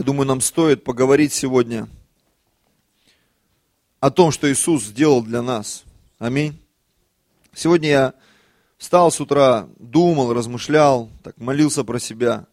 Я 0.00 0.04
думаю, 0.04 0.26
нам 0.26 0.40
стоит 0.40 0.82
поговорить 0.82 1.30
сегодня 1.30 1.86
о 4.00 4.10
том, 4.10 4.30
что 4.30 4.50
Иисус 4.50 4.84
сделал 4.84 5.22
для 5.22 5.42
нас. 5.42 5.84
Аминь. 6.18 6.58
Сегодня 7.52 7.88
я 7.90 8.14
встал 8.78 9.12
с 9.12 9.20
утра, 9.20 9.68
думал, 9.78 10.32
размышлял, 10.32 11.10
так 11.22 11.36
молился 11.36 11.84
про 11.84 11.98
себя. 11.98 12.46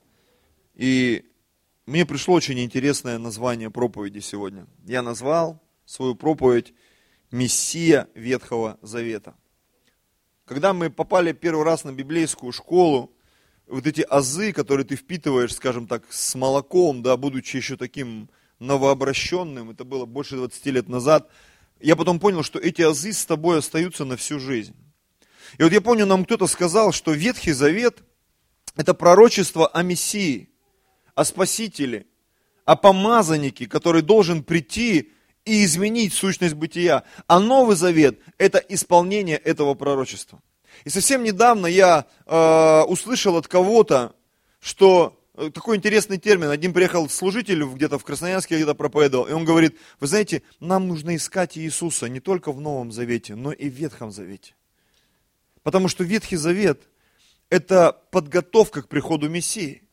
И 0.75 1.23
мне 1.85 2.05
пришло 2.05 2.33
очень 2.33 2.59
интересное 2.59 3.17
название 3.17 3.71
проповеди 3.71 4.19
сегодня. 4.19 4.67
Я 4.83 5.01
назвал 5.01 5.57
свою 5.85 6.15
проповедь 6.15 6.73
«Мессия 7.31 8.09
Ветхого 8.13 8.77
Завета». 8.81 9.35
Когда 10.43 10.73
мы 10.73 10.89
попали 10.89 11.31
первый 11.31 11.63
раз 11.63 11.85
на 11.85 11.93
библейскую 11.93 12.51
школу, 12.51 13.09
вот 13.67 13.85
эти 13.85 14.01
азы, 14.01 14.53
которые 14.53 14.85
ты 14.85 14.95
впитываешь, 14.95 15.53
скажем 15.53 15.87
так, 15.87 16.03
с 16.09 16.35
молоком, 16.35 17.03
да, 17.03 17.17
будучи 17.17 17.57
еще 17.57 17.77
таким 17.77 18.29
новообращенным, 18.59 19.71
это 19.71 19.83
было 19.83 20.05
больше 20.05 20.35
20 20.35 20.65
лет 20.67 20.89
назад, 20.89 21.29
я 21.79 21.95
потом 21.95 22.19
понял, 22.19 22.43
что 22.43 22.59
эти 22.59 22.81
азы 22.81 23.13
с 23.13 23.25
тобой 23.25 23.59
остаются 23.59 24.05
на 24.05 24.17
всю 24.17 24.39
жизнь. 24.39 24.75
И 25.57 25.63
вот 25.63 25.71
я 25.71 25.81
помню, 25.81 26.05
нам 26.05 26.25
кто-то 26.25 26.47
сказал, 26.47 26.91
что 26.91 27.13
Ветхий 27.13 27.51
Завет– 27.51 28.03
это 28.75 28.93
пророчество 28.93 29.67
о 29.67 29.83
Мессии, 29.83 30.49
о 31.15 31.23
Спасителе, 31.23 32.05
о 32.65 32.75
помазаннике, 32.75 33.67
который 33.67 34.01
должен 34.01 34.43
прийти 34.43 35.11
и 35.45 35.63
изменить 35.63 36.13
сущность 36.13 36.55
бытия. 36.55 37.03
А 37.27 37.39
Новый 37.39 37.75
Завет– 37.75 38.19
это 38.37 38.57
исполнение 38.57 39.37
этого 39.37 39.73
пророчества. 39.73 40.41
И 40.85 40.89
совсем 40.89 41.23
недавно 41.23 41.67
я 41.67 42.05
э, 42.25 42.81
услышал 42.87 43.37
от 43.37 43.47
кого-то, 43.47 44.15
что 44.59 45.19
э, 45.35 45.49
такой 45.53 45.77
интересный 45.77 46.17
термин. 46.17 46.49
Один 46.49 46.73
приехал 46.73 47.09
служитель 47.09 47.63
где-то 47.63 47.99
в 47.99 48.03
Красноярске, 48.03 48.55
где-то 48.55 48.75
проповедовал, 48.75 49.27
и 49.27 49.33
он 49.33 49.45
говорит, 49.45 49.77
вы 49.99 50.07
знаете, 50.07 50.43
нам 50.59 50.87
нужно 50.87 51.15
искать 51.15 51.57
Иисуса 51.57 52.07
не 52.09 52.19
только 52.19 52.51
в 52.51 52.59
Новом 52.59 52.91
Завете, 52.91 53.35
но 53.35 53.51
и 53.51 53.69
в 53.69 53.73
Ветхом 53.73 54.11
Завете. 54.11 54.55
Потому 55.63 55.87
что 55.87 56.03
Ветхий 56.03 56.37
Завет– 56.37 56.81
это 57.49 57.91
подготовка 58.11 58.81
к 58.81 58.87
приходу 58.87 59.29
Мессии. 59.29 59.86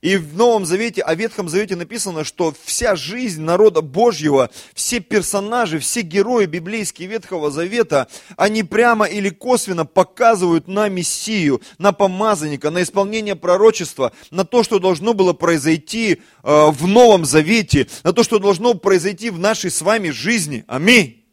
И 0.00 0.16
в 0.16 0.36
Новом 0.36 0.64
Завете, 0.64 1.02
о 1.02 1.14
Ветхом 1.14 1.48
Завете 1.48 1.76
написано, 1.76 2.24
что 2.24 2.54
вся 2.64 2.94
жизнь 2.94 3.42
народа 3.42 3.80
Божьего, 3.80 4.50
все 4.74 5.00
персонажи, 5.00 5.78
все 5.78 6.02
герои 6.02 6.46
библейские 6.46 7.08
Ветхого 7.08 7.50
Завета, 7.50 8.08
они 8.36 8.62
прямо 8.62 9.06
или 9.06 9.30
косвенно 9.30 9.84
показывают 9.84 10.68
на 10.68 10.88
Мессию, 10.88 11.60
на 11.78 11.92
помазанника, 11.92 12.70
на 12.70 12.82
исполнение 12.82 13.34
пророчества, 13.34 14.12
на 14.30 14.44
то, 14.44 14.62
что 14.62 14.78
должно 14.78 15.14
было 15.14 15.32
произойти 15.32 16.22
э, 16.42 16.66
в 16.70 16.86
Новом 16.86 17.24
Завете, 17.24 17.88
на 18.04 18.12
то, 18.12 18.22
что 18.22 18.38
должно 18.38 18.74
произойти 18.74 19.30
в 19.30 19.38
нашей 19.38 19.70
с 19.70 19.82
вами 19.82 20.10
жизни. 20.10 20.64
Аминь. 20.68 21.24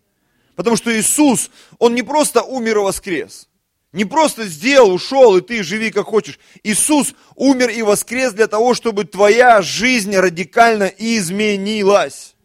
Потому 0.55 0.77
что 0.77 0.97
Иисус, 0.97 1.51
Он 1.79 1.93
не 1.93 2.01
просто 2.01 2.41
умер 2.41 2.77
и 2.77 2.81
воскрес– 2.81 3.47
не 3.95 4.03
просто 4.03 4.45
сделал, 4.45 4.93
ушел, 4.93 5.37
и 5.37 5.41
ты 5.41 5.63
живи 5.63 5.89
как 5.89 6.07
хочешь. 6.07 6.37
Иисус 6.63 7.15
умер 7.35 7.69
и 7.69 7.81
воскрес 7.81 8.33
для 8.33 8.47
того, 8.47 8.73
чтобы 8.73 9.05
твоя 9.05 9.61
жизнь 9.61 10.13
радикально 10.15 10.91
изменилась. 10.97 12.35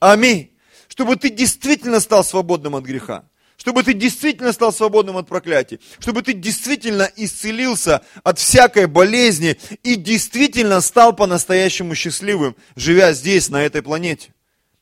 Аминь. 0.00 0.50
Чтобы 0.88 1.14
ты 1.14 1.30
действительно 1.30 2.00
стал 2.00 2.24
свободным 2.24 2.74
от 2.74 2.82
греха. 2.82 3.24
Чтобы 3.56 3.84
ты 3.84 3.94
действительно 3.94 4.52
стал 4.52 4.72
свободным 4.72 5.16
от 5.16 5.28
проклятия. 5.28 5.78
Чтобы 6.00 6.22
ты 6.22 6.32
действительно 6.32 7.08
исцелился 7.14 8.02
от 8.24 8.40
всякой 8.40 8.86
болезни 8.86 9.56
и 9.84 9.94
действительно 9.94 10.80
стал 10.80 11.14
по-настоящему 11.14 11.94
счастливым, 11.94 12.56
живя 12.74 13.12
здесь, 13.12 13.48
на 13.48 13.62
этой 13.62 13.80
планете. 13.80 14.34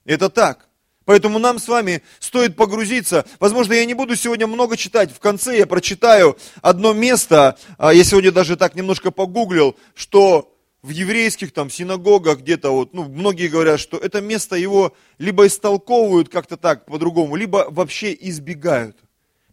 Это 0.06 0.30
так. 0.30 0.69
Поэтому 1.05 1.39
нам 1.39 1.59
с 1.59 1.69
вами 1.69 2.03
стоит 2.19 2.57
погрузиться. 2.57 3.27
Возможно, 3.39 3.75
я 3.75 3.85
не 3.85 3.95
буду 3.95 4.17
сегодня 4.17 4.47
много 4.47 4.77
читать. 4.77 5.13
В 5.13 5.21
конце 5.21 5.59
я 5.59 5.67
прочитаю 5.67 6.39
одно 6.63 6.92
место. 6.95 7.59
А, 7.77 7.92
я 7.92 8.05
сегодня 8.05 8.33
даже 8.33 8.57
так 8.57 8.75
немножко 8.75 9.11
погуглил, 9.11 9.77
что 9.95 10.51
в 10.83 10.91
еврейских 10.91 11.53
там 11.53 11.70
синагогах 11.70 12.41
где-то 12.41 12.70
вот, 12.70 12.95
ну, 12.95 13.05
многие 13.05 13.48
говорят, 13.48 13.81
что 13.81 13.97
это 13.97 14.20
место 14.20 14.57
его 14.57 14.95
либо 15.19 15.47
истолковывают 15.47 16.29
как-то 16.29 16.57
так 16.57 16.87
по-другому, 16.87 17.37
либо 17.37 17.67
вообще 17.70 18.17
избегают. 18.19 18.97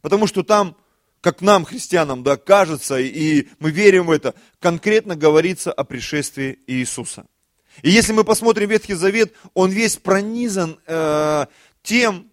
Потому 0.01 0.27
что 0.27 0.43
там, 0.43 0.75
как 1.21 1.41
нам, 1.41 1.63
христианам, 1.63 2.23
да, 2.23 2.35
кажется, 2.35 2.99
и 2.99 3.47
мы 3.59 3.71
верим 3.71 4.07
в 4.07 4.11
это, 4.11 4.35
конкретно 4.59 5.15
говорится 5.15 5.71
о 5.71 5.83
пришествии 5.83 6.59
Иисуса. 6.67 7.25
И 7.81 7.89
если 7.89 8.13
мы 8.13 8.23
посмотрим 8.23 8.69
Ветхий 8.69 8.93
Завет, 8.93 9.33
он 9.53 9.71
весь 9.71 9.97
пронизан 9.97 10.79
э, 10.85 11.45
тем, 11.83 12.31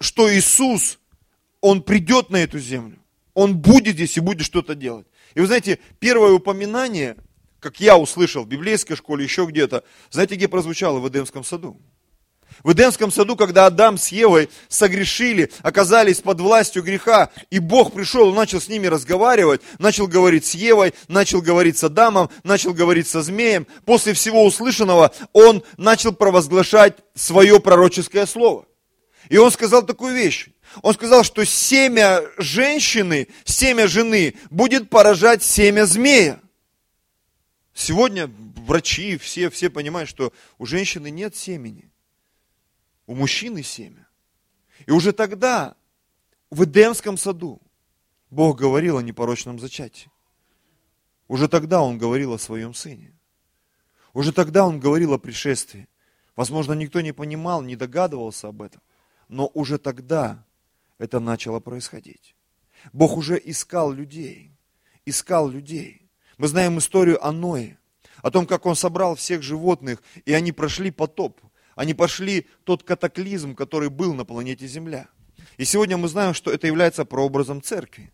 что 0.00 0.32
Иисус, 0.32 0.98
Он 1.60 1.82
придет 1.82 2.30
на 2.30 2.36
эту 2.36 2.58
землю. 2.58 2.98
Он 3.34 3.56
будет 3.56 3.94
здесь 3.94 4.16
и 4.16 4.20
будет 4.20 4.46
что-то 4.46 4.74
делать. 4.74 5.06
И 5.34 5.40
вы 5.40 5.46
знаете, 5.46 5.78
первое 5.98 6.32
упоминание, 6.32 7.16
как 7.60 7.80
я 7.80 7.98
услышал 7.98 8.44
в 8.44 8.48
библейской 8.48 8.94
школе, 8.94 9.24
еще 9.24 9.46
где-то, 9.46 9.84
знаете, 10.10 10.36
где 10.36 10.48
прозвучало? 10.48 11.00
В 11.00 11.08
Эдемском 11.08 11.44
саду. 11.44 11.80
В 12.64 12.72
Эдемском 12.72 13.12
саду, 13.12 13.36
когда 13.36 13.66
Адам 13.66 13.98
с 13.98 14.08
Евой 14.08 14.48
согрешили, 14.68 15.50
оказались 15.62 16.20
под 16.20 16.40
властью 16.40 16.82
греха, 16.82 17.30
и 17.50 17.58
Бог 17.58 17.92
пришел 17.92 18.32
и 18.32 18.34
начал 18.34 18.60
с 18.60 18.68
ними 18.68 18.86
разговаривать, 18.86 19.60
начал 19.78 20.06
говорить 20.06 20.46
с 20.46 20.54
Евой, 20.54 20.94
начал 21.08 21.42
говорить 21.42 21.76
с 21.76 21.84
Адамом, 21.84 22.30
начал 22.44 22.72
говорить 22.72 23.08
со 23.08 23.22
змеем. 23.22 23.66
После 23.84 24.14
всего 24.14 24.44
услышанного 24.44 25.12
он 25.32 25.62
начал 25.76 26.12
провозглашать 26.12 26.96
свое 27.14 27.60
пророческое 27.60 28.26
слово. 28.26 28.66
И 29.28 29.36
он 29.36 29.50
сказал 29.50 29.84
такую 29.84 30.14
вещь. 30.14 30.48
Он 30.82 30.94
сказал, 30.94 31.24
что 31.24 31.44
семя 31.44 32.22
женщины, 32.38 33.28
семя 33.44 33.86
жены 33.86 34.34
будет 34.50 34.88
поражать 34.90 35.42
семя 35.42 35.84
змея. 35.84 36.40
Сегодня 37.74 38.30
врачи, 38.66 39.18
все, 39.18 39.50
все 39.50 39.68
понимают, 39.68 40.08
что 40.08 40.32
у 40.58 40.66
женщины 40.66 41.10
нет 41.10 41.36
семени 41.36 41.90
у 43.06 43.14
мужчины 43.14 43.62
семя. 43.62 44.08
И 44.86 44.90
уже 44.90 45.12
тогда, 45.12 45.76
в 46.50 46.64
Эдемском 46.64 47.16
саду, 47.16 47.60
Бог 48.30 48.58
говорил 48.58 48.98
о 48.98 49.02
непорочном 49.02 49.58
зачатии. 49.58 50.10
Уже 51.28 51.48
тогда 51.48 51.82
Он 51.82 51.98
говорил 51.98 52.32
о 52.34 52.38
своем 52.38 52.74
сыне. 52.74 53.12
Уже 54.12 54.32
тогда 54.32 54.66
Он 54.66 54.80
говорил 54.80 55.12
о 55.12 55.18
пришествии. 55.18 55.88
Возможно, 56.34 56.72
никто 56.74 57.00
не 57.00 57.12
понимал, 57.12 57.62
не 57.62 57.76
догадывался 57.76 58.48
об 58.48 58.62
этом. 58.62 58.82
Но 59.28 59.50
уже 59.54 59.78
тогда 59.78 60.44
это 60.98 61.20
начало 61.20 61.60
происходить. 61.60 62.34
Бог 62.92 63.16
уже 63.16 63.40
искал 63.42 63.92
людей. 63.92 64.52
Искал 65.04 65.48
людей. 65.48 66.08
Мы 66.38 66.48
знаем 66.48 66.78
историю 66.78 67.24
о 67.24 67.32
Ное. 67.32 67.78
О 68.22 68.30
том, 68.30 68.46
как 68.46 68.66
он 68.66 68.76
собрал 68.76 69.14
всех 69.14 69.42
животных, 69.42 70.02
и 70.24 70.32
они 70.32 70.52
прошли 70.52 70.90
потоп. 70.90 71.40
Они 71.76 71.92
пошли 71.94 72.46
тот 72.64 72.82
катаклизм, 72.82 73.54
который 73.54 73.90
был 73.90 74.14
на 74.14 74.24
планете 74.24 74.66
Земля. 74.66 75.08
И 75.58 75.64
сегодня 75.64 75.98
мы 75.98 76.08
знаем, 76.08 76.34
что 76.34 76.50
это 76.50 76.66
является 76.66 77.04
прообразом 77.04 77.62
церкви. 77.62 78.12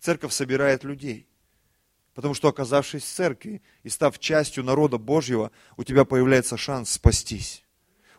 Церковь 0.00 0.32
собирает 0.32 0.84
людей. 0.84 1.28
Потому 2.14 2.34
что, 2.34 2.48
оказавшись 2.48 3.04
в 3.04 3.08
церкви 3.08 3.62
и 3.84 3.88
став 3.88 4.18
частью 4.18 4.64
народа 4.64 4.98
Божьего, 4.98 5.52
у 5.76 5.84
тебя 5.84 6.04
появляется 6.04 6.56
шанс 6.56 6.90
спастись. 6.90 7.64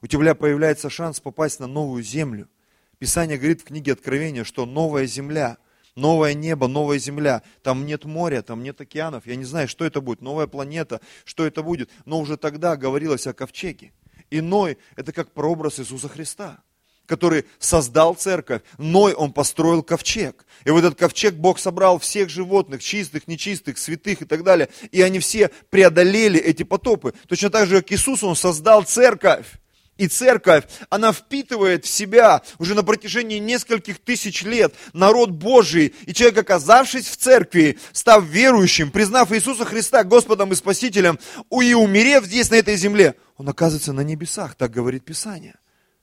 У 0.01 0.07
тебя 0.07 0.33
появляется 0.33 0.89
шанс 0.89 1.19
попасть 1.19 1.59
на 1.59 1.67
новую 1.67 2.01
землю. 2.01 2.49
Писание 2.97 3.37
говорит 3.37 3.61
в 3.61 3.65
книге 3.65 3.93
Откровения, 3.93 4.45
что 4.45 4.65
новая 4.65 5.07
земля, 5.07 5.57
новое 5.95 6.33
небо, 6.33 6.67
новая 6.67 6.99
земля. 6.99 7.43
Там 7.63 7.85
нет 7.85 8.05
моря, 8.05 8.41
там 8.41 8.63
нет 8.63 8.79
океанов. 8.79 9.27
Я 9.27 9.35
не 9.35 9.45
знаю, 9.45 9.67
что 9.67 9.83
это 9.83 9.99
будет, 9.99 10.21
новая 10.21 10.47
планета, 10.47 11.01
что 11.25 11.45
это 11.45 11.63
будет. 11.63 11.89
Но 12.05 12.19
уже 12.19 12.37
тогда 12.37 12.77
говорилось 12.77 13.27
о 13.27 13.33
ковчеге. 13.33 13.91
Иной– 14.29 14.77
это 14.95 15.11
как 15.11 15.31
прообраз 15.31 15.79
Иисуса 15.79 16.09
Христа, 16.09 16.59
который 17.05 17.45
создал 17.59 18.15
церковь. 18.15 18.61
Ной 18.77 19.13
он 19.13 19.33
построил 19.33 19.83
ковчег. 19.83 20.45
И 20.63 20.69
в 20.71 20.77
этот 20.77 20.95
ковчег 20.95 21.35
Бог 21.35 21.59
собрал 21.59 21.99
всех 21.99 22.29
животных, 22.29 22.81
чистых, 22.83 23.27
нечистых, 23.27 23.77
святых 23.77 24.21
и 24.21 24.25
так 24.25 24.43
далее. 24.43 24.69
И 24.91 25.01
они 25.01 25.19
все 25.19 25.49
преодолели 25.69 26.39
эти 26.39 26.63
потопы. 26.63 27.13
Точно 27.27 27.49
так 27.49 27.67
же, 27.67 27.81
как 27.81 27.91
Иисус, 27.91 28.23
он 28.23 28.35
создал 28.35 28.83
церковь. 28.83 29.47
И 29.97 30.07
церковь, 30.09 30.65
она 30.89 31.13
впитывает 31.13 31.85
в 31.85 31.87
себя 31.87 32.41
уже 32.59 32.75
на 32.75 32.83
протяжении 32.83 33.39
нескольких 33.39 33.99
тысяч 33.99 34.43
лет 34.43 34.75
народ 34.91 35.29
Божий. 35.29 35.95
И 36.05 36.13
человек, 36.13 36.39
оказавшись 36.39 37.07
в 37.07 37.15
церкви, 37.15 37.79
став 37.93 38.25
верующим, 38.25 38.91
признав 38.91 39.31
Иисуса 39.31 39.63
Христа 39.63 40.03
Господом 40.03 40.51
и 40.51 40.55
Спасителем, 40.55 41.17
и 41.49 41.73
умерев 41.73 42.25
здесь, 42.25 42.49
на 42.49 42.55
этой 42.55 42.75
земле, 42.75 43.15
он 43.37 43.47
оказывается 43.47 43.93
на 43.93 44.01
небесах, 44.01 44.55
так 44.55 44.71
говорит 44.71 45.05
Писание. 45.05 45.55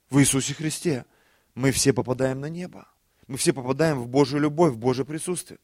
В 0.08 0.20
Иисусе 0.20 0.54
Христе 0.54 1.04
мы 1.54 1.70
все 1.70 1.92
попадаем 1.92 2.40
на 2.40 2.46
небо. 2.46 2.88
Мы 3.28 3.36
все 3.36 3.52
попадаем 3.52 4.00
в 4.00 4.08
Божью 4.08 4.40
любовь, 4.40 4.72
в 4.72 4.78
Божье 4.78 5.04
присутствие. 5.04 5.58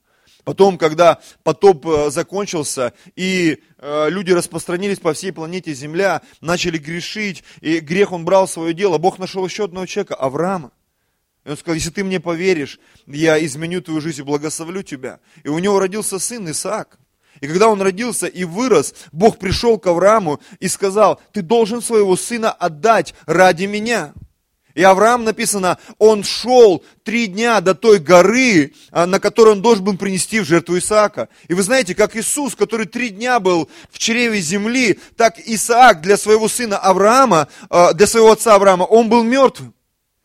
Потом, 0.44 0.78
когда 0.78 1.20
потоп 1.42 1.86
э, 1.86 2.10
закончился, 2.10 2.92
и 3.16 3.62
э, 3.78 4.10
люди 4.10 4.32
распространились 4.32 4.98
по 4.98 5.12
всей 5.12 5.32
планете 5.32 5.74
Земля, 5.74 6.22
начали 6.40 6.78
грешить, 6.78 7.44
и 7.60 7.80
грех 7.80 8.12
он 8.12 8.24
брал 8.24 8.48
свое 8.48 8.74
дело, 8.74 8.98
Бог 8.98 9.18
нашел 9.18 9.44
еще 9.44 9.64
одного 9.64 9.86
человека, 9.86 10.14
Авраама. 10.14 10.72
И 11.44 11.50
он 11.50 11.56
сказал, 11.56 11.74
если 11.74 11.90
ты 11.90 12.04
мне 12.04 12.20
поверишь, 12.20 12.78
я 13.06 13.42
изменю 13.44 13.80
твою 13.80 14.00
жизнь 14.00 14.20
и 14.20 14.24
благословлю 14.24 14.82
тебя. 14.82 15.20
И 15.44 15.48
у 15.48 15.58
него 15.58 15.78
родился 15.78 16.18
сын 16.18 16.50
Исаак. 16.50 16.98
И 17.40 17.46
когда 17.46 17.68
он 17.68 17.80
родился 17.80 18.26
и 18.26 18.44
вырос, 18.44 18.94
Бог 19.12 19.38
пришел 19.38 19.78
к 19.78 19.86
Аврааму 19.86 20.40
и 20.60 20.68
сказал, 20.68 21.20
ты 21.32 21.42
должен 21.42 21.80
своего 21.80 22.16
сына 22.16 22.50
отдать 22.50 23.14
ради 23.26 23.64
меня. 23.64 24.12
И 24.78 24.82
Авраам 24.84 25.24
написано, 25.24 25.76
он 25.98 26.22
шел 26.22 26.84
три 27.02 27.26
дня 27.26 27.60
до 27.60 27.74
той 27.74 27.98
горы, 27.98 28.74
а, 28.92 29.06
на 29.06 29.18
которой 29.18 29.54
он 29.54 29.60
должен 29.60 29.82
был 29.82 29.96
принести 29.96 30.38
в 30.38 30.44
жертву 30.44 30.78
Исаака. 30.78 31.28
И 31.48 31.54
вы 31.54 31.64
знаете, 31.64 31.96
как 31.96 32.14
Иисус, 32.14 32.54
который 32.54 32.86
три 32.86 33.08
дня 33.08 33.40
был 33.40 33.68
в 33.90 33.98
чреве 33.98 34.40
земли, 34.40 35.00
так 35.16 35.36
Исаак 35.40 36.00
для 36.00 36.16
своего 36.16 36.48
сына 36.48 36.78
Авраама, 36.78 37.48
а, 37.68 37.92
для 37.92 38.06
своего 38.06 38.30
отца 38.30 38.54
Авраама, 38.54 38.84
он 38.84 39.08
был 39.08 39.24
мертвым. 39.24 39.74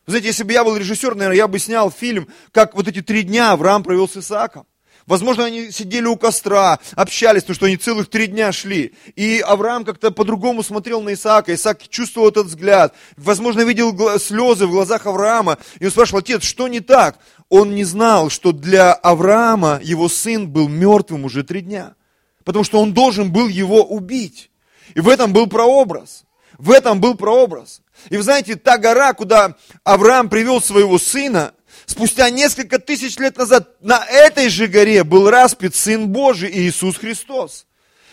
Вы 0.06 0.12
знаете, 0.12 0.28
если 0.28 0.44
бы 0.44 0.52
я 0.52 0.62
был 0.62 0.76
режиссер, 0.76 1.16
наверное, 1.16 1.36
я 1.36 1.48
бы 1.48 1.58
снял 1.58 1.90
фильм, 1.90 2.28
как 2.52 2.76
вот 2.76 2.86
эти 2.86 3.02
три 3.02 3.24
дня 3.24 3.50
Авраам 3.50 3.82
провел 3.82 4.08
с 4.08 4.16
Исааком. 4.16 4.68
Возможно, 5.06 5.44
они 5.44 5.70
сидели 5.70 6.06
у 6.06 6.16
костра, 6.16 6.78
общались, 6.92 7.42
потому 7.42 7.56
что 7.56 7.66
они 7.66 7.76
целых 7.76 8.08
три 8.08 8.26
дня 8.26 8.52
шли. 8.52 8.94
И 9.16 9.40
Авраам 9.40 9.84
как-то 9.84 10.10
по-другому 10.10 10.62
смотрел 10.62 11.02
на 11.02 11.12
Исаака. 11.12 11.54
Исаак 11.54 11.88
чувствовал 11.88 12.28
этот 12.28 12.46
взгляд. 12.46 12.94
Возможно, 13.16 13.60
видел 13.62 14.18
слезы 14.18 14.66
в 14.66 14.70
глазах 14.70 15.06
Авраама. 15.06 15.58
И 15.78 15.84
он 15.84 15.90
спрашивал, 15.90 16.20
отец, 16.20 16.42
что 16.42 16.68
не 16.68 16.80
так? 16.80 17.18
Он 17.50 17.74
не 17.74 17.84
знал, 17.84 18.30
что 18.30 18.52
для 18.52 18.94
Авраама 18.94 19.78
его 19.82 20.08
сын 20.08 20.48
был 20.48 20.68
мертвым 20.68 21.26
уже 21.26 21.44
три 21.44 21.60
дня. 21.60 21.96
Потому 22.44 22.64
что 22.64 22.80
он 22.80 22.94
должен 22.94 23.30
был 23.30 23.48
его 23.48 23.84
убить. 23.84 24.50
И 24.94 25.00
в 25.00 25.08
этом 25.08 25.34
был 25.34 25.46
прообраз. 25.48 26.24
В 26.56 26.70
этом 26.70 27.00
был 27.00 27.14
прообраз. 27.14 27.82
И 28.08 28.16
вы 28.16 28.22
знаете, 28.22 28.56
та 28.56 28.78
гора, 28.78 29.12
куда 29.12 29.56
Авраам 29.82 30.28
привел 30.28 30.60
своего 30.60 30.98
сына, 30.98 31.52
спустя 31.86 32.30
несколько 32.30 32.78
тысяч 32.78 33.18
лет 33.18 33.36
назад 33.36 33.80
на 33.80 34.04
этой 34.04 34.48
же 34.48 34.66
горе 34.66 35.04
был 35.04 35.30
распят 35.30 35.74
Сын 35.74 36.08
Божий 36.08 36.50
Иисус 36.50 36.96
Христос. 36.96 37.66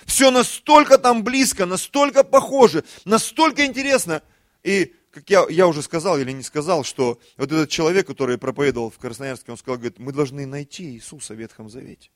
Все 0.06 0.32
настолько 0.32 0.98
там 0.98 1.24
близко, 1.24 1.66
настолько 1.66 2.24
похоже, 2.24 2.84
настолько 3.06 3.66
интересно. 3.66 4.24
И, 4.64 4.94
как 5.12 5.30
я, 5.30 5.46
я 5.50 5.68
уже 5.68 5.82
сказал 5.82 6.20
или 6.20 6.32
не 6.32 6.44
сказал, 6.44 6.84
что 6.84 7.20
вот 7.38 7.52
этот 7.52 7.70
человек, 7.70 8.08
который 8.08 8.38
проповедовал 8.38 8.90
в 8.90 8.98
Красноярске, 8.98 9.52
он 9.52 9.58
сказал, 9.58 9.78
говорит, 9.78 10.00
мы 10.00 10.12
должны 10.12 10.46
найти 10.46 10.84
Иисуса 10.92 11.34
в 11.34 11.38
Ветхом 11.38 11.70
Завете. 11.70 12.10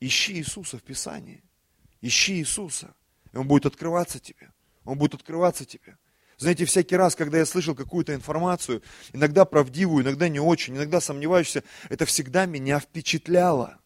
Ищи 0.00 0.34
Иисуса 0.34 0.78
в 0.78 0.82
Писании. 0.82 1.42
Ищи 2.00 2.34
Иисуса. 2.38 2.94
И 3.32 3.36
Он 3.36 3.46
будет 3.46 3.66
открываться 3.66 4.18
тебе. 4.18 4.52
Он 4.84 4.96
будет 4.96 5.14
открываться 5.14 5.64
тебе. 5.64 5.96
Знаете, 6.40 6.64
всякий 6.64 6.96
раз, 6.96 7.14
когда 7.16 7.36
я 7.36 7.44
слышал 7.44 7.74
какую-то 7.74 8.14
информацию, 8.14 8.82
иногда 9.12 9.44
правдивую, 9.44 10.02
иногда 10.02 10.26
не 10.30 10.40
очень, 10.40 10.74
иногда 10.74 10.98
сомневающуюся, 10.98 11.64
это 11.90 12.06
всегда 12.06 12.46
меня 12.46 12.80
впечатляло. 12.80 13.76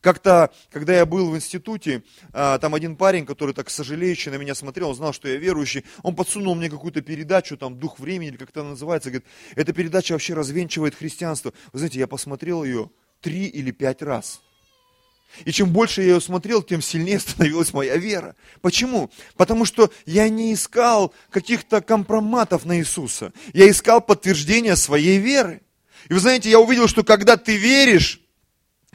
Как-то, 0.00 0.52
когда 0.70 0.94
я 0.94 1.04
был 1.04 1.32
в 1.32 1.36
институте, 1.36 2.04
а, 2.32 2.60
там 2.60 2.76
один 2.76 2.94
парень, 2.94 3.26
который 3.26 3.54
так 3.54 3.70
сожалеющий 3.70 4.30
на 4.30 4.36
меня 4.36 4.54
смотрел, 4.54 4.90
он 4.90 4.94
знал, 4.94 5.12
что 5.12 5.26
я 5.26 5.34
верующий, 5.34 5.84
он 6.04 6.14
подсунул 6.14 6.54
мне 6.54 6.70
какую-то 6.70 7.00
передачу, 7.00 7.56
там, 7.56 7.76
«Дух 7.76 7.98
времени» 7.98 8.28
или 8.28 8.36
как 8.36 8.50
это 8.50 8.62
называется, 8.62 9.10
говорит, 9.10 9.26
эта 9.56 9.72
передача 9.72 10.12
вообще 10.12 10.34
развенчивает 10.34 10.94
христианство. 10.94 11.52
Вы 11.72 11.80
знаете, 11.80 11.98
я 11.98 12.06
посмотрел 12.06 12.62
ее 12.62 12.88
три 13.20 13.46
или 13.46 13.72
пять 13.72 14.00
раз– 14.00 14.40
и 15.44 15.52
чем 15.52 15.70
больше 15.70 16.02
я 16.02 16.14
ее 16.14 16.20
смотрел, 16.20 16.62
тем 16.62 16.80
сильнее 16.80 17.20
становилась 17.20 17.72
моя 17.72 17.96
вера. 17.96 18.34
Почему? 18.60 19.10
Потому 19.36 19.64
что 19.64 19.90
я 20.06 20.28
не 20.28 20.54
искал 20.54 21.12
каких-то 21.30 21.80
компроматов 21.80 22.64
на 22.64 22.78
Иисуса. 22.78 23.32
Я 23.52 23.68
искал 23.68 24.00
подтверждения 24.00 24.76
своей 24.76 25.18
веры. 25.18 25.62
И 26.08 26.14
вы 26.14 26.20
знаете, 26.20 26.50
я 26.50 26.60
увидел, 26.60 26.88
что 26.88 27.02
когда 27.02 27.36
ты 27.36 27.56
веришь, 27.56 28.20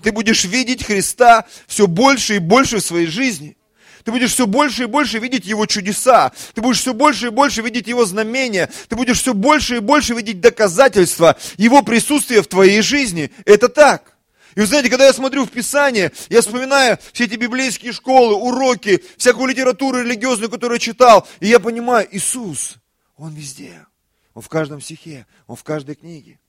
ты 0.02 0.12
будешь 0.12 0.46
видеть 0.46 0.86
Христа 0.86 1.46
все 1.68 1.88
больше 1.88 2.38
и 2.38 2.40
больше 2.40 2.78
в 2.78 2.82
своей 2.82 3.08
жизни. 3.08 3.58
Ты 4.04 4.12
будешь 4.12 4.34
все 4.34 4.48
больше 4.48 4.84
и 4.84 4.88
больше 4.88 5.20
видеть 5.20 5.46
Его 5.46 5.68
чудеса. 5.68 6.32
Ты 6.56 6.62
будешь 6.62 6.80
все 6.80 6.94
больше 6.94 7.28
и 7.28 7.30
больше 7.30 7.62
видеть 7.62 7.88
Его 7.88 8.06
знамения. 8.06 8.70
Ты 8.90 8.96
будешь 8.96 9.20
все 9.20 9.36
больше 9.36 9.76
и 9.76 9.80
больше 9.80 10.16
видеть 10.16 10.42
доказательства 10.42 11.38
Его 11.58 11.84
присутствия 11.84 12.42
в 12.42 12.48
твоей 12.48 12.82
жизни. 12.82 13.32
Это 13.46 13.70
так. 13.70 14.11
И 14.56 14.60
вы 14.60 14.66
знаете, 14.66 14.90
когда 14.90 15.06
я 15.06 15.14
смотрю 15.14 15.46
в 15.46 15.52
Писание, 15.52 16.12
я 16.30 16.42
вспоминаю 16.42 16.98
все 17.14 17.26
эти 17.26 17.36
библейские 17.36 17.94
школы, 17.94 18.36
уроки, 18.36 19.04
всякую 19.18 19.48
литературу 19.48 20.02
религиозную, 20.02 20.50
которую 20.50 20.76
я 20.76 20.80
читал, 20.80 21.28
и 21.40 21.48
я 21.48 21.60
понимаю, 21.60 22.08
Иисус, 22.12 22.78
Он 23.18 23.34
везде. 23.34 23.86
Он 24.34 24.42
в 24.42 24.50
каждом 24.50 24.82
стихе, 24.82 25.26
Он 25.48 25.56
в 25.56 25.64
каждой 25.64 25.96
книге 25.96 26.40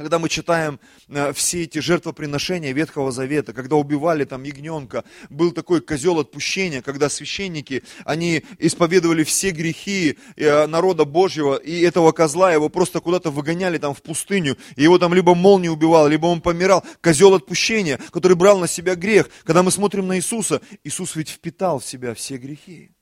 когда 0.00 0.18
мы 0.18 0.30
читаем 0.30 0.80
э, 1.08 1.30
все 1.34 1.64
эти 1.64 1.78
жертвоприношения 1.78 2.72
Ветхого 2.72 3.12
Завета, 3.12 3.52
когда 3.52 3.76
убивали 3.76 4.24
там 4.24 4.44
ягненка, 4.44 5.04
был 5.28 5.52
такой 5.52 5.82
козел 5.82 6.18
отпущения, 6.18 6.80
когда 6.80 7.10
священники, 7.10 7.82
они 8.06 8.42
исповедовали 8.58 9.24
все 9.24 9.50
грехи 9.50 10.16
э, 10.36 10.66
народа 10.66 11.04
Божьего, 11.04 11.56
и 11.56 11.82
этого 11.82 12.12
козла 12.12 12.50
его 12.50 12.70
просто 12.70 13.00
куда-то 13.00 13.30
выгоняли 13.30 13.76
там 13.76 13.92
в 13.92 14.00
пустыню, 14.00 14.56
и 14.74 14.84
его 14.84 14.98
там 14.98 15.12
либо 15.12 15.34
молния 15.34 15.70
убивал, 15.70 16.08
либо 16.08 16.24
он 16.28 16.40
помирал. 16.40 16.82
Козел 17.02 17.34
отпущения, 17.34 18.00
который 18.10 18.38
брал 18.38 18.58
на 18.58 18.68
себя 18.68 18.94
грех. 18.94 19.28
Когда 19.44 19.62
мы 19.62 19.70
смотрим 19.70 20.06
на 20.06 20.16
Иисуса, 20.16 20.62
Иисус 20.82 21.14
ведь 21.14 21.28
впитал 21.28 21.78
в 21.78 21.84
себя 21.84 22.14
все 22.14 22.38
грехи. 22.38 22.92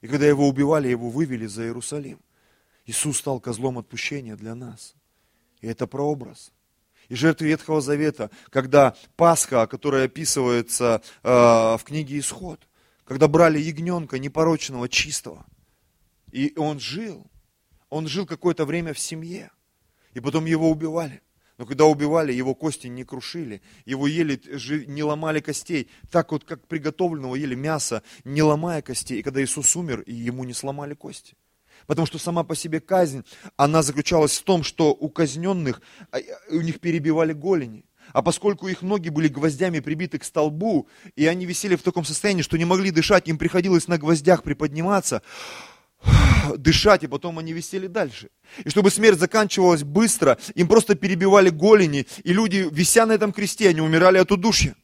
И 0.00 0.08
когда 0.08 0.26
его 0.26 0.48
убивали, 0.48 0.88
его 0.88 1.10
вывели 1.10 1.46
за 1.46 1.62
Иерусалим. 1.62 2.18
Иисус 2.86 3.18
стал 3.18 3.38
козлом 3.38 3.78
отпущения 3.78 4.34
для 4.34 4.56
нас– 4.56 4.94
и 5.60 5.68
это 5.68 5.86
прообраз. 5.86 6.52
И 7.08 7.14
жертвы 7.14 7.48
Ветхого 7.48 7.80
Завета, 7.80 8.30
когда 8.50 8.94
Пасха, 9.16 9.66
которая 9.66 10.04
описывается 10.04 11.02
э, 11.22 11.28
в 11.28 11.80
книге 11.84 12.18
Исход, 12.18 12.66
когда 13.04 13.26
брали 13.26 13.58
ягненка 13.58 14.18
непорочного, 14.18 14.88
чистого, 14.88 15.44
и 16.30 16.52
он 16.56 16.78
жил, 16.78 17.26
он 17.88 18.06
жил 18.06 18.26
какое-то 18.26 18.64
время 18.64 18.94
в 18.94 18.98
семье, 18.98 19.50
и 20.14 20.20
потом 20.20 20.44
его 20.44 20.70
убивали. 20.70 21.20
Но 21.58 21.66
когда 21.66 21.84
убивали, 21.84 22.32
его 22.32 22.54
кости 22.54 22.86
не 22.86 23.04
крушили, 23.04 23.60
его 23.84 24.06
ели, 24.06 24.40
не 24.86 25.02
ломали 25.02 25.40
костей. 25.40 25.90
Так 26.10 26.32
вот, 26.32 26.44
как 26.44 26.66
приготовленного 26.66 27.34
ели 27.34 27.54
мясо, 27.54 28.02
не 28.24 28.42
ломая 28.42 28.80
костей. 28.80 29.18
И 29.18 29.22
когда 29.22 29.42
Иисус 29.42 29.76
умер, 29.76 30.00
и 30.00 30.14
ему 30.14 30.44
не 30.44 30.54
сломали 30.54 30.94
кости. 30.94 31.36
Потому 31.90 32.06
что 32.06 32.18
сама 32.18 32.44
по 32.44 32.54
себе 32.54 32.78
казнь, 32.78 33.24
она 33.56 33.82
заключалась 33.82 34.38
в 34.38 34.44
том, 34.44 34.62
что 34.62 34.90
у 34.92 35.08
казненных, 35.08 35.82
а, 36.12 36.18
у 36.48 36.60
них 36.60 36.78
перебивали 36.78 37.32
голени. 37.32 37.84
А 38.12 38.22
поскольку 38.22 38.68
их 38.68 38.82
ноги 38.82 39.08
были 39.08 39.26
гвоздями 39.26 39.80
прибиты 39.80 40.20
к 40.20 40.24
столбу, 40.24 40.86
и 41.16 41.26
они 41.26 41.46
висели 41.46 41.74
в 41.74 41.82
таком 41.82 42.04
состоянии, 42.04 42.42
что 42.42 42.56
не 42.56 42.64
могли 42.64 42.92
дышать, 42.92 43.26
им 43.26 43.38
приходилось 43.38 43.88
на 43.88 43.98
гвоздях 43.98 44.44
приподниматься, 44.44 45.22
дышать, 46.56 47.02
и 47.02 47.08
потом 47.08 47.40
они 47.40 47.52
висели 47.52 47.88
дальше. 47.88 48.30
И 48.62 48.70
чтобы 48.70 48.92
смерть 48.92 49.18
заканчивалась 49.18 49.82
быстро, 49.82 50.38
им 50.54 50.68
просто 50.68 50.94
перебивали 50.94 51.50
голени, 51.50 52.06
и 52.22 52.32
люди, 52.32 52.68
вися 52.70 53.04
на 53.04 53.14
этом 53.14 53.32
кресте, 53.32 53.68
они 53.68 53.80
умирали 53.80 54.18
от 54.18 54.30
удушья. 54.30 54.76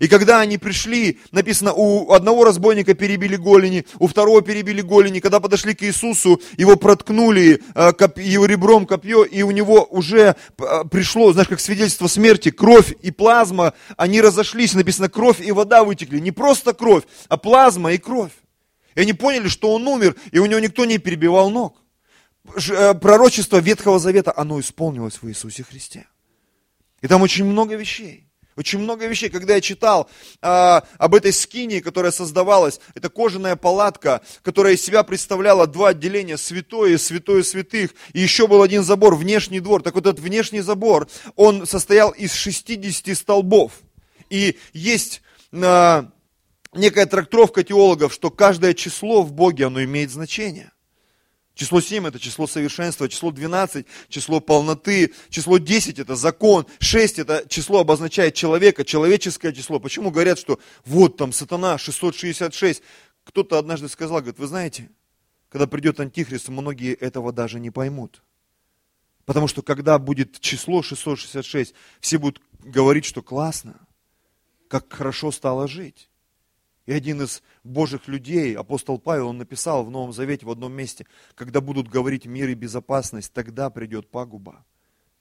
И 0.00 0.08
когда 0.08 0.40
они 0.40 0.58
пришли, 0.58 1.20
написано, 1.30 1.72
у 1.72 2.12
одного 2.12 2.44
разбойника 2.44 2.94
перебили 2.94 3.36
голени, 3.36 3.86
у 3.98 4.06
второго 4.06 4.42
перебили 4.42 4.80
голени. 4.80 5.20
Когда 5.20 5.40
подошли 5.40 5.74
к 5.74 5.82
Иисусу, 5.82 6.40
его 6.56 6.76
проткнули 6.76 7.62
э, 7.74 7.92
его 8.16 8.46
ребром 8.46 8.86
копье, 8.86 9.24
и 9.24 9.42
у 9.42 9.50
него 9.50 9.84
уже 9.84 10.36
э, 10.58 10.84
пришло, 10.90 11.32
знаешь, 11.32 11.48
как 11.48 11.60
свидетельство 11.60 12.06
смерти, 12.06 12.50
кровь 12.50 12.94
и 13.02 13.10
плазма, 13.10 13.74
они 13.96 14.20
разошлись, 14.20 14.74
написано, 14.74 15.08
кровь 15.08 15.40
и 15.40 15.52
вода 15.52 15.84
вытекли. 15.84 16.18
Не 16.18 16.32
просто 16.32 16.72
кровь, 16.74 17.04
а 17.28 17.36
плазма 17.36 17.92
и 17.92 17.98
кровь. 17.98 18.32
И 18.94 19.00
они 19.00 19.12
поняли, 19.12 19.48
что 19.48 19.72
он 19.72 19.86
умер, 19.86 20.16
и 20.30 20.38
у 20.38 20.46
него 20.46 20.60
никто 20.60 20.84
не 20.84 20.98
перебивал 20.98 21.50
ног. 21.50 21.76
Э, 22.70 22.94
пророчество 22.94 23.58
Ветхого 23.58 23.98
Завета, 23.98 24.32
оно 24.36 24.60
исполнилось 24.60 25.20
в 25.20 25.28
Иисусе 25.28 25.62
Христе. 25.62 26.06
И 27.00 27.08
там 27.08 27.22
очень 27.22 27.44
много 27.44 27.74
вещей. 27.74 28.23
Очень 28.56 28.78
много 28.80 29.06
вещей, 29.06 29.30
когда 29.30 29.56
я 29.56 29.60
читал 29.60 30.08
а, 30.40 30.84
об 30.98 31.14
этой 31.14 31.32
скинии, 31.32 31.80
которая 31.80 32.12
создавалась, 32.12 32.80
это 32.94 33.08
кожаная 33.08 33.56
палатка, 33.56 34.20
которая 34.42 34.74
из 34.74 34.82
себя 34.82 35.02
представляла 35.02 35.66
два 35.66 35.88
отделения, 35.88 36.36
святое 36.36 36.92
и 36.92 36.98
святое 36.98 37.42
святых, 37.42 37.90
и 38.12 38.20
еще 38.20 38.46
был 38.46 38.62
один 38.62 38.84
забор, 38.84 39.16
внешний 39.16 39.60
двор. 39.60 39.82
Так 39.82 39.94
вот 39.94 40.06
этот 40.06 40.20
внешний 40.20 40.60
забор, 40.60 41.08
он 41.34 41.66
состоял 41.66 42.10
из 42.10 42.32
60 42.32 43.16
столбов. 43.16 43.72
И 44.30 44.56
есть 44.72 45.22
а, 45.52 46.08
некая 46.72 47.06
трактовка 47.06 47.64
теологов, 47.64 48.12
что 48.12 48.30
каждое 48.30 48.74
число 48.74 49.22
в 49.22 49.32
Боге, 49.32 49.66
оно 49.66 49.82
имеет 49.82 50.10
значение. 50.10 50.70
Число 51.54 51.80
7 51.80 52.08
это 52.08 52.18
число 52.18 52.48
совершенства, 52.48 53.08
число 53.08 53.30
12 53.30 53.86
число 54.08 54.40
полноты, 54.40 55.12
число 55.30 55.58
10 55.58 56.00
это 56.00 56.16
закон, 56.16 56.66
6 56.80 57.20
это 57.20 57.44
число 57.48 57.80
обозначает 57.80 58.34
человека, 58.34 58.84
человеческое 58.84 59.52
число. 59.52 59.78
Почему 59.78 60.10
говорят, 60.10 60.38
что 60.38 60.58
вот 60.84 61.16
там 61.16 61.32
сатана 61.32 61.78
666? 61.78 62.82
Кто-то 63.22 63.58
однажды 63.58 63.88
сказал, 63.88 64.18
говорит, 64.18 64.38
вы 64.40 64.48
знаете, 64.48 64.90
когда 65.48 65.68
придет 65.68 66.00
Антихрист, 66.00 66.48
многие 66.48 66.92
этого 66.94 67.32
даже 67.32 67.60
не 67.60 67.70
поймут. 67.70 68.22
Потому 69.24 69.46
что 69.46 69.62
когда 69.62 70.00
будет 70.00 70.40
число 70.40 70.82
666, 70.82 71.72
все 72.00 72.18
будут 72.18 72.42
говорить, 72.64 73.04
что 73.04 73.22
классно, 73.22 73.86
как 74.68 74.92
хорошо 74.92 75.30
стало 75.30 75.68
жить. 75.68 76.08
И 76.86 76.92
один 76.92 77.22
из 77.22 77.42
Божьих 77.62 78.08
людей, 78.08 78.54
апостол 78.54 78.98
Павел, 78.98 79.28
он 79.28 79.38
написал 79.38 79.84
в 79.84 79.90
Новом 79.90 80.12
Завете 80.12 80.44
в 80.44 80.50
одном 80.50 80.72
месте, 80.72 81.06
когда 81.34 81.60
будут 81.60 81.88
говорить 81.88 82.26
мир 82.26 82.48
и 82.50 82.54
безопасность, 82.54 83.32
тогда 83.32 83.70
придет 83.70 84.10
пагуба. 84.10 84.64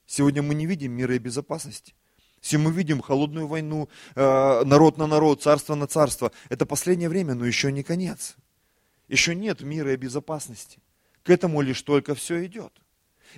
Сегодня 0.06 0.42
мы 0.42 0.56
не 0.56 0.66
видим 0.66 0.92
мира 0.92 1.16
и 1.16 1.20
безопасности. 1.20 1.96
Сегодня 2.42 2.70
мы 2.70 2.76
видим 2.76 3.02
холодную 3.02 3.48
войну, 3.48 3.88
э, 4.16 4.64
народ 4.66 4.98
на 4.98 5.08
народ, 5.08 5.42
царство 5.42 5.76
на 5.76 5.88
царство. 5.88 6.34
Это 6.50 6.66
последнее 6.66 7.08
время, 7.08 7.36
но 7.36 7.46
еще 7.46 7.72
не 7.72 7.84
конец. 7.84 8.36
Еще 9.08 9.34
нет 9.34 9.62
мира 9.62 9.94
и 9.94 9.98
безопасности. 9.98 10.80
К 11.24 11.30
этому 11.30 11.62
лишь 11.62 11.82
только 11.82 12.16
все 12.16 12.46
идет. 12.46 12.74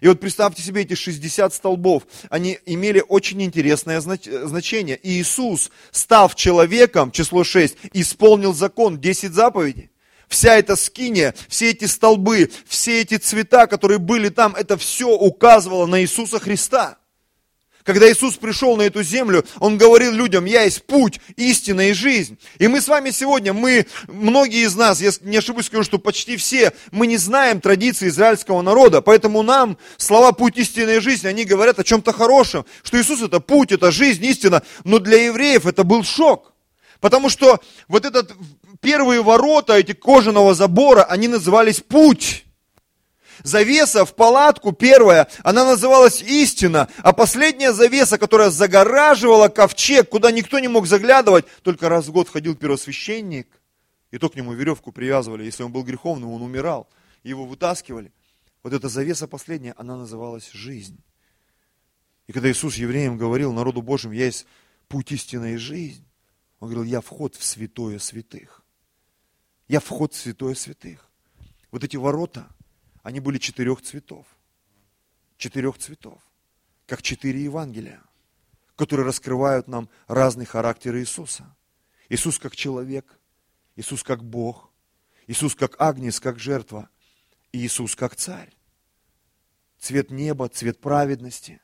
И 0.02 0.08
вот 0.08 0.20
представьте 0.20 0.62
себе 0.62 0.82
эти 0.82 0.94
60 0.94 1.54
столбов, 1.54 2.04
они 2.30 2.60
имели 2.66 3.04
очень 3.08 3.42
интересное 3.42 4.02
значение. 4.02 4.98
И 4.98 5.22
Иисус, 5.22 5.72
став 5.92 6.36
человеком, 6.36 7.12
число 7.12 7.44
6, 7.44 7.78
исполнил 7.94 8.54
закон, 8.54 9.00
10 9.00 9.34
заповедей. 9.34 9.90
Вся 10.28 10.56
эта 10.56 10.76
скиния, 10.76 11.36
все 11.48 11.70
эти 11.70 11.86
столбы, 11.86 12.52
все 12.68 13.02
эти 13.02 13.18
цвета, 13.18 13.68
которые 13.68 14.00
были 14.00 14.30
там, 14.30 14.56
это 14.56 14.76
все 14.78 15.10
указывало 15.10 15.86
на 15.86 16.02
Иисуса 16.02 16.40
Христа. 16.40 16.98
Когда 17.86 18.12
Иисус 18.12 18.36
пришел 18.36 18.76
на 18.76 18.82
эту 18.82 19.04
землю, 19.04 19.46
Он 19.60 19.78
говорил 19.78 20.12
людям, 20.12 20.46
я 20.46 20.64
есть 20.64 20.84
путь, 20.86 21.22
истина 21.36 21.90
и 21.90 21.94
жизнь. 21.94 22.40
И 22.58 22.68
мы 22.68 22.82
с 22.82 22.88
вами 22.88 23.12
сегодня, 23.12 23.54
мы, 23.54 23.86
многие 24.08 24.66
из 24.66 24.76
нас, 24.76 25.00
я 25.00 25.12
не 25.22 25.38
ошибусь, 25.38 25.68
скажу, 25.68 25.84
что 25.84 26.00
почти 26.00 26.36
все, 26.36 26.74
мы 26.90 27.06
не 27.06 27.18
знаем 27.18 27.62
традиции 27.62 28.08
израильского 28.08 28.64
народа, 28.64 29.02
поэтому 29.02 29.44
нам 29.44 29.78
слова 29.98 30.32
путь, 30.32 30.58
истина 30.58 30.90
и 30.90 31.00
жизнь, 31.00 31.28
они 31.28 31.46
говорят 31.46 31.78
о 31.78 31.84
чем-то 31.84 32.12
хорошем, 32.12 32.66
что 32.82 33.00
Иисус 33.00 33.22
это 33.22 33.40
путь, 33.40 33.72
это 33.72 33.92
жизнь, 33.92 34.26
истина, 34.26 34.64
но 34.84 34.98
для 34.98 35.26
евреев 35.26 35.68
это 35.68 35.84
был 35.84 36.04
шок. 36.04 36.54
Потому 37.02 37.30
что 37.30 37.60
вот 37.88 38.04
этот 38.04 38.34
первые 38.82 39.22
ворота, 39.22 39.74
эти 39.74 39.92
кожаного 39.92 40.56
забора, 40.56 41.04
они 41.04 41.28
назывались 41.28 41.82
путь 41.82 42.45
завеса 43.44 44.06
в 44.06 44.16
палатку 44.16 44.72
первая, 44.72 45.28
она 45.44 45.66
называлась 45.66 46.22
истина, 46.22 46.90
а 46.98 47.14
последняя 47.14 47.74
завеса, 47.74 48.18
которая 48.18 48.50
загораживала 48.50 49.48
ковчег, 49.48 50.10
куда 50.10 50.32
никто 50.32 50.60
не 50.60 50.68
мог 50.68 50.88
заглядывать, 50.88 51.46
только 51.62 51.90
раз 51.90 52.08
в 52.08 52.12
год 52.12 52.30
ходил 52.30 52.56
первосвященник, 52.56 53.48
и 54.12 54.18
то 54.18 54.30
к 54.30 54.36
нему 54.36 54.54
веревку 54.54 54.92
привязывали, 54.92 55.44
если 55.44 55.64
он 55.64 55.72
был 55.72 55.84
греховным, 55.84 56.32
он 56.32 56.42
умирал, 56.42 56.88
его 57.24 57.46
вытаскивали. 57.46 58.12
Вот 58.64 58.74
эта 58.74 58.90
завеса 58.90 59.28
последняя, 59.28 59.74
она 59.78 59.96
называлась 59.96 60.50
жизнь. 60.52 60.98
И 62.28 62.32
когда 62.32 62.50
Иисус 62.50 62.76
евреям 62.76 63.18
говорил, 63.18 63.54
народу 63.54 63.82
Божьим, 63.82 64.12
я 64.12 64.26
есть 64.26 64.48
путь 64.88 65.12
истины 65.12 65.54
и 65.54 65.58
жизнь, 65.58 66.06
он 66.60 66.70
говорил, 66.70 66.90
я 66.90 67.02
вход 67.02 67.36
в 67.36 67.44
святое 67.44 68.00
святых. 68.00 68.64
Я 69.68 69.80
вход 69.80 70.14
в 70.14 70.18
святое 70.18 70.56
святых. 70.56 71.10
Вот 71.72 71.84
эти 71.84 71.98
ворота, 71.98 72.48
они 73.06 73.20
были 73.20 73.38
четырех 73.38 73.84
цветов. 73.84 74.26
Четырех 75.38 75.78
цветов. 75.78 76.24
Как 76.88 77.04
четыре 77.04 77.44
Евангелия, 77.44 78.02
которые 78.76 79.06
раскрывают 79.06 79.68
нам 79.68 79.90
разный 80.08 80.46
характер 80.46 80.96
Иисуса. 80.98 81.56
Иисус 82.10 82.40
как 82.40 82.56
человек, 82.56 83.20
Иисус 83.76 84.02
как 84.02 84.24
Бог, 84.24 84.72
Иисус 85.28 85.54
как 85.54 85.80
агнец, 85.80 86.20
как 86.20 86.40
жертва, 86.40 86.90
и 87.52 87.60
Иисус 87.60 87.96
как 87.96 88.16
царь. 88.16 88.52
Цвет 89.78 90.10
неба, 90.10 90.50
цвет 90.50 90.82
праведности, 90.82 91.62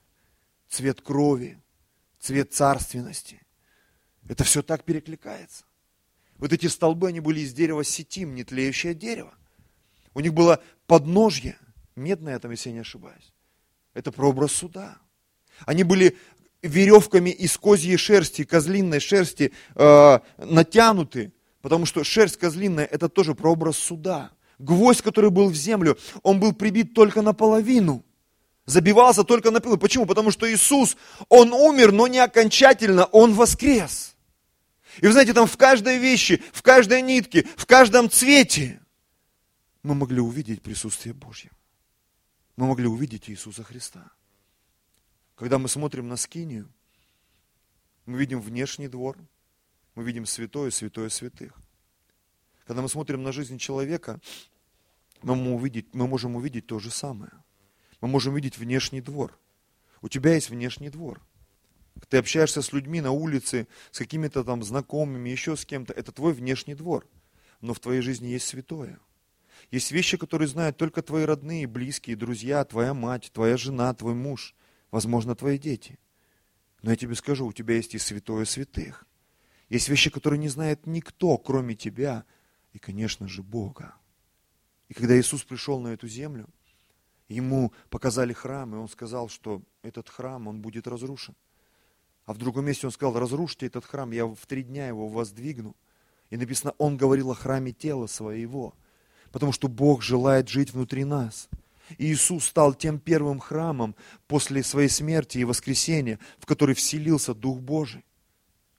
цвет 0.69 1.01
крови, 1.01 1.59
цвет 2.19 2.53
царственности. 2.53 3.41
Это 4.29 4.43
все 4.43 4.61
так 4.61 4.83
перекликается. 4.83 5.65
Вот 6.37 6.53
эти 6.53 6.67
столбы, 6.67 7.07
они 7.07 7.19
были 7.19 7.39
из 7.39 7.51
дерева 7.51 7.83
сетим, 7.83 8.35
не 8.35 8.43
тлеющее 8.43 8.93
дерево. 8.93 9.35
У 10.13 10.19
них 10.19 10.33
было 10.33 10.61
подножье, 10.87 11.57
медное 11.95 12.39
там, 12.39 12.51
если 12.51 12.69
я 12.69 12.75
не 12.75 12.81
ошибаюсь. 12.81 13.33
Это 13.93 14.11
прообраз 14.11 14.51
суда. 14.51 14.97
Они 15.65 15.83
были 15.83 16.17
веревками 16.61 17.29
из 17.29 17.57
козьей 17.57 17.97
шерсти, 17.97 18.43
козлиной 18.43 18.99
шерсти 18.99 19.51
э, 19.75 20.19
натянуты, 20.37 21.33
потому 21.61 21.85
что 21.85 22.03
шерсть 22.03 22.37
козлиная– 22.37 22.85
это 22.91 23.09
тоже 23.09 23.35
прообраз 23.35 23.77
суда. 23.77 24.31
Гвоздь, 24.59 25.01
который 25.01 25.31
был 25.31 25.49
в 25.49 25.55
землю, 25.55 25.97
он 26.21 26.39
был 26.39 26.53
прибит 26.53 26.93
только 26.93 27.21
наполовину. 27.21 28.05
Забивался 28.65 29.23
только 29.23 29.49
на 29.49 29.59
пилу. 29.59 29.77
Почему? 29.77 30.05
Потому 30.05 30.29
что 30.29 30.51
Иисус, 30.51 30.95
Он 31.29 31.51
умер, 31.51 31.91
но 31.91 32.07
не 32.07 32.19
окончательно, 32.19 33.05
Он 33.05 33.33
воскрес. 33.33 34.15
И 34.99 35.07
вы 35.07 35.13
знаете, 35.13 35.33
там 35.33 35.47
в 35.47 35.57
каждой 35.57 35.97
вещи, 35.97 36.43
в 36.53 36.61
каждой 36.61 37.01
нитке, 37.01 37.47
в 37.55 37.65
каждом 37.65 38.09
цвете 38.09 38.80
мы 39.83 39.95
могли 39.95 40.19
увидеть 40.19 40.61
присутствие 40.61 41.13
Божье. 41.13 41.51
Мы 42.55 42.67
могли 42.67 42.87
увидеть 42.87 43.29
Иисуса 43.29 43.63
Христа. 43.63 44.11
Когда 45.35 45.57
мы 45.57 45.67
смотрим 45.67 46.07
на 46.07 46.17
скинию, 46.17 46.71
мы 48.05 48.19
видим 48.19 48.39
внешний 48.41 48.87
двор, 48.87 49.17
мы 49.95 50.03
видим 50.03 50.25
святое, 50.25 50.69
святое 50.69 51.09
святых. 51.09 51.57
Когда 52.65 52.81
мы 52.81 52.89
смотрим 52.89 53.23
на 53.23 53.31
жизнь 53.31 53.57
человека, 53.57 54.19
мы 55.23 55.35
можем 55.35 55.53
увидеть, 55.53 55.93
мы 55.93 56.07
можем 56.07 56.35
увидеть 56.35 56.67
то 56.67 56.79
же 56.79 56.91
самое. 56.91 57.31
Мы 58.01 58.07
можем 58.07 58.35
видеть 58.35 58.57
внешний 58.57 59.01
двор. 59.01 59.37
У 60.01 60.09
тебя 60.09 60.35
есть 60.35 60.49
внешний 60.49 60.89
двор. 60.89 61.21
Ты 62.09 62.17
общаешься 62.17 62.61
с 62.61 62.71
людьми 62.71 63.01
на 63.01 63.11
улице, 63.11 63.67
с 63.91 63.97
какими-то 63.97 64.43
там 64.43 64.63
знакомыми, 64.63 65.29
еще 65.29 65.55
с 65.55 65.65
кем-то. 65.65 65.93
Это 65.93 66.11
твой 66.11 66.33
внешний 66.33 66.75
двор. 66.75 67.07
Но 67.61 67.73
в 67.73 67.79
твоей 67.79 68.01
жизни 68.01 68.27
есть 68.27 68.47
святое– 68.47 68.99
есть 69.69 69.91
вещи, 69.91 70.17
которые 70.17 70.47
знают 70.47 70.77
только 70.77 71.01
твои 71.01 71.25
родные, 71.25 71.67
близкие, 71.67 72.15
друзья, 72.15 72.63
твоя 72.65 72.93
мать, 72.93 73.31
твоя 73.33 73.57
жена, 73.57 73.93
твой 73.93 74.15
муж, 74.15 74.55
возможно, 74.89 75.35
твои 75.35 75.57
дети. 75.57 75.99
Но 76.81 76.91
я 76.91 76.97
тебе 76.97 77.15
скажу, 77.15 77.45
у 77.45 77.53
тебя 77.53 77.75
есть 77.75 77.93
и 77.93 77.99
святое 77.99 78.45
святых. 78.45 79.05
Есть 79.69 79.87
вещи, 79.87 80.09
которые 80.09 80.39
не 80.39 80.49
знает 80.49 80.87
никто, 80.87 81.37
кроме 81.37 81.75
тебя 81.75 82.25
и, 82.73 82.79
конечно 82.79 83.27
же, 83.27 83.43
Бога. 83.43 83.95
И 84.89 84.93
когда 84.93 85.17
Иисус 85.19 85.43
пришел 85.43 85.79
на 85.79 85.89
эту 85.89 86.07
землю, 86.07 86.49
ему 87.29 87.71
показали 87.89 88.33
храм, 88.33 88.73
и 88.73 88.77
он 88.77 88.89
сказал, 88.89 89.29
что 89.29 89.61
этот 89.83 90.09
храм, 90.09 90.47
он 90.47 90.61
будет 90.61 90.87
разрушен. 90.87 91.35
А 92.25 92.33
в 92.33 92.37
другом 92.37 92.65
месте 92.65 92.87
он 92.87 92.91
сказал, 92.91 93.17
разрушьте 93.17 93.67
этот 93.67 93.85
храм, 93.85 94.11
я 94.11 94.25
в 94.25 94.45
три 94.47 94.63
дня 94.63 94.87
его 94.87 95.07
воздвигну. 95.07 95.75
И 96.29 96.37
написано, 96.37 96.73
он 96.77 96.97
говорил 96.97 97.31
о 97.31 97.35
храме 97.35 97.71
тела 97.71 98.07
своего– 98.07 98.73
потому 99.31 99.51
что 99.51 99.67
Бог 99.67 100.01
желает 100.01 100.49
жить 100.49 100.73
внутри 100.73 101.03
нас. 101.03 101.49
И 101.97 102.11
Иисус 102.11 102.45
стал 102.45 102.73
тем 102.73 102.99
первым 102.99 103.39
храмом 103.39 103.95
после 104.27 104.63
своей 104.63 104.89
смерти 104.89 105.39
и 105.39 105.43
воскресения, 105.43 106.19
в 106.39 106.45
который 106.45 106.75
вселился 106.75 107.33
Дух 107.33 107.59
Божий. 107.59 108.05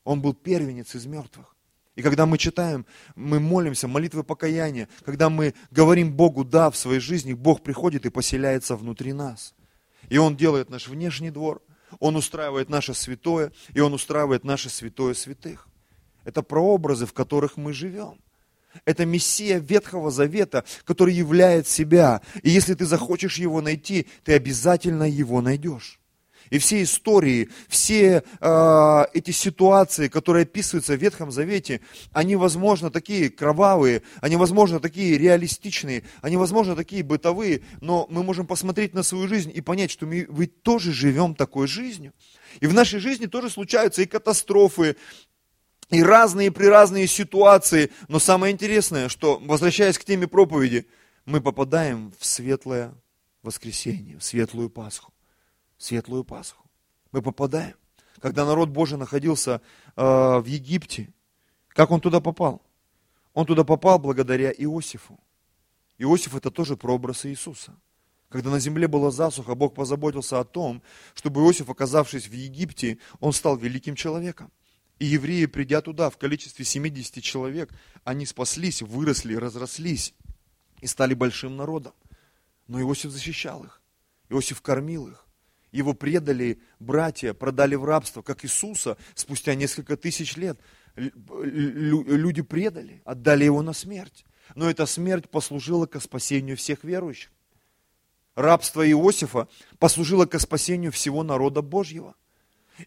Он 0.04 0.21
был 0.21 0.35
первенец 0.35 0.94
из 0.94 1.06
мертвых. 1.06 1.54
И 1.94 2.00
когда 2.00 2.25
мы 2.25 2.38
читаем, 2.38 2.87
мы 3.14 3.38
молимся, 3.38 3.87
молитвы 3.87 4.25
покаяния, 4.25 4.88
когда 5.04 5.28
мы 5.28 5.54
говорим 5.71 6.12
Богу 6.12 6.42
«да» 6.42 6.71
в 6.71 6.76
своей 6.76 7.00
жизни, 7.00 7.35
Бог 7.35 7.62
приходит 7.62 8.06
и 8.06 8.11
поселяется 8.11 8.76
внутри 8.76 9.12
нас. 9.12 9.54
И 10.09 10.16
Он 10.16 10.37
делает 10.37 10.71
наш 10.71 10.88
внешний 10.88 11.30
двор, 11.30 11.62
Он 12.00 12.16
устраивает 12.16 12.71
наше 12.71 12.94
святое, 12.94 13.52
и 13.75 13.80
Он 13.80 13.92
устраивает 13.92 14.42
наше 14.42 14.71
святое 14.71 15.12
святых. 15.12 15.68
Это 16.25 16.42
прообразы, 16.42 17.04
в 17.04 17.12
которых 17.12 17.59
мы 17.59 17.75
живем. 17.75 18.18
Это 18.84 19.04
Мессия 19.04 19.58
Ветхого 19.58 20.10
Завета, 20.10 20.64
который 20.84 21.14
являет 21.14 21.66
себя. 21.66 22.22
И 22.42 22.50
если 22.50 22.74
ты 22.74 22.84
захочешь 22.84 23.38
его 23.38 23.60
найти, 23.60 24.06
ты 24.24 24.34
обязательно 24.34 25.04
его 25.04 25.40
найдешь. 25.40 26.00
И 26.52 26.58
все 26.58 26.82
истории, 26.82 27.48
все 27.66 28.22
э, 28.40 29.04
эти 29.14 29.30
ситуации, 29.30 30.08
которые 30.08 30.42
описываются 30.42 30.94
в 30.94 31.00
Ветхом 31.00 31.30
Завете, 31.30 31.80
они, 32.12 32.36
возможно, 32.36 32.90
такие 32.90 33.30
кровавые, 33.30 34.02
они, 34.20 34.36
возможно, 34.36 34.78
такие 34.78 35.16
реалистичные, 35.16 36.02
они, 36.20 36.36
возможно, 36.36 36.76
такие 36.76 37.02
бытовые, 37.02 37.62
но 37.80 38.06
мы 38.10 38.22
можем 38.22 38.46
посмотреть 38.46 38.92
на 38.92 39.02
свою 39.02 39.28
жизнь 39.28 39.50
и 39.54 39.62
понять, 39.62 39.90
что 39.90 40.04
мы 40.04 40.26
ведь 40.28 40.62
тоже 40.62 40.92
живем 40.92 41.34
такой 41.34 41.66
жизнью. 41.66 42.12
И 42.60 42.66
в 42.66 42.74
нашей 42.74 43.00
жизни 43.00 43.24
тоже 43.24 43.48
случаются 43.48 44.02
и 44.02 44.06
катастрофы, 44.06 44.96
и 45.92 46.02
разные 46.02 46.50
при 46.50 46.66
разные 46.66 47.06
ситуации. 47.06 47.92
Но 48.08 48.18
самое 48.18 48.52
интересное, 48.52 49.08
что, 49.08 49.38
возвращаясь 49.38 49.99
к 49.99 50.04
теме 50.04 50.26
проповеди, 50.26 50.88
мы 51.26 51.40
попадаем 51.40 52.12
в 52.18 52.25
светлое 52.25 52.94
воскресенье, 53.42 54.18
в 54.18 54.25
светлую 54.25 54.70
Пасху. 54.70 55.12
Светлую 55.76 56.25
Пасху. 56.25 56.64
Мы 57.12 57.20
попадаем. 57.22 57.76
Когда 58.20 58.46
народ 58.46 58.70
Божий 58.70 58.96
находился 58.96 59.61
э, 59.96 60.02
в 60.02 60.44
Египте, 60.46 61.12
как 61.68 61.90
он 61.90 62.00
туда 62.00 62.20
попал? 62.20 62.62
Он 63.34 63.44
туда 63.44 63.62
попал 63.62 63.99
благодаря 63.99 64.50
Иосифу. 64.50 65.20
Иосиф 65.99 66.34
это 66.34 66.50
тоже 66.50 66.76
прообраз 66.76 67.26
Иисуса. 67.26 67.75
Когда 68.30 68.49
на 68.49 68.61
земле 68.61 68.88
была 68.88 69.11
засуха, 69.11 69.54
Бог 69.54 69.75
позаботился 69.75 70.40
о 70.40 70.44
том, 70.44 70.82
чтобы 71.14 71.42
Иосиф, 71.42 71.68
оказавшись 71.68 72.28
в 72.28 72.32
Египте, 72.32 72.99
он 73.20 73.34
стал 73.34 73.58
великим 73.58 73.94
человеком. 73.94 74.50
И 75.02 75.06
евреи, 75.06 75.47
придя 75.47 75.80
туда 75.80 76.11
в 76.11 76.16
количестве 76.16 76.64
70 76.64 77.21
человек, 77.25 77.75
они 78.04 78.25
спаслись, 78.25 78.82
выросли, 78.82 79.35
разрослись 79.35 80.14
и 80.80 80.87
стали 80.87 81.14
большим 81.14 81.56
народом. 81.56 81.92
Но 82.68 82.80
Иосиф 82.80 83.11
защищал 83.11 83.64
их. 83.64 83.82
Иосиф 84.28 84.62
кормил 84.62 85.09
их. 85.09 85.26
Его 85.73 85.92
предали 85.92 86.62
братья, 86.78 87.35
продали 87.35 87.75
в 87.75 87.85
рабство, 87.85 88.23
как 88.23 88.44
Иисуса 88.44 88.97
спустя 89.16 89.56
несколько 89.56 89.97
тысяч 89.97 90.37
лет. 90.37 90.61
Люди 90.94 92.42
предали, 92.42 93.02
отдали 93.04 93.42
его 93.42 93.61
на 93.61 93.73
смерть. 93.73 94.25
Но 94.54 94.71
эта 94.71 94.87
смерть 94.87 95.28
послужила 95.28 95.87
к 95.87 96.00
спасению 96.00 96.56
всех 96.56 96.85
верующих. 96.85 97.32
Рабство 98.37 98.88
Иосифа 98.88 99.49
послужило 99.80 100.26
к 100.26 100.38
спасению 100.38 100.92
всего 100.92 101.25
народа 101.25 101.61
Божьего. 101.61 102.14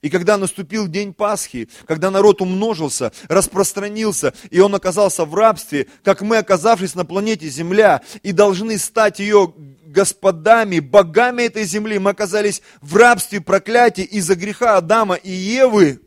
И 0.02 0.10
когда 0.10 0.38
наступил 0.38 0.88
день 0.88 1.14
Пасхи, 1.14 1.70
когда 1.86 2.12
народ 2.12 2.42
умножился, 2.42 3.12
распространился, 3.28 4.34
и 4.50 4.60
он 4.60 4.76
оказался 4.76 5.26
в 5.26 5.34
рабстве, 5.34 5.88
как 6.04 6.22
мы, 6.22 6.38
оказавшись 6.38 6.96
на 6.96 7.06
планете 7.06 7.48
Земля, 7.48 8.02
и 8.24 8.32
должны 8.32 8.78
стать 8.78 9.20
ее 9.20 9.54
господами, 9.86 10.80
богами 10.80 11.44
этой 11.44 11.64
земли, 11.64 11.98
мы 12.00 12.12
оказались 12.12 12.62
в 12.82 12.96
рабстве 12.98 13.40
проклятия 13.40 14.04
из-за 14.04 14.36
греха 14.36 14.78
Адама 14.78 15.16
и 15.16 15.32
Евы, 15.32 16.02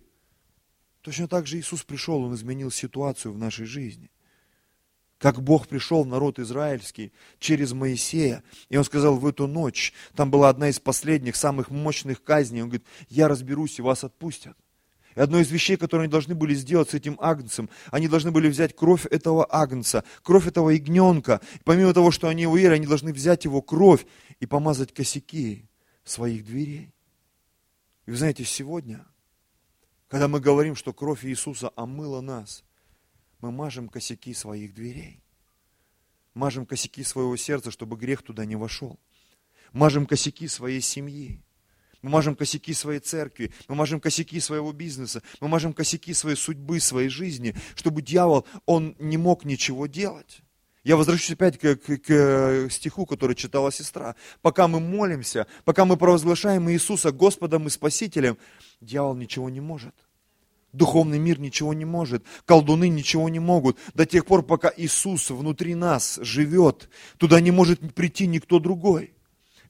точно 1.00 1.26
так 1.26 1.47
же 1.47 1.58
Иисус 1.58 1.85
пришел, 1.85 2.23
Он 2.23 2.35
изменил 2.35 2.70
ситуацию 2.70 3.32
в 3.32 3.38
нашей 3.38 3.64
жизни 3.64 4.11
как 5.19 5.43
Бог 5.43 5.67
пришел 5.67 6.05
в 6.05 6.07
народ 6.07 6.39
израильский 6.39 7.13
через 7.39 7.73
Моисея. 7.73 8.43
И 8.69 8.77
он 8.77 8.85
сказал, 8.85 9.17
в 9.17 9.27
эту 9.27 9.47
ночь, 9.47 9.93
там 10.15 10.31
была 10.31 10.49
одна 10.49 10.69
из 10.69 10.79
последних, 10.79 11.37
самых 11.37 11.71
мощных 11.71 12.23
казней. 12.23 12.63
Он 12.63 12.69
говорит, 12.69 12.87
я 13.09 13.29
разберусь 13.29 13.79
и 13.79 13.83
вас 13.83 14.05
отпустят. 14.05 14.57
И 15.17 15.21
одно 15.21 15.41
из 15.41 15.51
вещей, 15.51 15.77
которые 15.77 16.05
они 16.05 16.13
должны 16.13 16.37
были 16.37 16.55
сделать 16.55 16.91
с 16.91 16.95
этим 16.95 17.19
агнцем, 17.21 17.69
они 17.91 18.07
должны 18.07 18.31
были 18.31 18.49
взять 18.49 18.77
кровь 18.77 19.05
этого 19.07 19.47
агнца, 19.51 20.05
кровь 20.23 20.47
этого 20.47 20.71
ягненка. 20.71 21.41
И 21.57 21.61
помимо 21.65 21.93
того, 21.93 22.13
что 22.13 22.29
они 22.29 22.43
его 22.43 22.55
они 22.55 22.87
должны 22.87 23.13
взять 23.13 23.45
его 23.45 23.61
кровь 23.61 24.07
и 24.39 24.47
помазать 24.47 24.95
косяки 24.95 25.65
своих 26.05 26.45
дверей. 26.45 26.93
И 28.07 28.13
вы 28.13 28.17
знаете, 28.17 28.45
сегодня, 28.45 29.05
когда 30.07 30.29
мы 30.29 30.39
говорим, 30.39 30.77
что 30.77 30.93
кровь 30.93 31.25
Иисуса 31.25 31.73
омыла 31.75 32.21
нас– 32.21 32.63
мы 33.40 33.52
мажем 33.52 33.88
косяки 33.88 34.35
своих 34.35 34.75
дверей. 34.75 35.23
Мажем 36.35 36.66
косяки 36.66 37.02
своего 37.02 37.37
сердца, 37.37 37.71
чтобы 37.71 37.97
грех 37.97 38.23
туда 38.23 38.45
не 38.45 38.57
вошел. 38.57 38.99
Мажем 39.73 40.07
косяки 40.07 40.49
своей 40.49 40.80
семьи. 40.80 41.42
Мы 42.00 42.11
мажем 42.11 42.37
косяки 42.37 42.73
своей 42.75 43.00
церкви, 43.00 43.52
мы 43.66 43.75
мажем 43.75 44.00
косяки 44.00 44.38
своего 44.38 44.73
бизнеса, 44.73 45.21
мы 45.40 45.49
мажем 45.49 45.73
косяки 45.73 46.14
своей 46.14 46.37
судьбы, 46.37 46.78
своей 46.78 47.09
жизни, 47.09 47.57
чтобы 47.75 48.02
дьявол, 48.02 48.47
он 48.66 48.95
не 49.00 49.16
мог 49.16 49.45
ничего 49.45 49.88
делать. 49.88 50.42
Я 50.85 50.97
возвращусь 50.97 51.33
опять 51.33 51.59
к, 51.59 51.75
к, 51.75 51.99
к 51.99 52.68
стиху, 52.71 53.04
который 53.04 53.35
читала 53.35 53.73
сестра. 53.73 54.14
Пока 54.42 54.68
мы 54.68 54.78
молимся, 54.78 55.49
пока 55.64 55.85
мы 55.85 55.97
провозглашаем 55.97 56.71
Иисуса 56.71 57.11
Господом 57.11 57.66
и 57.66 57.71
Спасителем, 57.71 58.38
дьявол 58.80 59.16
ничего 59.16 59.50
не 59.50 59.61
может. 59.61 59.95
Духовный 60.73 61.19
мир 61.19 61.41
ничего 61.41 61.73
не 61.73 61.87
может, 61.87 62.25
колдуны 62.45 62.89
ничего 62.89 63.29
не 63.29 63.39
могут. 63.39 63.79
До 63.95 64.05
тех 64.05 64.27
пор, 64.27 64.43
пока 64.43 64.71
Иисус 64.77 65.31
внутри 65.31 65.75
нас 65.75 66.19
живет, 66.23 66.91
туда 67.17 67.41
не 67.41 67.51
может 67.51 67.95
прийти 67.95 68.27
никто 68.27 68.59
другой. 68.59 69.13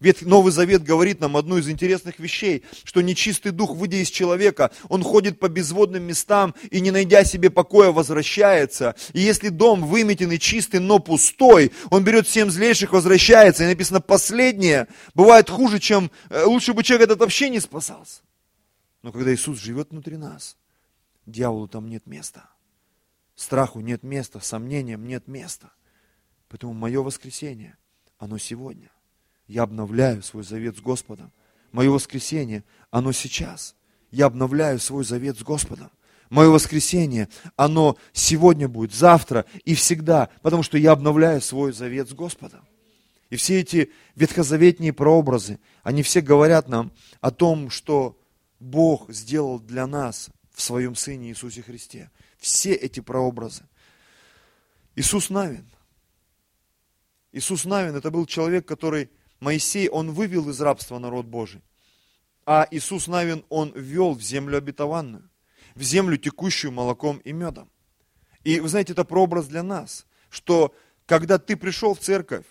Ведь 0.00 0.22
Новый 0.22 0.52
Завет 0.52 0.84
говорит 0.84 1.20
нам 1.20 1.36
одну 1.36 1.58
из 1.58 1.68
интересных 1.68 2.18
вещей, 2.20 2.62
что 2.84 3.00
нечистый 3.00 3.50
дух, 3.50 3.74
выйдя 3.74 3.96
из 3.96 4.10
человека, 4.10 4.70
он 4.88 5.02
ходит 5.02 5.40
по 5.40 5.48
безводным 5.48 6.04
местам 6.04 6.54
и, 6.70 6.80
не 6.80 6.90
найдя 6.90 7.24
себе 7.24 7.50
покоя, 7.50 7.90
возвращается. 7.90 8.94
И 9.12 9.20
если 9.20 9.48
дом 9.48 9.84
выметенный, 9.84 10.38
чистый, 10.38 10.78
но 10.78 11.00
пустой, 11.00 11.72
он 11.90 12.04
берет 12.04 12.28
семь 12.28 12.50
злейших, 12.50 12.92
возвращается. 12.92 13.64
И 13.64 13.66
написано, 13.66 14.00
последнее 14.00 14.86
бывает 15.14 15.50
хуже, 15.50 15.80
чем... 15.80 16.10
Э, 16.30 16.44
лучше 16.44 16.74
бы 16.74 16.84
человек 16.84 17.08
этот 17.08 17.20
вообще 17.20 17.50
не 17.50 17.58
спасался. 17.58 18.20
Но 19.02 19.10
когда 19.10 19.34
Иисус 19.34 19.60
живет 19.60 19.90
внутри 19.90 20.16
нас, 20.16 20.56
Дьяволу 21.28 21.68
там 21.68 21.88
нет 21.88 22.06
места. 22.06 22.50
Страху 23.34 23.80
нет 23.80 24.02
места, 24.02 24.40
сомнениям 24.40 25.06
нет 25.06 25.28
места. 25.28 25.72
Поэтому 26.48 26.72
мое 26.72 27.02
воскресенье, 27.02 27.76
оно 28.18 28.38
сегодня. 28.38 28.90
Я 29.46 29.62
обновляю 29.62 30.22
свой 30.22 30.42
завет 30.42 30.76
с 30.76 30.80
Господом. 30.80 31.32
Мое 31.70 31.90
воскресенье, 31.90 32.64
оно 32.90 33.12
сейчас. 33.12 33.76
Я 34.10 34.26
обновляю 34.26 34.78
свой 34.78 35.04
завет 35.04 35.38
с 35.38 35.42
Господом. 35.42 35.90
Мое 36.30 36.48
воскресенье, 36.48 37.28
оно 37.56 37.96
сегодня 38.12 38.68
будет, 38.68 38.94
завтра 38.94 39.46
и 39.64 39.74
всегда, 39.74 40.28
потому 40.42 40.62
что 40.62 40.76
я 40.76 40.92
обновляю 40.92 41.40
свой 41.40 41.72
завет 41.72 42.08
с 42.08 42.12
Господом. 42.12 42.66
И 43.30 43.36
все 43.36 43.60
эти 43.60 43.92
ветхозаветные 44.14 44.92
прообразы, 44.92 45.58
они 45.82 46.02
все 46.02 46.20
говорят 46.20 46.68
нам 46.68 46.92
о 47.20 47.30
том, 47.30 47.70
что 47.70 48.18
Бог 48.60 49.10
сделал 49.10 49.58
для 49.58 49.86
нас 49.86 50.30
в 50.58 50.60
своем 50.60 50.96
Сыне 50.96 51.28
Иисусе 51.28 51.62
Христе. 51.62 52.10
Все 52.36 52.72
эти 52.72 52.98
прообразы. 52.98 53.62
Иисус 54.96 55.30
Навин. 55.30 55.70
Иисус 57.30 57.64
Навин 57.64 57.94
это 57.94 58.10
был 58.10 58.26
человек, 58.26 58.66
который 58.66 59.08
Моисей, 59.38 59.88
он 59.88 60.10
вывел 60.10 60.50
из 60.50 60.60
рабства 60.60 60.98
народ 60.98 61.26
Божий. 61.26 61.62
А 62.44 62.66
Иисус 62.72 63.06
Навин, 63.06 63.44
он 63.48 63.72
ввел 63.72 64.14
в 64.14 64.20
землю 64.20 64.58
обетованную, 64.58 65.30
в 65.76 65.82
землю, 65.82 66.16
текущую 66.16 66.72
молоком 66.72 67.18
и 67.18 67.30
медом. 67.30 67.70
И 68.42 68.58
вы 68.58 68.68
знаете, 68.68 68.94
это 68.94 69.04
прообраз 69.04 69.46
для 69.46 69.62
нас, 69.62 70.06
что 70.28 70.74
когда 71.06 71.38
ты 71.38 71.56
пришел 71.56 71.94
в 71.94 72.00
церковь, 72.00 72.46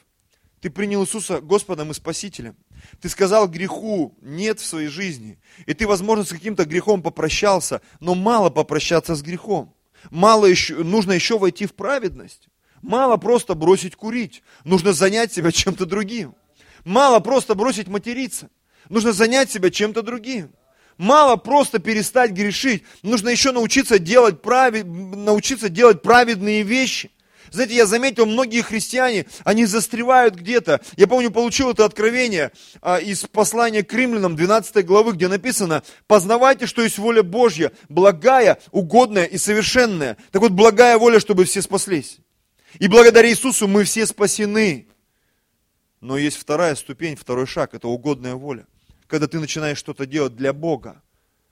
ты 0.61 0.69
принял 0.69 1.03
Иисуса 1.03 1.41
Господом 1.41 1.91
и 1.91 1.93
Спасителем. 1.93 2.55
Ты 3.01 3.09
сказал 3.09 3.47
греху 3.47 4.15
нет 4.21 4.59
в 4.59 4.65
своей 4.65 4.87
жизни. 4.87 5.39
И 5.65 5.73
ты, 5.73 5.87
возможно, 5.87 6.23
с 6.23 6.29
каким-то 6.29 6.65
грехом 6.65 7.01
попрощался, 7.01 7.81
но 7.99 8.15
мало 8.15 8.49
попрощаться 8.49 9.15
с 9.15 9.21
грехом. 9.21 9.73
Мало 10.09 10.45
еще, 10.45 10.75
нужно 10.75 11.13
еще 11.13 11.37
войти 11.37 11.65
в 11.65 11.73
праведность. 11.73 12.49
Мало 12.81 13.17
просто 13.17 13.53
бросить 13.55 13.95
курить. 13.95 14.43
Нужно 14.63 14.93
занять 14.93 15.33
себя 15.33 15.51
чем-то 15.51 15.85
другим. 15.85 16.35
Мало 16.85 17.19
просто 17.19 17.55
бросить 17.55 17.87
материться. 17.87 18.49
Нужно 18.89 19.11
занять 19.11 19.51
себя 19.51 19.69
чем-то 19.69 20.01
другим. 20.01 20.51
Мало 20.97 21.35
просто 21.35 21.79
перестать 21.79 22.31
грешить. 22.31 22.83
Нужно 23.03 23.29
еще 23.29 23.51
научиться 23.51 23.99
делать, 23.99 24.41
прави, 24.41 24.81
научиться 24.81 25.69
делать 25.69 26.01
праведные 26.01 26.63
вещи. 26.63 27.11
Знаете, 27.51 27.75
я 27.75 27.85
заметил, 27.85 28.25
многие 28.25 28.61
христиане, 28.61 29.25
они 29.43 29.65
застревают 29.65 30.35
где-то. 30.35 30.81
Я 30.95 31.07
помню, 31.07 31.31
получил 31.31 31.71
это 31.71 31.85
откровение 31.85 32.51
а, 32.81 32.97
из 32.97 33.23
послания 33.25 33.83
к 33.83 33.93
римлянам 33.93 34.35
12 34.35 34.85
главы, 34.85 35.13
где 35.13 35.27
написано, 35.27 35.83
познавайте, 36.07 36.65
что 36.65 36.81
есть 36.81 36.97
воля 36.97 37.23
Божья, 37.23 37.71
благая, 37.89 38.59
угодная 38.71 39.25
и 39.25 39.37
совершенная. 39.37 40.17
Так 40.31 40.41
вот, 40.41 40.51
благая 40.51 40.97
воля, 40.97 41.19
чтобы 41.19 41.45
все 41.45 41.61
спаслись. 41.61 42.19
И 42.79 42.87
благодаря 42.87 43.29
Иисусу 43.29 43.67
мы 43.67 43.83
все 43.83 44.05
спасены. 44.05 44.87
Но 46.01 46.17
есть 46.17 46.37
вторая 46.37 46.75
ступень, 46.75 47.15
второй 47.15 47.47
шаг, 47.47 47.73
это 47.73 47.87
угодная 47.87 48.35
воля. 48.35 48.67
Когда 49.07 49.27
ты 49.27 49.39
начинаешь 49.39 49.77
что-то 49.77 50.05
делать 50.05 50.35
для 50.35 50.53
Бога 50.53 51.01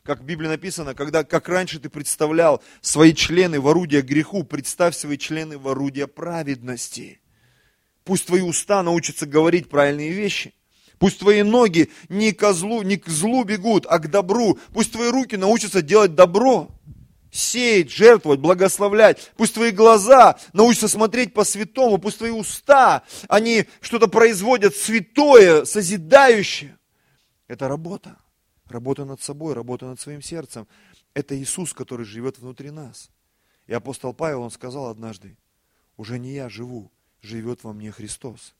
как 0.06 0.20
в 0.20 0.24
Библии 0.24 0.48
написано, 0.48 0.94
когда, 0.94 1.24
как 1.24 1.50
раньше 1.50 1.80
ты 1.80 1.90
представлял 1.90 2.62
свои 2.82 3.14
члены 3.14 3.60
в 3.60 3.68
орудие 3.68 4.04
греху, 4.04 4.44
представь 4.44 4.96
свои 4.96 5.18
члены 5.18 5.58
в 5.58 5.68
орудие 5.68 6.08
праведности. 6.08 7.20
Пусть 8.04 8.28
твои 8.28 8.42
уста 8.42 8.84
научатся 8.84 9.26
говорить 9.26 9.68
правильные 9.68 10.12
вещи. 10.12 10.54
Пусть 11.00 11.20
твои 11.20 11.42
ноги 11.42 11.90
не, 12.08 12.32
к 12.32 12.54
злу, 12.54 12.84
не 12.84 12.98
к 12.98 13.10
злу 13.10 13.44
бегут, 13.44 13.88
а 13.90 13.98
к 13.98 14.10
добру. 14.10 14.60
Пусть 14.74 14.92
твои 14.92 15.10
руки 15.10 15.38
научатся 15.38 15.82
делать 15.82 16.14
добро. 16.14 16.70
Сеять, 17.32 17.92
жертвовать, 17.92 18.40
благословлять. 18.40 19.32
Пусть 19.36 19.56
твои 19.56 19.72
глаза 19.72 20.38
научатся 20.54 20.88
смотреть 20.88 21.34
по-святому. 21.34 21.98
Пусть 21.98 22.20
твои 22.20 22.30
уста, 22.30 23.02
они 23.28 23.66
что-то 23.82 24.08
производят 24.08 24.76
святое, 24.76 25.66
созидающее. 25.66 26.78
Это 27.48 27.68
работа. 27.68 28.18
Работа 28.68 29.06
над 29.06 29.22
собой, 29.22 29.54
работа 29.54 29.86
над 29.86 30.00
своим 30.00 30.22
сердцем. 30.22 30.68
Это 31.14 31.38
Иисус, 31.40 31.74
который 31.74 32.06
живет 32.06 32.40
внутри 32.40 32.72
нас. 32.72 33.10
И 33.68 33.74
апостол 33.74 34.14
Павел, 34.14 34.42
он 34.42 34.52
сказал 34.52 34.88
однажды, 34.88 35.38
уже 35.98 36.20
не 36.20 36.34
я 36.34 36.50
живу, 36.50 36.92
живет 37.22 37.64
во 37.64 37.74
мне 37.74 37.92
Христос. 37.92 38.56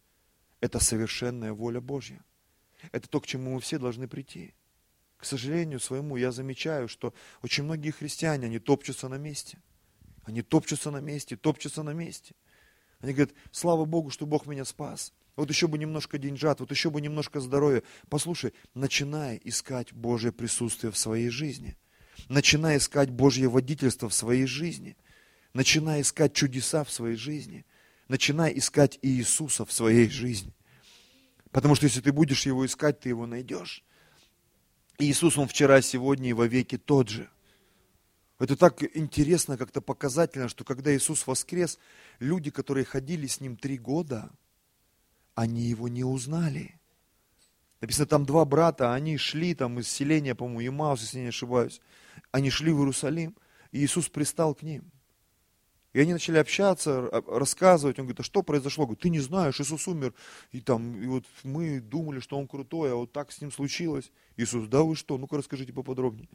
Это 0.62 0.80
совершенная 0.80 1.54
воля 1.54 1.82
Божья. 1.82 2.24
Это 2.92 3.10
то, 3.10 3.20
к 3.20 3.28
чему 3.28 3.56
мы 3.56 3.60
все 3.60 3.78
должны 3.78 4.08
прийти. 4.08 4.54
К 5.18 5.26
сожалению 5.26 5.80
своему, 5.80 6.18
я 6.18 6.32
замечаю, 6.32 6.88
что 6.88 7.14
очень 7.42 7.64
многие 7.64 7.92
христиане, 7.92 8.48
они 8.48 8.60
топчутся 8.60 9.10
на 9.10 9.18
месте. 9.18 9.60
Они 10.24 10.42
топчутся 10.42 10.92
на 10.92 11.02
месте, 11.02 11.36
топчутся 11.36 11.84
на 11.84 11.94
месте. 11.94 12.36
Они 13.00 13.14
говорят, 13.14 13.36
слава 13.52 13.86
Богу, 13.86 14.10
что 14.10 14.26
Бог 14.26 14.46
меня 14.46 14.66
спас. 14.66 15.14
Вот 15.36 15.50
еще 15.50 15.68
бы 15.68 15.78
немножко 15.78 16.18
деньжат, 16.18 16.62
вот 16.62 16.72
еще 16.72 16.90
бы 16.90 17.02
немножко 17.02 17.40
здоровья. 17.40 17.84
Послушай, 18.10 18.54
начинай 18.74 19.40
искать 19.44 19.92
Божье 19.92 20.32
присутствие 20.32 20.92
в 20.92 20.98
своей 20.98 21.30
жизни. 21.30 21.78
Начинай 22.30 22.78
искать 22.78 23.10
Божье 23.10 23.50
водительство 23.50 24.08
в 24.08 24.14
своей 24.14 24.46
жизни. 24.46 24.96
Начинай 25.54 26.02
искать 26.02 26.34
чудеса 26.34 26.84
в 26.84 26.92
своей 26.92 27.18
жизни. 27.18 27.66
Начинай 28.08 28.58
искать 28.58 28.98
Иисуса 29.02 29.66
в 29.66 29.74
своей 29.74 30.10
жизни. 30.10 30.54
Потому 31.52 31.76
что 31.76 31.86
если 31.86 32.02
ты 32.02 32.14
будешь 32.14 32.46
его 32.46 32.66
искать, 32.66 33.00
ты 33.02 33.10
его 33.10 33.26
найдешь. 33.26 33.84
Иисус, 35.00 35.38
Он 35.38 35.48
вчера, 35.48 35.82
сегодня 35.82 36.30
и 36.30 36.34
во 36.34 36.48
веки 36.48 36.78
тот 36.78 37.10
же. 37.10 37.30
Это 38.40 38.56
так 38.56 38.84
интересно, 38.96 39.58
как-то 39.58 39.82
показательно, 39.82 40.50
что 40.50 40.64
когда 40.64 40.96
Иисус 40.96 41.26
воскрес, 41.26 41.80
люди, 42.20 42.52
которые 42.52 42.86
ходили 42.86 43.28
с 43.28 43.40
Ним 43.40 43.56
три 43.56 43.78
года, 43.78 44.32
они 45.36 45.64
Его 45.64 45.88
не 45.88 46.04
узнали. 46.04 46.80
Написано, 47.82 48.08
там 48.08 48.26
два 48.26 48.46
брата, 48.46 48.94
они 48.94 49.18
шли 49.18 49.54
там 49.54 49.80
из 49.80 49.88
селения, 49.88 50.34
по-моему, 50.34 50.76
Имаус, 50.76 51.02
если 51.02 51.20
не 51.20 51.28
ошибаюсь. 51.28 51.82
Они 52.32 52.50
шли 52.50 52.72
в 52.72 52.80
Иерусалим, 52.80 53.36
и 53.72 53.84
Иисус 53.84 54.10
пристал 54.10 54.56
к 54.56 54.64
ним. 54.64 54.92
И 55.94 56.00
они 56.00 56.12
начали 56.12 56.38
общаться, 56.38 57.10
рассказывать. 57.28 58.00
Он 58.00 58.06
говорит, 58.06 58.20
а 58.20 58.24
что 58.24 58.42
произошло? 58.42 58.86
Говорит, 58.86 59.02
ты 59.02 59.10
не 59.10 59.20
знаешь, 59.20 59.62
Иисус 59.62 59.88
умер. 59.88 60.14
И 60.52 60.60
там, 60.60 61.02
и 61.02 61.06
вот 61.08 61.26
мы 61.44 61.80
думали, 61.80 62.20
что 62.20 62.38
он 62.38 62.48
крутой, 62.48 62.92
а 62.92 62.96
вот 62.96 63.14
так 63.14 63.32
с 63.32 63.40
ним 63.40 63.52
случилось. 63.52 64.12
Иисус, 64.36 64.68
да 64.68 64.82
вы 64.82 64.96
что? 64.96 65.18
Ну-ка 65.18 65.38
расскажите 65.38 65.72
поподробнее. 65.72 66.28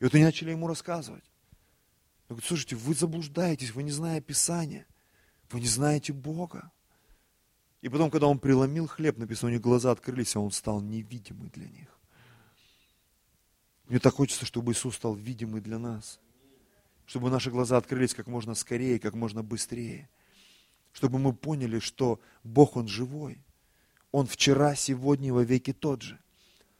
И 0.00 0.04
вот 0.04 0.14
они 0.14 0.24
начали 0.24 0.50
ему 0.50 0.66
рассказывать. 0.66 1.22
Он 2.28 2.36
говорит, 2.36 2.48
слушайте, 2.48 2.74
вы 2.76 2.94
заблуждаетесь, 2.94 3.72
вы 3.74 3.82
не 3.82 3.92
знаете 3.92 4.24
Писания, 4.26 4.86
вы 5.50 5.60
не 5.60 5.68
знаете 5.68 6.12
Бога. 6.12 6.72
И 7.82 7.88
потом, 7.88 8.10
когда 8.10 8.26
он 8.26 8.38
преломил 8.38 8.86
хлеб, 8.86 9.18
написано, 9.18 9.50
у 9.50 9.52
них 9.52 9.60
глаза 9.60 9.90
открылись, 9.90 10.36
а 10.36 10.40
он 10.40 10.50
стал 10.50 10.80
невидимый 10.80 11.50
для 11.50 11.68
них. 11.68 11.88
Мне 13.88 13.98
так 13.98 14.14
хочется, 14.14 14.46
чтобы 14.46 14.72
Иисус 14.72 14.96
стал 14.96 15.14
видимый 15.14 15.60
для 15.60 15.78
нас 15.78 16.20
чтобы 17.10 17.28
наши 17.28 17.50
глаза 17.50 17.76
открылись 17.76 18.14
как 18.14 18.28
можно 18.28 18.54
скорее, 18.54 19.00
как 19.00 19.14
можно 19.14 19.42
быстрее, 19.42 20.08
чтобы 20.92 21.18
мы 21.18 21.32
поняли, 21.32 21.80
что 21.80 22.20
Бог, 22.44 22.76
Он 22.76 22.86
живой. 22.86 23.42
Он 24.12 24.28
вчера, 24.28 24.76
сегодня 24.76 25.26
и 25.26 25.32
во 25.32 25.42
веки 25.42 25.72
тот 25.72 26.02
же. 26.02 26.20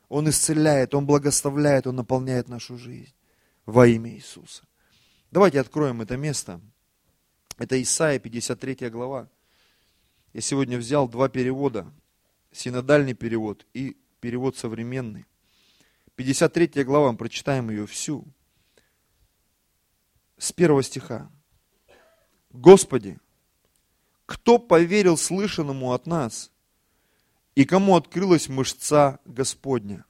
Он 0.08 0.30
исцеляет, 0.30 0.94
Он 0.94 1.04
благословляет, 1.04 1.88
Он 1.88 1.96
наполняет 1.96 2.48
нашу 2.48 2.78
жизнь 2.78 3.12
во 3.66 3.88
имя 3.88 4.12
Иисуса. 4.12 4.62
Давайте 5.32 5.58
откроем 5.58 6.00
это 6.00 6.16
место. 6.16 6.60
Это 7.58 7.82
Исаия, 7.82 8.20
53 8.20 8.88
глава. 8.88 9.28
Я 10.32 10.40
сегодня 10.40 10.78
взял 10.78 11.08
два 11.08 11.28
перевода. 11.28 11.92
Синодальный 12.52 13.14
перевод 13.14 13.66
и 13.74 13.96
перевод 14.20 14.56
современный. 14.56 15.26
53 16.16 16.84
глава, 16.84 17.12
мы 17.12 17.18
прочитаем 17.18 17.70
ее 17.70 17.86
всю 17.86 18.26
с 20.36 20.52
первого 20.52 20.82
стиха. 20.82 21.30
Господи, 22.50 23.18
кто 24.26 24.58
поверил 24.58 25.16
слышанному 25.16 25.92
от 25.92 26.06
нас, 26.06 26.50
и 27.54 27.64
кому 27.64 27.96
открылась 27.96 28.48
мышца 28.48 29.20
Господня? 29.24 30.04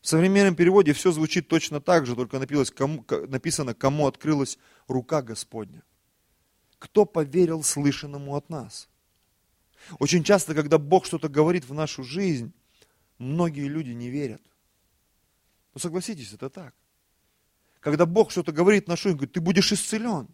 В 0.00 0.08
современном 0.08 0.56
переводе 0.56 0.92
все 0.92 1.12
звучит 1.12 1.48
точно 1.48 1.80
так 1.80 2.06
же, 2.06 2.16
только 2.16 2.38
написано 2.38 3.74
кому, 3.74 4.06
открылась 4.06 4.58
рука 4.88 5.22
Господня. 5.22 5.82
Кто 6.78 7.04
поверил 7.04 7.62
слышанному 7.62 8.36
от 8.36 8.48
нас? 8.48 8.89
Очень 9.98 10.24
часто, 10.24 10.54
когда 10.54 10.78
Бог 10.78 11.06
что-то 11.06 11.28
говорит 11.28 11.64
в 11.64 11.74
нашу 11.74 12.04
жизнь, 12.04 12.52
многие 13.18 13.68
люди 13.68 13.90
не 13.90 14.08
верят. 14.08 14.42
Ну 15.74 15.80
согласитесь, 15.80 16.32
это 16.32 16.50
так. 16.50 16.74
Когда 17.80 18.06
Бог 18.06 18.30
что-то 18.30 18.52
говорит 18.52 18.88
на 18.88 18.96
шум, 18.96 19.12
говорит, 19.12 19.32
ты 19.32 19.40
будешь 19.40 19.72
исцелен. 19.72 20.28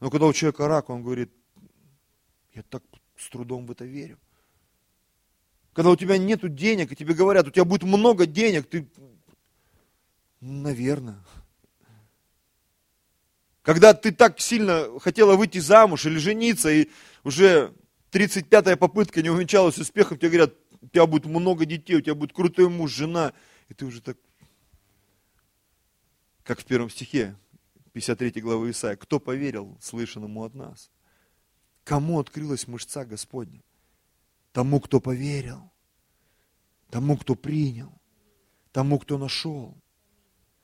Но 0.00 0.10
когда 0.10 0.26
у 0.26 0.32
человека 0.32 0.68
рак, 0.68 0.90
он 0.90 1.02
говорит, 1.02 1.32
я 2.52 2.62
так 2.62 2.82
с 3.16 3.28
трудом 3.30 3.66
в 3.66 3.70
это 3.70 3.84
верю. 3.84 4.18
Когда 5.72 5.90
у 5.90 5.96
тебя 5.96 6.18
нет 6.18 6.54
денег, 6.54 6.92
и 6.92 6.96
тебе 6.96 7.14
говорят, 7.14 7.48
у 7.48 7.50
тебя 7.50 7.64
будет 7.64 7.82
много 7.82 8.26
денег, 8.26 8.68
ты, 8.68 8.86
наверное. 10.40 11.18
Когда 13.62 13.94
ты 13.94 14.12
так 14.12 14.40
сильно 14.40 15.00
хотела 15.00 15.36
выйти 15.36 15.58
замуж 15.58 16.04
или 16.04 16.18
жениться, 16.18 16.70
и 16.70 16.90
уже 17.24 17.74
35-я 18.14 18.76
попытка 18.76 19.22
не 19.22 19.30
увенчалась 19.30 19.78
успехом, 19.78 20.18
тебе 20.18 20.28
говорят, 20.30 20.54
у 20.80 20.88
тебя 20.88 21.06
будет 21.06 21.26
много 21.26 21.66
детей, 21.66 21.96
у 21.96 22.00
тебя 22.00 22.14
будет 22.14 22.32
крутой 22.32 22.68
муж, 22.68 22.92
жена, 22.92 23.32
и 23.68 23.74
ты 23.74 23.84
уже 23.86 24.00
так 24.00 24.16
как 26.44 26.60
в 26.60 26.64
первом 26.64 26.90
стихе 26.90 27.36
53 27.94 28.42
главы 28.42 28.70
Исаия, 28.70 28.96
кто 28.96 29.18
поверил 29.18 29.78
слышанному 29.80 30.44
от 30.44 30.54
нас? 30.54 30.90
Кому 31.84 32.20
открылась 32.20 32.68
мышца 32.68 33.04
Господня? 33.04 33.62
Тому, 34.52 34.78
кто 34.80 35.00
поверил, 35.00 35.72
тому, 36.90 37.16
кто 37.16 37.34
принял, 37.34 37.92
тому, 38.72 38.98
кто 38.98 39.18
нашел. 39.18 39.74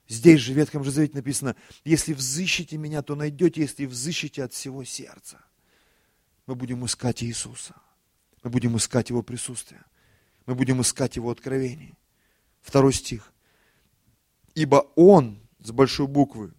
Здесь 0.06 0.40
же 0.40 0.52
в 0.52 0.56
Ветхом 0.56 0.84
Завете 0.84 1.14
написано, 1.14 1.56
если 1.84 2.12
взыщите 2.12 2.76
меня, 2.76 3.02
то 3.02 3.14
найдете, 3.14 3.62
если 3.62 3.86
взыщите 3.86 4.44
от 4.44 4.52
всего 4.52 4.84
сердца. 4.84 5.42
Мы 6.46 6.54
будем 6.54 6.84
искать 6.84 7.22
Иисуса. 7.22 7.74
Мы 8.42 8.50
будем 8.50 8.76
искать 8.76 9.10
Его 9.10 9.22
присутствие. 9.22 9.84
Мы 10.46 10.54
будем 10.54 10.80
искать 10.80 11.16
Его 11.16 11.30
откровений. 11.30 11.94
Второй 12.60 12.92
стих. 12.92 13.32
Ибо 14.54 14.86
Он 14.96 15.40
с 15.60 15.70
большой 15.70 16.06
буквы, 16.06 16.52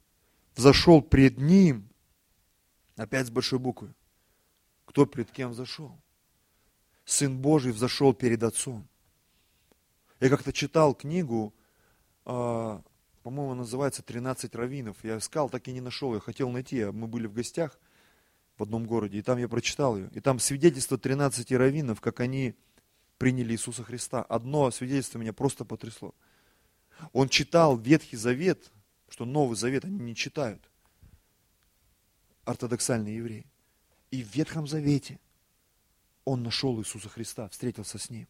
взошел 0.56 1.02
пред 1.02 1.38
ним, 1.38 1.89
опять 2.96 3.28
с 3.28 3.32
большой 3.32 3.60
буквы. 3.60 3.94
Кто 4.86 5.06
пред 5.06 5.32
кем 5.32 5.52
взошел? 5.52 6.00
Сын 7.06 7.38
Божий 7.38 7.72
взошел 7.72 8.13
перед 8.13 8.44
Отцом. 8.44 8.88
Я 10.20 10.30
как-то 10.30 10.54
читал 10.54 10.94
книгу, 10.94 11.54
э, 12.26 12.82
по-моему, 13.24 13.56
называется 13.56 14.04
«13 14.04 14.56
раввинов». 14.56 15.04
Я 15.04 15.17
искал, 15.17 15.50
так 15.50 15.67
и 15.67 15.74
не 15.74 15.82
нашел, 15.82 16.13
я 16.13 16.20
хотел 16.20 16.50
найти. 16.50 16.86
Мы 16.86 17.08
были 17.08 17.28
в 17.28 17.34
гостях 17.34 17.80
в 18.58 18.64
одном 18.64 18.86
городе, 18.86 19.20
и 19.20 19.22
там 19.22 19.38
я 19.38 19.48
прочитал 19.48 19.98
ее. 19.98 20.10
И 20.14 20.20
там 20.20 20.40
свидетельство 20.40 20.98
13 20.98 21.52
раввинов, 21.54 22.02
как 22.02 22.20
они 22.20 22.56
приняли 23.18 23.54
Иисуса 23.54 23.84
Христа. 23.84 24.24
Одно 24.24 24.72
свидетельство 24.72 25.20
меня 25.20 25.34
просто 25.34 25.66
потрясло. 25.66 26.14
Он 27.14 27.30
читал 27.30 27.78
Ветхий 27.78 28.18
Завет, 28.18 28.72
что 29.10 29.26
Новый 29.26 29.56
Завет 29.56 29.86
они 29.86 30.00
не 30.00 30.16
читают, 30.16 30.62
ортодоксальные 32.46 33.18
евреи. 33.18 33.46
И 34.12 34.24
в 34.24 34.36
Ветхом 34.36 34.68
Завете 34.68 35.20
он 36.26 36.44
нашел 36.44 36.80
Иисуса 36.80 37.10
Христа, 37.10 37.48
встретился 37.50 37.98
с 37.98 38.10
Ним. 38.10 38.28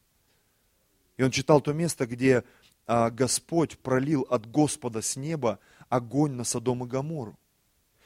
И 1.17 1.23
он 1.23 1.31
читал 1.31 1.61
то 1.61 1.73
место, 1.73 2.07
где 2.07 2.43
а, 2.87 3.09
Господь 3.09 3.77
пролил 3.79 4.21
от 4.29 4.49
Господа 4.49 5.01
с 5.01 5.15
неба 5.15 5.59
огонь 5.89 6.31
на 6.31 6.43
Содом 6.43 6.83
и 6.83 6.87
Гамору. 6.87 7.37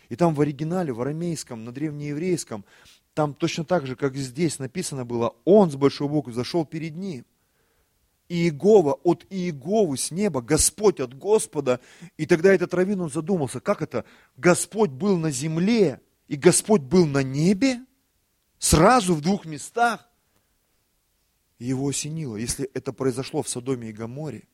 И 0.09 0.15
там 0.15 0.33
в 0.33 0.41
оригинале, 0.41 0.93
в 0.93 1.01
арамейском, 1.01 1.63
на 1.63 1.71
древнееврейском, 1.71 2.65
там 3.13 3.33
точно 3.33 3.63
так 3.63 3.87
же, 3.87 3.95
как 3.95 4.15
здесь 4.15 4.59
написано 4.59 5.05
было, 5.05 5.35
он 5.45 5.71
с 5.71 5.75
большой 5.75 6.07
буквы 6.07 6.33
зашел 6.33 6.65
перед 6.65 6.95
ним. 6.95 7.25
Иегова 8.27 8.93
от 9.03 9.25
Иеговы 9.29 9.97
с 9.97 10.11
неба, 10.11 10.41
Господь 10.41 10.99
от 10.99 11.17
Господа. 11.17 11.79
И 12.17 12.25
тогда 12.25 12.53
этот 12.53 12.73
раввин, 12.73 13.01
он 13.01 13.09
задумался, 13.09 13.59
как 13.59 13.81
это? 13.81 14.03
Господь 14.35 14.89
был 14.89 15.17
на 15.17 15.31
земле, 15.31 16.01
и 16.27 16.35
Господь 16.35 16.81
был 16.81 17.05
на 17.05 17.23
небе? 17.23 17.85
Сразу 18.57 19.13
в 19.13 19.21
двух 19.21 19.45
местах? 19.45 20.09
Его 21.59 21.87
осенило. 21.87 22.35
Если 22.35 22.65
это 22.73 22.91
произошло 22.93 23.43
в 23.43 23.49
Содоме 23.49 23.89
и 23.89 23.93
Гаморе, 23.93 24.47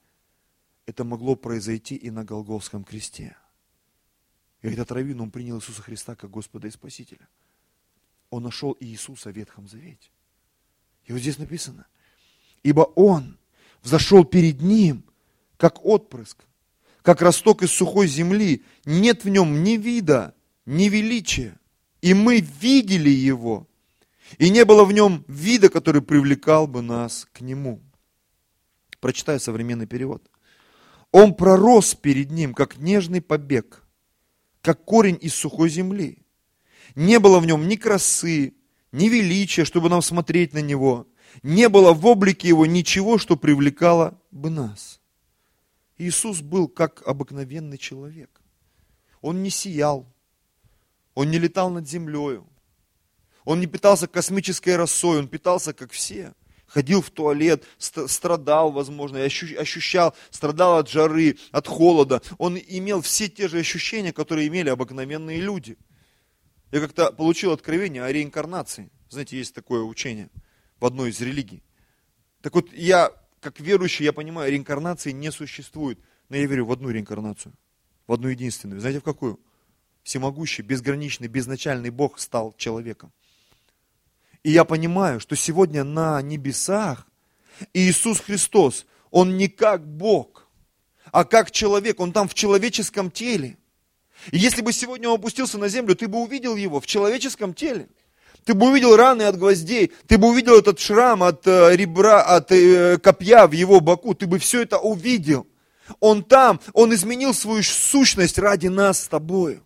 это 0.85 1.03
могло 1.03 1.35
произойти 1.35 1.95
и 1.95 2.09
на 2.09 2.25
Голговском 2.25 2.83
кресте. 2.83 3.37
И 4.61 4.67
этот 4.67 4.91
раввин, 4.91 5.21
он 5.21 5.31
принял 5.31 5.57
Иисуса 5.57 5.81
Христа 5.81 6.15
как 6.15 6.29
Господа 6.29 6.67
и 6.67 6.71
Спасителя. 6.71 7.27
Он 8.29 8.43
нашел 8.43 8.77
Иисуса 8.79 9.31
в 9.31 9.35
Ветхом 9.35 9.67
Завете. 9.67 10.09
И 11.05 11.13
вот 11.13 11.19
здесь 11.19 11.37
написано, 11.37 11.87
ибо 12.63 12.81
Он 12.95 13.37
взошел 13.81 14.23
перед 14.23 14.61
ним, 14.61 15.03
как 15.57 15.83
отпрыск, 15.85 16.45
как 17.01 17.21
росток 17.21 17.63
из 17.63 17.71
сухой 17.71 18.07
земли. 18.07 18.63
Нет 18.85 19.23
в 19.23 19.29
нем 19.29 19.63
ни 19.63 19.77
вида, 19.77 20.35
ни 20.65 20.89
величия. 20.89 21.59
И 22.01 22.13
мы 22.13 22.39
видели 22.39 23.09
его. 23.09 23.67
И 24.37 24.49
не 24.49 24.63
было 24.65 24.85
в 24.85 24.91
нем 24.91 25.25
вида, 25.27 25.69
который 25.69 26.01
привлекал 26.01 26.67
бы 26.67 26.81
нас 26.81 27.27
к 27.33 27.41
нему. 27.41 27.81
Прочитаю 28.99 29.39
современный 29.39 29.87
перевод. 29.87 30.23
Он 31.11 31.33
пророс 31.33 31.95
перед 31.95 32.31
ним, 32.31 32.53
как 32.53 32.77
нежный 32.77 33.21
побег, 33.21 33.83
как 34.61 34.83
корень 34.85 35.17
из 35.19 35.33
сухой 35.33 35.69
земли. 35.69 36.25
Не 36.95 37.19
было 37.19 37.39
в 37.39 37.45
нем 37.45 37.67
ни 37.67 37.75
красы, 37.75 38.53
ни 38.91 39.07
величия, 39.07 39.65
чтобы 39.65 39.89
нам 39.89 40.01
смотреть 40.01 40.53
на 40.53 40.61
него. 40.61 41.07
Не 41.43 41.69
было 41.69 41.93
в 41.93 42.05
облике 42.05 42.47
его 42.47 42.65
ничего, 42.65 43.17
что 43.17 43.37
привлекало 43.37 44.19
бы 44.31 44.49
нас. 44.49 44.99
Иисус 45.97 46.41
был 46.41 46.67
как 46.67 47.01
обыкновенный 47.07 47.77
человек. 47.77 48.41
Он 49.21 49.43
не 49.43 49.49
сиял, 49.49 50.11
он 51.13 51.29
не 51.29 51.37
летал 51.37 51.69
над 51.69 51.87
землей, 51.87 52.41
он 53.43 53.59
не 53.59 53.67
питался 53.67 54.07
космической 54.07 54.75
росой, 54.75 55.19
он 55.19 55.27
питался 55.27 55.73
как 55.73 55.91
все. 55.91 56.33
Ходил 56.73 57.01
в 57.01 57.09
туалет, 57.09 57.65
страдал, 57.77 58.71
возможно, 58.71 59.21
ощущал, 59.21 60.15
страдал 60.29 60.77
от 60.77 60.89
жары, 60.89 61.37
от 61.51 61.67
холода. 61.67 62.21
Он 62.37 62.57
имел 62.57 63.01
все 63.01 63.27
те 63.27 63.49
же 63.49 63.59
ощущения, 63.59 64.13
которые 64.13 64.47
имели 64.47 64.69
обыкновенные 64.69 65.41
люди. 65.41 65.77
Я 66.71 66.79
как-то 66.79 67.11
получил 67.11 67.51
откровение 67.51 68.05
о 68.05 68.11
реинкарнации. 68.13 68.89
Знаете, 69.09 69.37
есть 69.37 69.53
такое 69.53 69.81
учение 69.81 70.29
в 70.79 70.85
одной 70.85 71.09
из 71.09 71.19
религий. 71.19 71.61
Так 72.39 72.55
вот, 72.55 72.71
я, 72.71 73.11
как 73.41 73.59
верующий, 73.59 74.05
я 74.05 74.13
понимаю, 74.13 74.49
реинкарнации 74.49 75.11
не 75.11 75.29
существует. 75.29 75.99
Но 76.29 76.37
я 76.37 76.45
верю 76.45 76.65
в 76.67 76.71
одну 76.71 76.89
реинкарнацию. 76.89 77.53
В 78.07 78.13
одну 78.13 78.29
единственную. 78.29 78.79
Знаете, 78.79 79.01
в 79.01 79.03
какую? 79.03 79.41
Всемогущий, 80.03 80.61
безграничный, 80.61 81.27
безначальный 81.27 81.89
Бог 81.89 82.17
стал 82.17 82.55
человеком. 82.57 83.11
И 84.43 84.51
я 84.51 84.65
понимаю, 84.65 85.19
что 85.19 85.35
сегодня 85.35 85.83
на 85.83 86.21
небесах 86.21 87.07
Иисус 87.73 88.19
Христос, 88.19 88.85
Он 89.11 89.37
не 89.37 89.47
как 89.47 89.85
Бог, 89.85 90.47
а 91.11 91.25
как 91.25 91.51
человек, 91.51 91.99
Он 91.99 92.11
там 92.11 92.27
в 92.27 92.33
человеческом 92.33 93.11
теле. 93.11 93.57
И 94.31 94.37
если 94.37 94.61
бы 94.61 94.73
сегодня 94.73 95.09
Он 95.09 95.15
опустился 95.15 95.57
на 95.57 95.67
землю, 95.67 95.95
ты 95.95 96.07
бы 96.07 96.19
увидел 96.19 96.55
Его 96.55 96.79
в 96.79 96.87
человеческом 96.87 97.53
теле. 97.53 97.87
Ты 98.43 98.55
бы 98.55 98.69
увидел 98.69 98.95
раны 98.95 99.23
от 99.23 99.37
гвоздей, 99.37 99.91
ты 100.07 100.17
бы 100.17 100.29
увидел 100.29 100.57
этот 100.57 100.79
шрам 100.79 101.21
от 101.21 101.45
э, 101.45 101.75
ребра, 101.75 102.23
от 102.23 102.51
э, 102.51 102.97
копья 102.97 103.45
в 103.45 103.51
его 103.51 103.81
боку, 103.81 104.15
ты 104.15 104.25
бы 104.25 104.39
все 104.39 104.63
это 104.63 104.79
увидел. 104.79 105.47
Он 105.99 106.23
там, 106.23 106.59
Он 106.73 106.91
изменил 106.91 107.35
свою 107.35 107.61
сущность 107.61 108.39
ради 108.39 108.65
нас 108.65 109.03
с 109.03 109.07
тобою, 109.07 109.63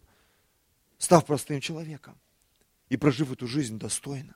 став 0.97 1.25
простым 1.25 1.61
человеком 1.61 2.17
и 2.89 2.97
прожив 2.97 3.31
эту 3.31 3.47
жизнь 3.47 3.79
достойно. 3.79 4.35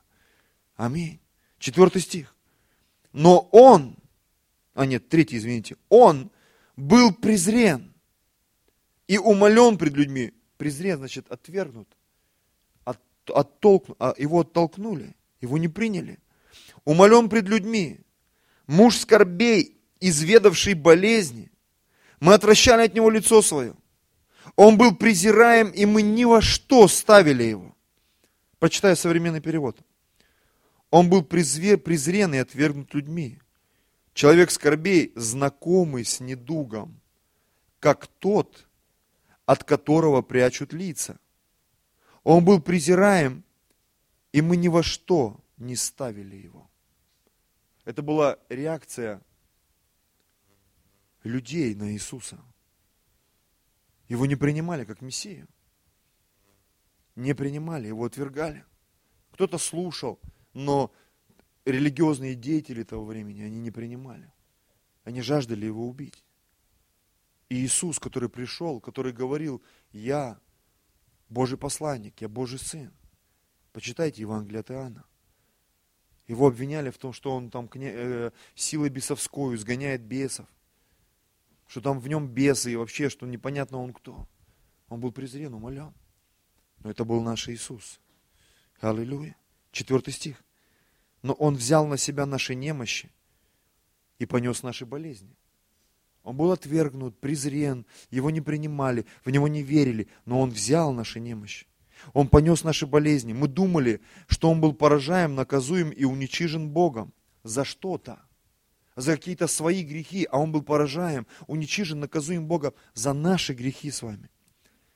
Аминь. 0.80 1.20
Четвертый 1.58 2.00
стих. 2.00 2.34
Но 3.12 3.50
он, 3.52 3.96
а 4.72 4.86
нет, 4.86 5.10
третий, 5.10 5.36
извините, 5.36 5.76
он 5.90 6.30
был 6.74 7.12
презрен 7.12 7.92
и 9.06 9.18
умолен 9.18 9.76
пред 9.76 9.92
людьми. 9.92 10.32
Презрен, 10.56 10.96
значит, 10.96 11.30
отвергнут. 11.30 11.86
От, 12.84 12.98
оттолкну, 13.26 13.94
а 13.98 14.14
его 14.16 14.40
оттолкнули, 14.40 15.14
его 15.42 15.58
не 15.58 15.68
приняли. 15.68 16.18
Умолен 16.86 17.28
пред 17.28 17.46
людьми. 17.46 18.00
Муж 18.66 18.96
скорбей, 18.96 19.76
изведавший 20.00 20.72
болезни. 20.72 21.50
Мы 22.20 22.32
отвращали 22.32 22.86
от 22.86 22.94
него 22.94 23.10
лицо 23.10 23.42
свое. 23.42 23.74
Он 24.56 24.78
был 24.78 24.96
презираем, 24.96 25.68
и 25.68 25.84
мы 25.84 26.00
ни 26.00 26.24
во 26.24 26.40
что 26.40 26.88
ставили 26.88 27.42
его. 27.42 27.76
Прочитаю 28.58 28.96
современный 28.96 29.42
перевод. 29.42 29.76
Он 30.90 31.08
был 31.08 31.22
презрен 31.22 32.34
и 32.34 32.38
отвергнут 32.38 32.94
людьми. 32.94 33.38
Человек 34.12 34.50
скорбей, 34.50 35.12
знакомый 35.14 36.04
с 36.04 36.20
недугом, 36.20 37.00
как 37.78 38.06
тот, 38.06 38.66
от 39.46 39.64
которого 39.64 40.20
прячут 40.22 40.72
лица. 40.72 41.18
Он 42.24 42.44
был 42.44 42.60
презираем, 42.60 43.44
и 44.32 44.42
мы 44.42 44.56
ни 44.56 44.68
во 44.68 44.82
что 44.82 45.40
не 45.56 45.76
ставили 45.76 46.36
его. 46.36 46.68
Это 47.84 48.02
была 48.02 48.38
реакция 48.48 49.22
людей 51.22 51.74
на 51.74 51.92
Иисуса. 51.92 52.38
Его 54.08 54.26
не 54.26 54.36
принимали 54.36 54.84
как 54.84 55.02
Мессию. 55.02 55.46
Не 57.14 57.34
принимали, 57.34 57.88
его 57.88 58.04
отвергали. 58.04 58.64
Кто-то 59.32 59.58
слушал, 59.58 60.18
но 60.52 60.92
религиозные 61.64 62.34
деятели 62.34 62.82
того 62.82 63.04
времени, 63.04 63.42
они 63.42 63.60
не 63.60 63.70
принимали. 63.70 64.32
Они 65.04 65.22
жаждали 65.22 65.66
его 65.66 65.88
убить. 65.88 66.24
И 67.48 67.56
Иисус, 67.64 67.98
который 67.98 68.28
пришел, 68.28 68.80
который 68.80 69.12
говорил, 69.12 69.62
я 69.92 70.38
Божий 71.28 71.58
посланник, 71.58 72.20
я 72.20 72.28
Божий 72.28 72.58
сын. 72.58 72.92
Почитайте 73.72 74.22
Евангелие 74.22 74.60
от 74.60 74.70
Иоанна. 74.70 75.04
Его 76.26 76.46
обвиняли 76.46 76.90
в 76.90 76.98
том, 76.98 77.12
что 77.12 77.34
он 77.34 77.50
там 77.50 77.68
э, 77.74 78.30
силой 78.54 78.88
бесовской 78.88 79.56
изгоняет 79.56 80.02
бесов, 80.02 80.46
что 81.66 81.80
там 81.80 81.98
в 81.98 82.06
нем 82.06 82.28
бесы 82.28 82.72
и 82.72 82.76
вообще, 82.76 83.08
что 83.08 83.26
непонятно 83.26 83.78
он 83.78 83.92
кто. 83.92 84.28
Он 84.88 85.00
был 85.00 85.10
презрен, 85.10 85.54
умолен. 85.54 85.92
Но 86.80 86.90
это 86.90 87.04
был 87.04 87.20
наш 87.22 87.48
Иисус. 87.48 88.00
Аллилуйя. 88.80 89.36
Четвертый 89.72 90.12
стих. 90.12 90.42
Но 91.22 91.32
Он 91.34 91.54
взял 91.54 91.86
на 91.86 91.96
себя 91.96 92.26
наши 92.26 92.54
немощи 92.54 93.10
и 94.18 94.26
понес 94.26 94.62
наши 94.62 94.86
болезни. 94.86 95.36
Он 96.22 96.36
был 96.36 96.52
отвергнут, 96.52 97.18
презрен, 97.18 97.86
его 98.10 98.30
не 98.30 98.40
принимали, 98.40 99.06
в 99.24 99.30
него 99.30 99.48
не 99.48 99.62
верили, 99.62 100.08
но 100.26 100.40
он 100.40 100.50
взял 100.50 100.92
наши 100.92 101.18
немощи. 101.18 101.66
Он 102.12 102.28
понес 102.28 102.62
наши 102.62 102.86
болезни. 102.86 103.32
Мы 103.32 103.48
думали, 103.48 104.00
что 104.26 104.50
он 104.50 104.60
был 104.60 104.74
поражаем, 104.74 105.34
наказуем 105.34 105.90
и 105.90 106.04
уничижен 106.04 106.68
Богом 106.68 107.12
за 107.42 107.64
что-то, 107.64 108.20
за 108.96 109.16
какие-то 109.16 109.46
свои 109.46 109.82
грехи, 109.82 110.26
а 110.30 110.38
он 110.38 110.52
был 110.52 110.62
поражаем, 110.62 111.26
уничижен, 111.46 112.00
наказуем 112.00 112.46
Богом 112.46 112.74
за 112.94 113.12
наши 113.12 113.54
грехи 113.54 113.90
с 113.90 114.02
вами. 114.02 114.30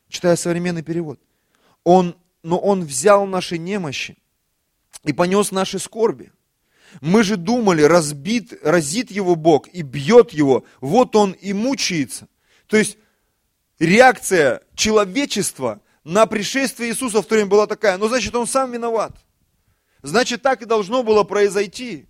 Читая 0.09 0.37
современный 0.37 0.83
перевод. 0.83 1.21
Он, 1.85 2.17
но 2.43 2.59
он 2.59 2.85
взял 2.85 3.27
наши 3.27 3.59
немощи 3.59 4.17
и 5.05 5.13
понес 5.13 5.53
наши 5.53 5.79
скорби. 5.79 6.33
Мы 7.01 7.23
же 7.23 7.37
думали, 7.37 7.83
разбит, 7.83 8.53
разит 8.63 9.11
его 9.11 9.35
Бог 9.35 9.69
и 9.69 9.83
бьет 9.83 10.33
его, 10.33 10.65
вот 10.81 11.17
он 11.17 11.33
и 11.33 11.53
мучается. 11.53 12.29
То 12.67 12.77
есть 12.77 12.99
реакция 13.79 14.63
человечества 14.75 15.81
на 16.05 16.27
пришествие 16.27 16.91
Иисуса 16.91 17.23
в 17.23 17.27
то 17.27 17.35
время 17.35 17.51
была 17.51 17.67
такая, 17.67 17.99
ну 17.99 18.09
значит 18.09 18.35
он 18.35 18.47
сам 18.47 18.73
виноват. 18.73 19.17
Значит 20.03 20.43
так 20.43 20.63
и 20.63 20.67
должно 20.67 21.03
было 21.03 21.25
произойти. 21.25 22.07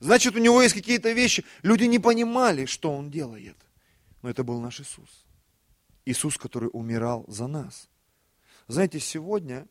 Значит 0.00 0.34
у 0.34 0.38
него 0.38 0.62
есть 0.62 0.74
какие-то 0.74 1.12
вещи. 1.12 1.44
Люди 1.62 1.84
не 1.84 1.98
понимали, 1.98 2.66
что 2.66 2.92
он 2.92 3.10
делает. 3.10 3.56
Но 4.22 4.30
это 4.30 4.44
был 4.44 4.60
наш 4.60 4.80
Иисус. 4.80 5.24
Иисус, 6.04 6.36
который 6.38 6.70
умирал 6.72 7.24
за 7.28 7.46
нас. 7.46 7.88
Знаете, 8.68 9.00
сегодня 9.00 9.66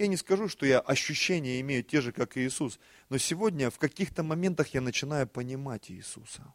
я 0.00 0.06
не 0.06 0.16
скажу, 0.16 0.48
что 0.48 0.64
я 0.64 0.80
ощущения 0.80 1.60
имею 1.60 1.84
те 1.84 2.00
же, 2.00 2.10
как 2.10 2.38
и 2.38 2.40
Иисус, 2.40 2.80
но 3.10 3.18
сегодня 3.18 3.68
в 3.68 3.78
каких-то 3.78 4.22
моментах 4.22 4.68
я 4.68 4.80
начинаю 4.80 5.28
понимать 5.28 5.90
Иисуса. 5.90 6.54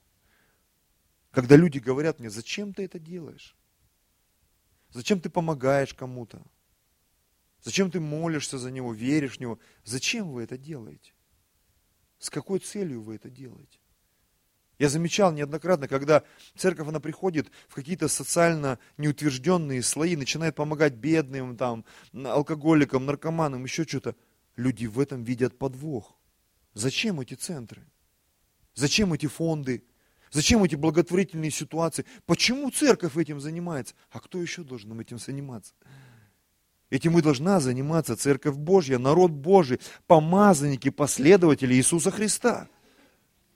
Когда 1.29 1.55
люди 1.55 1.77
говорят 1.77 2.19
мне, 2.19 2.31
зачем 2.31 2.73
ты 2.73 2.85
это 2.85 2.97
делаешь? 2.97 3.55
Зачем 4.89 5.21
ты 5.21 5.29
помогаешь 5.29 5.93
кому-то? 5.93 6.41
Зачем 7.61 7.91
ты 7.91 7.99
молишься 7.99 8.57
за 8.57 8.71
него, 8.71 8.93
веришь 8.93 9.37
в 9.37 9.39
него? 9.39 9.59
Зачем 9.83 10.31
вы 10.31 10.41
это 10.41 10.57
делаете? 10.57 11.13
С 12.17 12.31
какой 12.31 12.57
целью 12.57 13.03
вы 13.03 13.15
это 13.15 13.29
делаете? 13.29 13.77
Я 14.77 14.89
замечал 14.89 15.31
неоднократно, 15.31 15.87
когда 15.87 16.23
церковь, 16.55 16.87
она 16.87 16.99
приходит 16.99 17.49
в 17.67 17.75
какие-то 17.75 18.07
социально 18.07 18.77
неутвержденные 18.97 19.81
слои, 19.81 20.15
начинает 20.15 20.55
помогать 20.55 20.93
бедным, 20.93 21.55
там, 21.55 21.85
алкоголикам, 22.13 23.05
наркоманам, 23.05 23.63
еще 23.63 23.85
что-то. 23.85 24.15
Люди 24.55 24.85
в 24.85 24.99
этом 24.99 25.23
видят 25.23 25.57
подвох. 25.57 26.15
Зачем 26.73 27.21
эти 27.21 27.35
центры? 27.35 27.85
Зачем 28.73 29.13
эти 29.13 29.27
фонды? 29.27 29.83
Зачем 30.31 30.63
эти 30.63 30.75
благотворительные 30.75 31.51
ситуации? 31.51 32.05
Почему 32.25 32.69
церковь 32.69 33.15
этим 33.15 33.39
занимается? 33.39 33.95
А 34.11 34.19
кто 34.19 34.41
еще 34.41 34.63
должен 34.63 34.99
этим 34.99 35.17
заниматься? 35.17 35.73
Этим 36.89 37.17
и 37.17 37.21
должна 37.21 37.59
заниматься 37.59 38.15
Церковь 38.15 38.55
Божья, 38.55 38.99
народ 38.99 39.31
Божий, 39.31 39.79
помазанники, 40.07 40.89
последователи 40.89 41.73
Иисуса 41.73 42.11
Христа. 42.11 42.67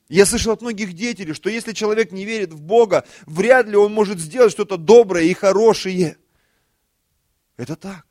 Я 0.10 0.26
слышал 0.26 0.52
от 0.52 0.62
многих 0.62 0.94
деятелей, 0.94 1.34
что 1.34 1.52
если 1.52 1.72
человек 1.72 2.12
не 2.12 2.26
верит 2.26 2.52
в 2.52 2.62
Бога, 2.62 3.06
вряд 3.28 3.68
ли 3.68 3.76
он 3.76 3.94
может 3.94 4.20
сделать 4.20 4.52
что-то 4.52 4.76
доброе 4.76 5.26
и 5.26 5.34
хорошее. 5.34 6.18
Это 7.58 7.76
так. 7.76 8.08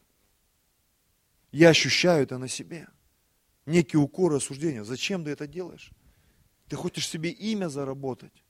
Я 1.50 1.70
ощущаю 1.70 2.22
это 2.22 2.38
на 2.38 2.46
себе. 2.46 2.86
некий 3.66 3.96
укор, 3.96 4.32
осуждение. 4.32 4.84
Зачем 4.84 5.24
ты 5.24 5.30
это 5.30 5.46
делаешь? 5.46 5.90
Ты 6.68 6.76
хочешь 6.76 7.08
себе 7.08 7.30
имя 7.30 7.68
заработать? 7.68 8.44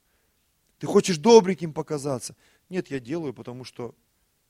Ты 0.77 0.87
хочешь 0.87 1.17
добреньким 1.17 1.73
показаться? 1.73 2.35
Нет, 2.69 2.89
я 2.91 2.99
делаю, 2.99 3.33
потому 3.33 3.63
что 3.63 3.95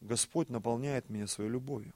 Господь 0.02 0.50
наполняет 0.50 1.10
меня 1.10 1.26
своей 1.28 1.50
любовью. 1.50 1.94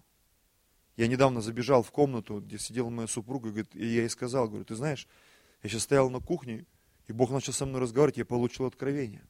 Я 0.95 1.07
недавно 1.07 1.41
забежал 1.41 1.83
в 1.83 1.91
комнату, 1.91 2.39
где 2.39 2.57
сидела 2.57 2.89
моя 2.89 3.07
супруга, 3.07 3.49
и 3.73 3.85
я 3.85 4.01
ей 4.01 4.09
сказал, 4.09 4.47
говорю, 4.47 4.63
ты 4.63 4.75
знаешь, 4.75 5.07
я 5.63 5.69
сейчас 5.69 5.83
стоял 5.83 6.09
на 6.09 6.19
кухне, 6.19 6.65
и 7.07 7.13
Бог 7.13 7.31
начал 7.31 7.53
со 7.53 7.65
мной 7.65 7.81
разговаривать, 7.81 8.17
я 8.17 8.25
получил 8.25 8.65
откровение. 8.65 9.23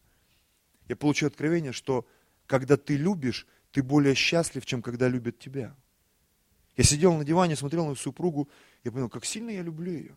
Я 0.88 0.96
получил 0.96 1.28
откровение, 1.28 1.72
что 1.72 2.08
когда 2.46 2.78
ты 2.78 2.98
любишь, 2.98 3.48
ты 3.72 3.82
более 3.82 4.16
счастлив, 4.16 4.66
чем 4.66 4.82
когда 4.82 5.08
любят 5.08 5.40
тебя. 5.40 5.76
Я 6.76 6.84
сидел 6.84 7.14
на 7.16 7.24
диване, 7.24 7.56
смотрел 7.56 7.88
на 7.88 7.96
супругу, 7.96 8.50
я 8.84 8.92
понял, 8.92 9.10
как 9.10 9.26
сильно 9.26 9.50
я 9.50 9.62
люблю 9.62 9.92
ее. 9.92 10.16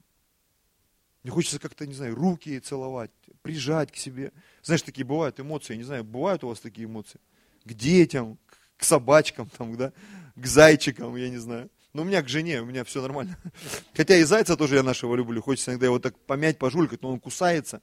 Мне 1.22 1.32
хочется 1.32 1.58
как-то, 1.58 1.86
не 1.86 1.94
знаю, 1.94 2.14
руки 2.14 2.50
ей 2.50 2.60
целовать, 2.60 3.10
прижать 3.42 3.90
к 3.90 3.96
себе. 3.96 4.32
Знаешь, 4.62 4.82
такие 4.82 5.04
бывают 5.04 5.40
эмоции, 5.40 5.72
я 5.72 5.78
не 5.78 5.84
знаю, 5.84 6.04
бывают 6.04 6.44
у 6.44 6.48
вас 6.48 6.60
такие 6.60 6.86
эмоции? 6.86 7.20
К 7.64 7.72
детям, 7.72 8.38
к 8.76 8.84
собачкам, 8.84 9.48
там, 9.48 9.76
да, 9.76 9.92
к 10.36 10.46
зайчикам, 10.46 11.16
я 11.16 11.28
не 11.28 11.38
знаю. 11.38 11.70
Но 11.96 12.02
у 12.02 12.04
меня 12.04 12.22
к 12.22 12.28
жене, 12.28 12.60
у 12.60 12.66
меня 12.66 12.84
все 12.84 13.00
нормально. 13.00 13.38
Хотя 13.94 14.18
и 14.18 14.22
зайца 14.22 14.54
тоже 14.54 14.76
я 14.76 14.82
нашего 14.82 15.14
люблю. 15.14 15.40
Хочется 15.40 15.70
иногда 15.70 15.86
его 15.86 15.98
так 15.98 16.18
помять, 16.18 16.58
пожулькать, 16.58 17.00
но 17.00 17.10
он 17.10 17.18
кусается, 17.18 17.80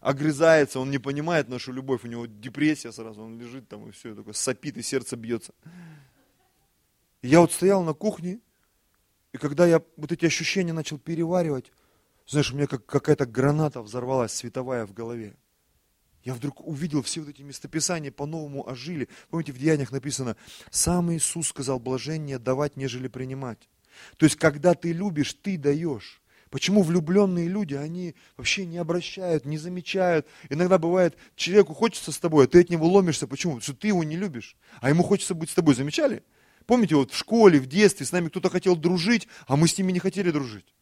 огрызается, 0.00 0.80
он 0.80 0.90
не 0.90 0.96
понимает 0.96 1.46
нашу 1.50 1.70
любовь, 1.70 2.02
у 2.04 2.06
него 2.06 2.24
депрессия 2.24 2.92
сразу, 2.92 3.22
он 3.22 3.38
лежит 3.38 3.68
там 3.68 3.86
и 3.86 3.90
все, 3.90 4.14
такое 4.14 4.32
сопит, 4.32 4.78
и 4.78 4.82
сердце 4.82 5.16
бьется. 5.16 5.52
Я 7.20 7.40
вот 7.40 7.52
стоял 7.52 7.82
на 7.82 7.92
кухне, 7.92 8.40
и 9.32 9.36
когда 9.36 9.66
я 9.66 9.82
вот 9.98 10.10
эти 10.12 10.24
ощущения 10.24 10.72
начал 10.72 10.96
переваривать, 10.96 11.72
знаешь, 12.26 12.50
у 12.52 12.56
меня 12.56 12.66
как 12.66 12.86
какая-то 12.86 13.26
граната 13.26 13.82
взорвалась 13.82 14.32
световая 14.32 14.86
в 14.86 14.94
голове. 14.94 15.36
Я 16.24 16.34
вдруг 16.34 16.66
увидел 16.66 17.02
все 17.02 17.20
вот 17.20 17.30
эти 17.30 17.42
местописания 17.42 18.10
по-новому 18.10 18.68
ожили. 18.68 19.08
Помните, 19.30 19.52
в 19.52 19.58
Деяниях 19.58 19.90
написано, 19.90 20.36
сам 20.70 21.12
Иисус 21.12 21.48
сказал, 21.48 21.80
блажение 21.80 22.38
давать, 22.38 22.76
нежели 22.76 23.08
принимать. 23.08 23.68
То 24.16 24.24
есть, 24.24 24.36
когда 24.36 24.74
ты 24.74 24.92
любишь, 24.92 25.34
ты 25.34 25.56
даешь. 25.56 26.20
Почему 26.50 26.82
влюбленные 26.82 27.46
люди, 27.46 27.74
они 27.74 28.16
вообще 28.36 28.66
не 28.66 28.78
обращают, 28.78 29.44
не 29.44 29.56
замечают. 29.56 30.26
Иногда 30.48 30.78
бывает, 30.78 31.16
человеку 31.36 31.74
хочется 31.74 32.10
с 32.10 32.18
тобой, 32.18 32.44
а 32.44 32.48
ты 32.48 32.60
от 32.60 32.70
него 32.70 32.88
ломишься. 32.88 33.28
Почему? 33.28 33.54
Потому 33.54 33.62
что 33.62 33.74
ты 33.74 33.88
его 33.88 34.02
не 34.02 34.16
любишь, 34.16 34.56
а 34.80 34.88
ему 34.88 35.04
хочется 35.04 35.34
быть 35.34 35.50
с 35.50 35.54
тобой. 35.54 35.76
Замечали? 35.76 36.24
Помните, 36.66 36.96
вот 36.96 37.12
в 37.12 37.16
школе, 37.16 37.60
в 37.60 37.66
детстве 37.66 38.04
с 38.04 38.12
нами 38.12 38.28
кто-то 38.28 38.50
хотел 38.50 38.76
дружить, 38.76 39.28
а 39.46 39.56
мы 39.56 39.68
с 39.68 39.78
ними 39.78 39.92
не 39.92 40.00
хотели 40.00 40.30
дружить. 40.32 40.74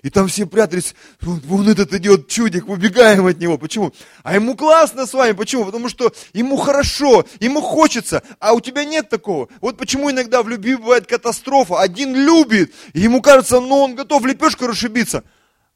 И 0.00 0.10
там 0.10 0.26
все 0.26 0.46
прятались, 0.46 0.94
вот, 1.20 1.44
вон 1.44 1.68
этот 1.68 1.92
идет 1.94 2.26
чудик, 2.26 2.68
убегаем 2.68 3.26
от 3.26 3.38
него. 3.38 3.58
Почему? 3.58 3.92
А 4.22 4.34
ему 4.34 4.56
классно 4.56 5.06
с 5.06 5.12
вами. 5.12 5.32
Почему? 5.32 5.64
Потому 5.64 5.88
что 5.88 6.12
ему 6.32 6.56
хорошо, 6.56 7.24
ему 7.38 7.60
хочется, 7.60 8.22
а 8.40 8.54
у 8.54 8.60
тебя 8.60 8.84
нет 8.84 9.10
такого. 9.10 9.48
Вот 9.60 9.76
почему 9.76 10.10
иногда 10.10 10.42
в 10.42 10.48
любви 10.48 10.76
бывает 10.76 11.06
катастрофа. 11.06 11.80
Один 11.80 12.14
любит, 12.14 12.72
и 12.94 13.00
ему 13.00 13.20
кажется, 13.22 13.60
ну 13.60 13.76
он 13.76 13.94
готов 13.94 14.24
лепешку 14.24 14.66
расшибиться. 14.66 15.24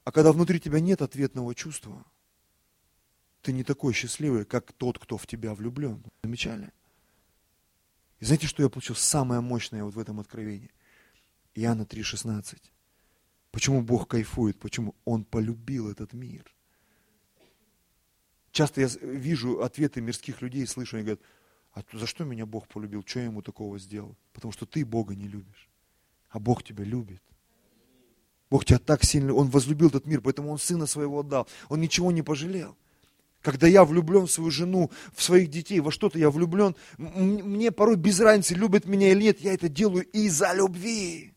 А 0.04 0.12
когда 0.12 0.32
внутри 0.32 0.58
тебя 0.58 0.80
нет 0.80 1.02
ответного 1.02 1.54
чувства, 1.54 2.04
ты 3.42 3.52
не 3.52 3.62
такой 3.62 3.92
счастливый, 3.92 4.44
как 4.44 4.72
тот, 4.72 4.98
кто 4.98 5.18
в 5.18 5.26
тебя 5.26 5.54
влюблен. 5.54 6.02
Замечали? 6.24 6.72
И 8.18 8.24
знаете, 8.24 8.46
что 8.46 8.62
я 8.62 8.68
получил 8.68 8.96
самое 8.96 9.40
мощное 9.40 9.84
вот 9.84 9.94
в 9.94 9.98
этом 9.98 10.18
откровении? 10.20 10.70
Иоанна 11.54 11.82
3,16. 11.82 12.58
Почему 13.56 13.80
Бог 13.80 14.06
кайфует? 14.08 14.58
Почему 14.58 14.94
Он 15.06 15.24
полюбил 15.24 15.90
этот 15.90 16.12
мир? 16.12 16.44
Часто 18.50 18.82
я 18.82 18.88
вижу 19.00 19.62
ответы 19.62 20.02
мирских 20.02 20.42
людей, 20.42 20.66
слышу, 20.66 20.96
они 20.96 21.04
говорят, 21.04 21.22
а 21.72 21.80
за 21.94 22.06
что 22.06 22.24
меня 22.24 22.44
Бог 22.44 22.68
полюбил? 22.68 23.02
Что 23.06 23.20
я 23.20 23.24
ему 23.24 23.40
такого 23.40 23.78
сделал? 23.78 24.14
Потому 24.34 24.52
что 24.52 24.66
ты 24.66 24.84
Бога 24.84 25.14
не 25.14 25.26
любишь, 25.26 25.70
а 26.28 26.38
Бог 26.38 26.64
тебя 26.64 26.84
любит. 26.84 27.22
Бог 28.50 28.66
тебя 28.66 28.78
так 28.78 29.02
сильно, 29.04 29.32
Он 29.32 29.48
возлюбил 29.48 29.88
этот 29.88 30.04
мир, 30.04 30.20
поэтому 30.20 30.50
Он 30.50 30.58
Сына 30.58 30.84
Своего 30.84 31.20
отдал. 31.20 31.48
Он 31.70 31.80
ничего 31.80 32.12
не 32.12 32.20
пожалел. 32.20 32.76
Когда 33.40 33.66
я 33.66 33.86
влюблен 33.86 34.26
в 34.26 34.30
свою 34.30 34.50
жену, 34.50 34.90
в 35.14 35.22
своих 35.22 35.48
детей, 35.48 35.80
во 35.80 35.90
что-то 35.90 36.18
я 36.18 36.28
влюблен, 36.28 36.76
мне 36.98 37.72
порой 37.72 37.96
без 37.96 38.20
разницы, 38.20 38.52
любят 38.52 38.84
меня 38.84 39.12
или 39.12 39.22
нет, 39.22 39.40
я 39.40 39.54
это 39.54 39.70
делаю 39.70 40.04
из-за 40.10 40.52
любви. 40.52 41.32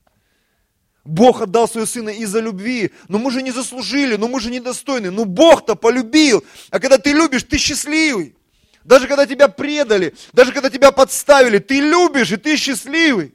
Бог 1.10 1.42
отдал 1.42 1.68
своего 1.68 1.88
сына 1.88 2.10
из-за 2.10 2.40
любви, 2.40 2.92
но 3.08 3.18
мы 3.18 3.32
же 3.32 3.42
не 3.42 3.52
заслужили, 3.52 4.16
но 4.16 4.28
мы 4.28 4.40
же 4.40 4.52
недостойны, 4.52 5.10
но 5.10 5.26
Бог-то 5.26 5.76
полюбил. 5.76 6.46
А 6.70 6.80
когда 6.80 7.00
ты 7.00 7.14
любишь, 7.14 7.44
ты 7.44 7.58
счастливый. 7.58 8.36
Даже 8.84 9.08
когда 9.08 9.26
тебя 9.26 9.48
предали, 9.48 10.16
даже 10.34 10.54
когда 10.54 10.70
тебя 10.70 10.92
подставили, 10.92 11.58
ты 11.58 11.80
любишь 11.80 12.32
и 12.32 12.38
ты 12.38 12.56
счастливый. 12.58 13.34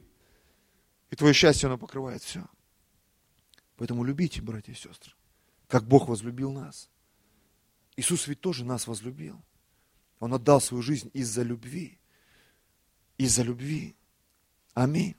И 1.11 1.15
твое 1.17 1.33
счастье, 1.33 1.67
оно 1.67 1.77
покрывает 1.77 2.23
все. 2.23 2.45
Поэтому 3.75 4.05
любите, 4.05 4.41
братья 4.41 4.71
и 4.71 4.75
сестры, 4.75 5.11
как 5.67 5.83
Бог 5.83 6.07
возлюбил 6.07 6.51
нас. 6.51 6.89
Иисус 7.97 8.27
ведь 8.27 8.39
тоже 8.39 8.63
нас 8.63 8.87
возлюбил. 8.87 9.41
Он 10.19 10.33
отдал 10.33 10.61
свою 10.61 10.81
жизнь 10.81 11.11
из-за 11.13 11.43
любви. 11.43 11.99
Из-за 13.17 13.43
любви. 13.43 13.95
Аминь. 14.73 15.15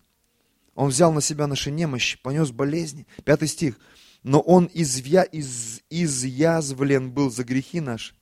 Он 0.76 0.90
взял 0.90 1.12
на 1.12 1.22
себя 1.22 1.46
наши 1.46 1.70
немощи, 1.70 2.18
понес 2.22 2.52
болезни. 2.52 3.06
Пятый 3.24 3.48
стих. 3.48 3.80
Но 4.22 4.40
он 4.40 4.70
извя, 4.74 5.22
из, 5.22 5.80
изъязвлен 5.88 7.10
был 7.10 7.30
за 7.30 7.44
грехи 7.44 7.80
наши 7.80 8.14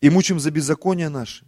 и 0.00 0.08
мучим 0.08 0.38
за 0.38 0.50
беззаконие 0.50 1.08
наши. 1.08 1.46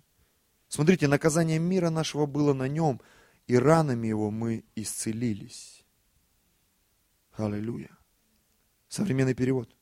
Смотрите, 0.68 1.07
наказание 1.09 1.59
мира 1.59 1.90
нашего 1.90 2.26
было 2.26 2.54
на 2.54 2.66
нем, 2.66 3.00
и 3.46 3.57
ранами 3.57 4.09
его 4.09 4.30
мы 4.30 4.64
исцелились. 4.74 5.85
Аллилуйя. 7.33 7.90
Современный 8.88 9.35
перевод. 9.35 9.76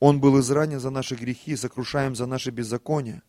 Он 0.00 0.20
был 0.20 0.40
изранен 0.40 0.80
за 0.80 0.90
наши 0.90 1.14
грехи, 1.14 1.54
сокрушаем 1.54 2.16
за 2.16 2.26
наши 2.26 2.50
беззакония. 2.50 3.22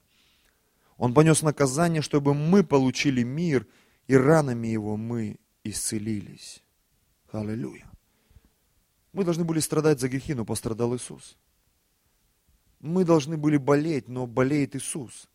Он 0.97 1.13
понес 1.13 1.41
наказание, 1.41 2.01
чтобы 2.01 2.33
мы 2.33 2.63
получили 2.63 3.23
мир, 3.23 3.67
и 4.07 4.15
ранами 4.15 4.67
его 4.67 4.97
мы 4.97 5.37
исцелились. 5.63 6.63
Аллилуйя. 7.31 7.89
Мы 9.13 9.23
должны 9.23 9.43
были 9.43 9.59
страдать 9.59 9.99
за 9.99 10.09
грехи, 10.09 10.33
но 10.33 10.45
пострадал 10.45 10.95
Иисус. 10.95 11.37
Мы 12.79 13.05
должны 13.05 13.37
были 13.37 13.57
болеть, 13.57 14.07
но 14.07 14.25
болеет 14.25 14.75
Иисус. 14.75 15.29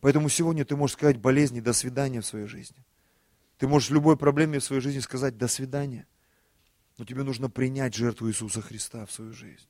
Поэтому 0.00 0.28
сегодня 0.28 0.64
ты 0.64 0.76
можешь 0.76 0.94
сказать 0.94 1.18
болезни 1.18 1.60
«до 1.60 1.72
свидания» 1.72 2.20
в 2.20 2.26
своей 2.26 2.46
жизни. 2.46 2.84
Ты 3.58 3.68
можешь 3.68 3.90
любой 3.90 4.16
проблеме 4.16 4.58
в 4.58 4.64
своей 4.64 4.82
жизни 4.82 5.00
сказать 5.00 5.38
«до 5.38 5.48
свидания». 5.48 6.06
Но 6.98 7.04
тебе 7.04 7.22
нужно 7.22 7.50
принять 7.50 7.94
жертву 7.94 8.28
Иисуса 8.28 8.60
Христа 8.60 9.06
в 9.06 9.12
свою 9.12 9.32
жизнь. 9.32 9.66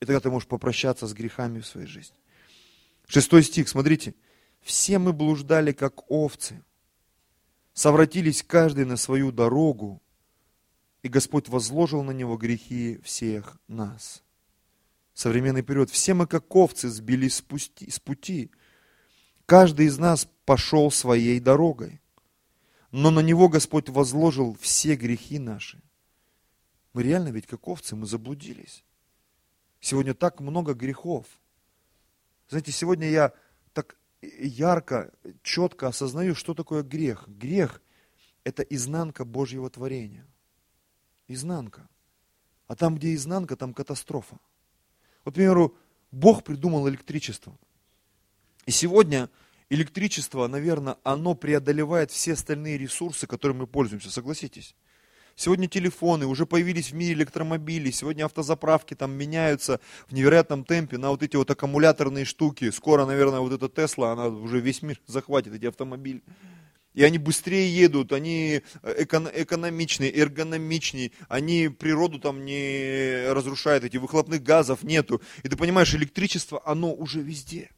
И 0.00 0.04
тогда 0.04 0.20
ты 0.20 0.30
можешь 0.30 0.48
попрощаться 0.48 1.06
с 1.06 1.14
грехами 1.14 1.60
в 1.60 1.66
своей 1.66 1.86
жизни. 1.86 2.16
Шестой 3.06 3.42
стих, 3.42 3.68
смотрите. 3.68 4.14
«Все 4.60 4.98
мы 4.98 5.12
блуждали, 5.12 5.72
как 5.72 6.10
овцы, 6.10 6.62
совратились 7.76 8.42
каждый 8.42 8.86
на 8.86 8.96
свою 8.96 9.30
дорогу, 9.30 10.02
и 11.02 11.08
Господь 11.08 11.48
возложил 11.48 12.02
на 12.02 12.10
него 12.10 12.36
грехи 12.38 12.98
всех 13.04 13.60
нас». 13.68 14.24
Современный 15.12 15.62
период. 15.62 15.90
«Все 15.90 16.14
мы, 16.14 16.26
как 16.26 16.56
овцы, 16.56 16.88
сбились 16.88 17.36
с 17.36 18.00
пути. 18.00 18.50
Каждый 19.44 19.86
из 19.86 19.98
нас 19.98 20.26
пошел 20.46 20.90
своей 20.90 21.38
дорогой, 21.38 22.00
но 22.90 23.10
на 23.10 23.20
него 23.20 23.48
Господь 23.48 23.90
возложил 23.90 24.56
все 24.60 24.96
грехи 24.96 25.38
наши». 25.38 25.80
Мы 26.94 27.02
реально 27.02 27.28
ведь 27.28 27.46
как 27.46 27.68
овцы, 27.68 27.94
мы 27.94 28.06
заблудились. 28.06 28.82
Сегодня 29.80 30.14
так 30.14 30.40
много 30.40 30.72
грехов. 30.72 31.26
Знаете, 32.48 32.72
сегодня 32.72 33.10
я 33.10 33.34
ярко, 34.22 35.12
четко 35.42 35.88
осознаю, 35.88 36.34
что 36.34 36.54
такое 36.54 36.82
грех. 36.82 37.28
Грех– 37.28 37.82
это 38.44 38.62
изнанка 38.62 39.24
Божьего 39.24 39.68
творения. 39.70 40.26
Изнанка. 41.28 41.88
А 42.66 42.76
там, 42.76 42.96
где 42.96 43.14
изнанка, 43.14 43.56
там 43.56 43.74
катастрофа. 43.74 44.38
Вот, 45.24 45.32
к 45.32 45.34
примеру, 45.34 45.76
Бог 46.10 46.44
придумал 46.44 46.88
электричество. 46.88 47.56
И 48.64 48.70
сегодня 48.70 49.28
электричество, 49.70 50.46
наверное, 50.46 50.96
оно 51.02 51.34
преодолевает 51.34 52.10
все 52.10 52.32
остальные 52.32 52.78
ресурсы, 52.78 53.26
которыми 53.26 53.60
мы 53.60 53.66
пользуемся, 53.66 54.10
согласитесь? 54.10 54.74
Сегодня 55.38 55.68
телефоны, 55.68 56.24
уже 56.24 56.46
появились 56.46 56.92
в 56.92 56.94
мире 56.94 57.12
электромобили, 57.12 57.90
сегодня 57.90 58.24
автозаправки 58.24 58.94
там 58.94 59.12
меняются 59.12 59.80
в 60.08 60.14
невероятном 60.14 60.64
темпе 60.64 60.96
на 60.96 61.10
вот 61.10 61.22
эти 61.22 61.36
вот 61.36 61.50
аккумуляторные 61.50 62.24
штуки. 62.24 62.70
Скоро, 62.70 63.04
наверное, 63.04 63.40
вот 63.40 63.52
эта 63.52 63.68
Тесла, 63.68 64.12
она 64.12 64.28
уже 64.28 64.60
весь 64.60 64.80
мир 64.80 64.98
захватит, 65.06 65.52
эти 65.52 65.66
автомобили. 65.66 66.22
И 66.94 67.04
они 67.04 67.18
быстрее 67.18 67.68
едут, 67.70 68.14
они 68.14 68.62
эконом, 68.82 69.30
экономичнее, 69.34 70.10
эргономичнее, 70.10 71.12
они 71.28 71.68
природу 71.68 72.18
там 72.18 72.46
не 72.46 73.30
разрушают, 73.30 73.84
эти 73.84 73.98
выхлопных 73.98 74.42
газов 74.42 74.82
нету. 74.82 75.20
И 75.42 75.50
ты 75.50 75.56
понимаешь, 75.58 75.94
электричество, 75.94 76.62
оно 76.64 76.94
уже 76.94 77.20
везде. 77.20 77.68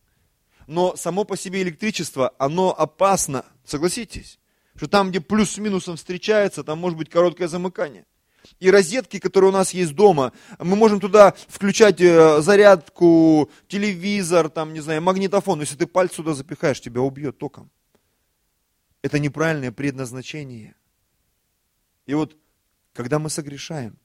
Но 0.69 0.95
само 0.95 1.25
по 1.25 1.37
себе 1.37 1.63
электричество, 1.63 2.33
оно 2.39 2.73
опасно, 2.73 3.45
согласитесь? 3.65 4.39
Что 4.79 4.87
там, 4.87 5.11
где 5.11 5.21
плюс 5.21 5.51
с 5.51 5.59
минусом 5.59 5.97
встречается, 5.97 6.63
там 6.63 6.79
может 6.79 6.97
быть 6.97 7.11
короткое 7.11 7.49
замыкание. 7.49 8.07
И 8.61 8.71
розетки, 8.71 9.19
которые 9.19 9.51
у 9.51 9.53
нас 9.53 9.75
есть 9.75 9.93
дома, 9.93 10.33
мы 10.61 10.77
можем 10.77 11.01
туда 11.01 11.35
включать 11.49 12.01
э, 12.01 12.41
зарядку, 12.41 13.51
телевизор, 13.67 14.49
там, 14.49 14.73
не 14.73 14.79
знаю, 14.79 15.03
магнитофон. 15.03 15.59
Если 15.59 15.75
ты 15.75 15.89
пальцы 15.89 16.15
сюда 16.15 16.33
запихаешь, 16.33 16.81
тебя 16.81 17.01
убьет 17.01 17.39
током. 17.39 17.73
Это 19.03 19.19
неправильное 19.19 19.73
предназначение. 19.73 20.77
И 22.07 22.15
вот, 22.15 22.37
когда 22.93 23.19
мы 23.19 23.31
согрешаем, 23.31 23.99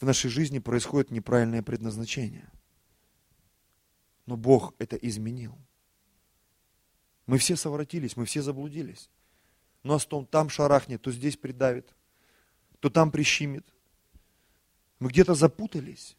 в 0.00 0.02
нашей 0.02 0.30
жизни 0.30 0.58
происходит 0.58 1.12
неправильное 1.12 1.62
предназначение. 1.62 2.50
Но 4.26 4.36
Бог 4.36 4.74
это 4.80 4.96
изменил. 4.96 5.56
Мы 7.26 7.38
все 7.38 7.54
совратились, 7.54 8.16
мы 8.16 8.24
все 8.24 8.42
заблудились. 8.42 9.10
Но 9.86 9.94
а 9.94 9.98
том 10.00 10.26
там 10.26 10.48
шарахнет, 10.48 11.00
то 11.02 11.12
здесь 11.12 11.36
придавит 11.36 11.92
то 12.80 12.90
там 12.90 13.10
прищимит. 13.10 13.66
Мы 15.00 15.08
где-то 15.08 15.34
запутались 15.34 16.16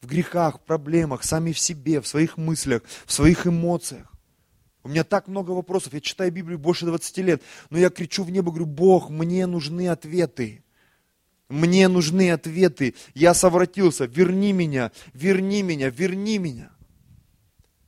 в 0.00 0.06
грехах, 0.06 0.58
в 0.58 0.60
проблемах, 0.62 1.24
сами 1.24 1.52
в 1.52 1.58
себе, 1.58 2.00
в 2.00 2.06
своих 2.06 2.36
мыслях, 2.36 2.82
в 3.06 3.12
своих 3.12 3.46
эмоциях. 3.46 4.10
У 4.82 4.88
меня 4.88 5.04
так 5.04 5.28
много 5.28 5.50
вопросов, 5.50 5.94
я 5.94 6.00
читаю 6.00 6.30
Библию 6.32 6.58
больше 6.58 6.84
20 6.86 7.18
лет, 7.18 7.42
но 7.70 7.78
я 7.78 7.90
кричу 7.90 8.22
в 8.24 8.30
небо, 8.30 8.50
говорю, 8.50 8.66
Бог, 8.66 9.10
мне 9.10 9.46
нужны 9.46 9.88
ответы. 9.88 10.62
Мне 11.48 11.88
нужны 11.88 12.30
ответы. 12.30 12.94
Я 13.14 13.34
совратился, 13.34 14.06
верни 14.06 14.52
меня, 14.52 14.90
верни 15.12 15.62
меня, 15.62 15.90
верни 15.90 16.38
меня. 16.38 16.70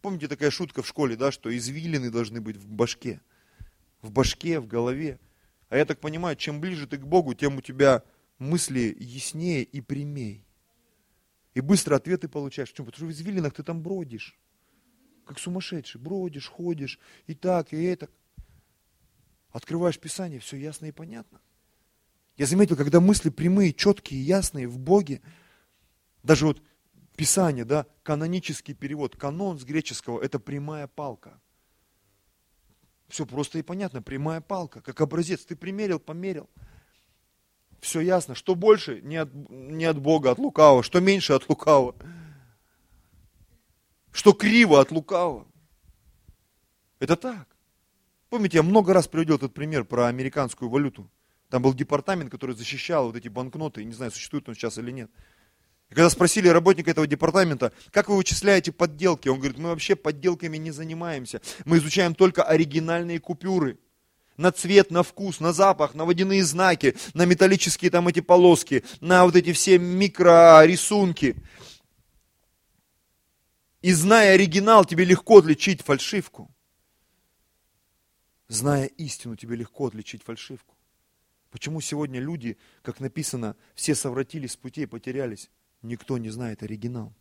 Помните 0.03 0.28
такая 0.28 0.51
шутка 0.51 0.82
в 0.82 0.86
школе, 0.86 1.16
да, 1.16 1.32
что 1.32 1.55
извилины 1.55 2.11
должны 2.11 2.40
быть 2.40 2.57
в 2.57 2.68
башке. 2.68 3.20
В 4.03 4.11
башке, 4.11 4.61
в 4.61 4.66
голове. 4.66 5.18
А 5.68 5.76
я 5.76 5.84
так 5.84 6.01
понимаю, 6.01 6.36
чем 6.36 6.61
ближе 6.61 6.86
ты 6.86 6.97
к 6.99 7.07
Богу, 7.07 7.34
тем 7.34 7.57
у 7.57 7.61
тебя 7.61 8.03
мысли 8.38 8.97
яснее 8.99 9.62
и 9.62 9.80
прямей. 9.80 10.44
И 11.55 11.61
быстро 11.61 11.97
ответы 11.97 12.28
получаешь. 12.28 12.70
Почему? 12.70 12.86
Потому 12.86 12.99
что 12.99 13.07
в 13.07 13.11
извилинах 13.12 13.55
ты 13.55 13.62
там 13.62 13.82
бродишь. 13.82 14.38
Как 15.24 15.38
сумасшедший. 15.38 16.01
Бродишь, 16.01 16.49
ходишь. 16.49 17.01
И 17.26 17.34
так, 17.34 17.72
и 17.72 17.82
это. 17.82 18.09
Открываешь 19.51 19.99
Писание, 19.99 20.38
все 20.38 20.59
ясно 20.59 20.86
и 20.86 20.92
понятно. 20.92 21.40
Я 22.36 22.44
заметил, 22.44 22.76
когда 22.76 23.01
мысли 23.01 23.30
прямые, 23.30 23.72
четкие, 23.72 24.22
ясные 24.22 24.68
в 24.68 24.78
Боге, 24.78 25.22
даже 26.22 26.44
вот 26.44 26.62
Писание, 27.16 27.64
да, 27.64 27.86
канонический 28.03 28.74
перевод, 28.74 29.16
канон 29.16 29.59
с 29.59 29.64
греческого, 29.64 30.20
это 30.20 30.38
прямая 30.38 30.86
палка. 30.86 31.40
Все 33.09 33.24
просто 33.24 33.59
и 33.59 33.62
понятно, 33.62 34.02
прямая 34.02 34.40
палка, 34.40 34.80
как 34.80 35.00
образец. 35.00 35.44
Ты 35.44 35.57
примерил, 35.57 36.00
померил. 36.00 36.48
Все 37.80 38.00
ясно. 38.00 38.34
Что 38.34 38.54
больше 38.54 39.00
не 39.02 39.16
от, 39.16 39.32
не 39.32 39.84
от 39.84 39.98
Бога, 39.98 40.30
от 40.32 40.38
лукавого, 40.38 40.82
что 40.82 41.00
меньше 41.00 41.32
от 41.32 41.48
лукавого. 41.48 41.94
Что 44.12 44.32
криво 44.32 44.80
от 44.80 44.90
лукавого. 44.90 45.46
Это 46.98 47.16
так. 47.16 47.46
Помните, 48.28 48.57
я 48.57 48.62
много 48.62 48.92
раз 48.92 49.07
приводил 49.07 49.36
этот 49.36 49.54
пример 49.54 49.84
про 49.84 50.07
американскую 50.07 50.68
валюту. 50.68 51.09
Там 51.48 51.62
был 51.62 51.74
департамент, 51.74 52.30
который 52.30 52.57
защищал 52.57 53.07
вот 53.07 53.16
эти 53.16 53.28
банкноты. 53.28 53.84
Не 53.84 53.92
знаю, 53.92 54.11
существует 54.11 54.48
он 54.48 54.54
сейчас 54.54 54.78
или 54.78 54.90
нет. 54.90 55.11
И 55.91 55.95
когда 55.95 56.11
спросили 56.11 56.49
работника 56.49 56.91
этого 56.91 57.07
департамента, 57.07 57.72
как 57.93 58.09
вы 58.09 58.16
вычисляете 58.16 58.72
подделки, 58.72 59.28
он 59.28 59.39
говорит, 59.39 59.59
мы 59.59 59.68
вообще 59.68 59.95
подделками 59.95 60.57
не 60.57 60.72
занимаемся. 60.72 61.41
Мы 61.64 61.78
изучаем 61.78 62.14
только 62.14 62.43
оригинальные 62.43 63.20
купюры. 63.20 63.78
На 64.37 64.53
цвет, 64.53 64.91
на 64.91 65.03
вкус, 65.03 65.41
на 65.41 65.53
запах, 65.53 65.95
на 65.95 66.05
водяные 66.05 66.45
знаки, 66.45 66.97
на 67.14 67.24
металлические 67.24 67.91
там 67.91 68.09
эти 68.09 68.20
полоски, 68.20 68.84
на 69.01 69.24
вот 69.24 69.37
эти 69.37 69.53
все 69.53 69.78
микрорисунки. 69.78 71.37
И 73.80 73.93
зная 73.93 74.34
оригинал, 74.34 74.84
тебе 74.84 75.05
легко 75.05 75.39
отличить 75.39 75.82
фальшивку. 75.82 76.51
Зная 78.49 78.87
истину, 78.87 79.37
тебе 79.37 79.57
легко 79.57 79.87
отличить 79.87 80.22
фальшивку. 80.22 80.76
Почему 81.51 81.80
сегодня 81.80 82.20
люди, 82.20 82.59
как 82.82 83.01
написано, 83.01 83.57
все 83.74 83.95
совратились 83.95 84.53
с 84.53 84.57
путей, 84.57 84.87
потерялись? 84.87 85.51
Никто 85.87 86.18
не 86.18 86.30
знает 86.30 86.64
оригинал. 86.64 87.12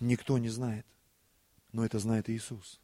Никто 0.00 0.38
не 0.38 0.48
знает. 0.48 0.86
Но 1.72 1.84
это 1.84 1.98
знает 1.98 2.30
Иисус. 2.30 2.80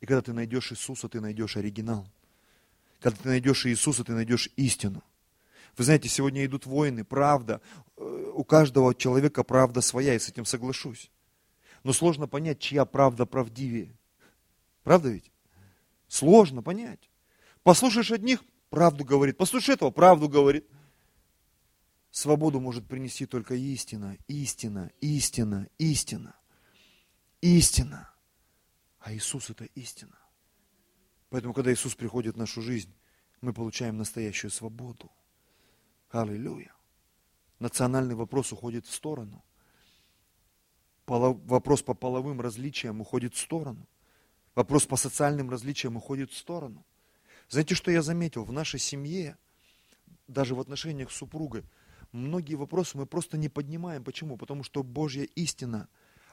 И 0.00 0.06
когда 0.06 0.22
ты 0.22 0.32
найдешь 0.32 0.70
Иисуса, 0.70 1.08
ты 1.08 1.20
найдешь 1.20 1.56
оригинал. 1.56 2.06
Когда 3.00 3.18
ты 3.20 3.28
найдешь 3.28 3.66
Иисуса, 3.66 4.04
ты 4.04 4.12
найдешь 4.12 4.50
истину. 4.54 5.02
Вы 5.76 5.82
знаете, 5.82 6.08
сегодня 6.08 6.44
идут 6.46 6.64
войны, 6.64 7.04
правда. 7.04 7.60
Э, 7.96 8.32
у 8.34 8.44
каждого 8.44 8.94
человека 8.94 9.42
правда 9.42 9.80
своя, 9.80 10.12
я 10.12 10.20
с 10.20 10.28
этим 10.28 10.44
соглашусь. 10.44 11.10
Но 11.82 11.92
сложно 11.92 12.28
понять, 12.28 12.60
чья 12.60 12.84
правда 12.84 13.26
правдивее. 13.26 13.98
Правда 14.84 15.08
ведь? 15.08 15.32
Сложно 16.06 16.62
понять. 16.62 17.10
Послушаешь 17.64 18.12
одних, 18.12 18.44
правду 18.70 19.04
говорит. 19.04 19.36
Послушаешь 19.36 19.76
этого, 19.76 19.90
правду 19.90 20.28
говорит. 20.28 20.66
Свободу 22.14 22.60
может 22.60 22.86
принести 22.86 23.26
только 23.26 23.56
истина, 23.56 24.16
истина, 24.28 24.92
истина, 25.00 25.68
истина. 25.78 26.36
Истина. 27.40 28.08
А 29.00 29.12
Иисус 29.12 29.50
это 29.50 29.64
истина. 29.64 30.16
Поэтому, 31.28 31.52
когда 31.52 31.72
Иисус 31.72 31.96
приходит 31.96 32.36
в 32.36 32.38
нашу 32.38 32.62
жизнь, 32.62 32.94
мы 33.40 33.52
получаем 33.52 33.98
настоящую 33.98 34.52
свободу. 34.52 35.10
Аллилуйя. 36.08 36.72
Национальный 37.58 38.14
вопрос 38.14 38.52
уходит 38.52 38.86
в 38.86 38.94
сторону. 38.94 39.44
Вопрос 41.08 41.82
по 41.82 41.94
половым 41.94 42.40
различиям 42.40 43.00
уходит 43.00 43.34
в 43.34 43.40
сторону. 43.40 43.88
Вопрос 44.54 44.86
по 44.86 44.94
социальным 44.94 45.50
различиям 45.50 45.96
уходит 45.96 46.30
в 46.30 46.36
сторону. 46.36 46.86
Знаете, 47.48 47.74
что 47.74 47.90
я 47.90 48.02
заметил? 48.02 48.44
В 48.44 48.52
нашей 48.52 48.78
семье, 48.78 49.36
даже 50.28 50.54
в 50.54 50.60
отношениях 50.60 51.10
с 51.10 51.16
супругой, 51.16 51.64
многие 52.14 52.54
вопросы 52.54 52.96
мы 52.96 53.06
просто 53.06 53.36
не 53.36 53.48
поднимаем. 53.48 54.04
Почему? 54.04 54.36
Потому 54.36 54.62
что 54.62 54.82
Божья 54.82 55.24
истина, 55.34 55.88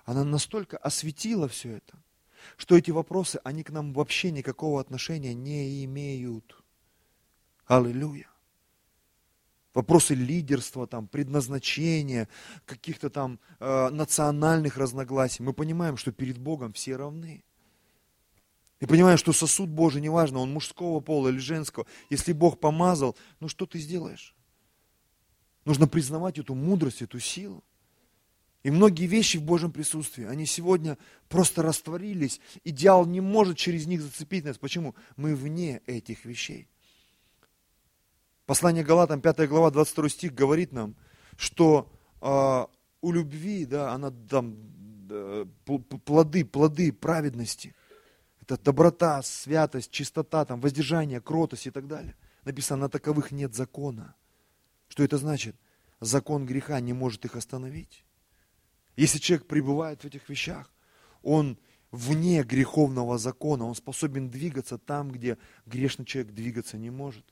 она 0.05 0.23
настолько 0.23 0.77
осветила 0.77 1.47
все 1.47 1.77
это, 1.77 2.01
что 2.57 2.77
эти 2.77 2.91
вопросы, 2.91 3.39
они 3.43 3.63
к 3.63 3.71
нам 3.71 3.93
вообще 3.93 4.31
никакого 4.31 4.79
отношения 4.79 5.33
не 5.33 5.83
имеют. 5.85 6.63
Аллилуйя. 7.65 8.27
Вопросы 9.73 10.15
лидерства, 10.15 10.85
там, 10.85 11.07
предназначения, 11.07 12.27
каких-то 12.65 13.09
там 13.09 13.39
э, 13.59 13.89
национальных 13.89 14.75
разногласий. 14.77 15.43
Мы 15.43 15.53
понимаем, 15.53 15.95
что 15.95 16.11
перед 16.11 16.37
Богом 16.37 16.73
все 16.73 16.97
равны. 16.97 17.45
И 18.81 18.85
понимаем, 18.85 19.17
что 19.17 19.31
сосуд 19.31 19.69
Божий, 19.69 20.01
неважно, 20.01 20.39
он 20.39 20.51
мужского 20.51 20.99
пола 20.99 21.29
или 21.29 21.37
женского, 21.37 21.85
если 22.09 22.33
Бог 22.33 22.59
помазал, 22.59 23.15
ну 23.39 23.47
что 23.47 23.65
ты 23.65 23.79
сделаешь? 23.79 24.35
Нужно 25.65 25.87
признавать 25.87 26.39
эту 26.39 26.55
мудрость, 26.55 27.01
эту 27.01 27.19
силу. 27.19 27.63
И 28.63 28.69
многие 28.69 29.07
вещи 29.07 29.37
в 29.37 29.43
Божьем 29.43 29.71
присутствии, 29.71 30.25
они 30.25 30.45
сегодня 30.45 30.97
просто 31.29 31.63
растворились, 31.63 32.39
и 32.63 32.71
дьявол 32.71 33.05
не 33.05 33.19
может 33.19 33.57
через 33.57 33.87
них 33.87 34.01
зацепить 34.01 34.45
нас. 34.45 34.57
Почему? 34.57 34.95
Мы 35.15 35.35
вне 35.35 35.81
этих 35.87 36.25
вещей. 36.25 36.67
Послание 38.45 38.83
Галатам, 38.83 39.21
5 39.21 39.47
глава, 39.47 39.71
22 39.71 40.09
стих 40.09 40.35
говорит 40.35 40.73
нам, 40.73 40.95
что 41.37 41.91
э, 42.21 42.65
у 43.01 43.11
любви, 43.11 43.65
да, 43.65 43.93
она 43.93 44.11
там 44.11 44.57
э, 45.09 45.45
плоды, 46.05 46.45
плоды 46.45 46.93
праведности. 46.93 47.73
Это 48.41 48.57
доброта, 48.57 49.21
святость, 49.23 49.89
чистота, 49.89 50.45
там, 50.45 50.59
воздержание, 50.59 51.21
кротость 51.21 51.67
и 51.67 51.71
так 51.71 51.87
далее. 51.87 52.15
Написано, 52.43 52.81
на 52.81 52.89
таковых 52.89 53.31
нет 53.31 53.55
закона. 53.55 54.15
Что 54.91 55.05
это 55.05 55.17
значит? 55.17 55.55
Закон 56.01 56.45
греха 56.45 56.77
не 56.81 56.91
может 56.91 57.23
их 57.23 57.37
остановить. 57.37 58.03
Если 58.97 59.19
человек 59.19 59.47
пребывает 59.47 60.01
в 60.01 60.05
этих 60.05 60.27
вещах, 60.27 60.69
он 61.23 61.57
вне 61.91 62.43
греховного 62.43 63.17
закона, 63.17 63.63
он 63.63 63.73
способен 63.73 64.29
двигаться 64.29 64.77
там, 64.77 65.09
где 65.09 65.37
грешный 65.65 66.03
человек 66.03 66.33
двигаться 66.33 66.77
не 66.77 66.89
может. 66.89 67.23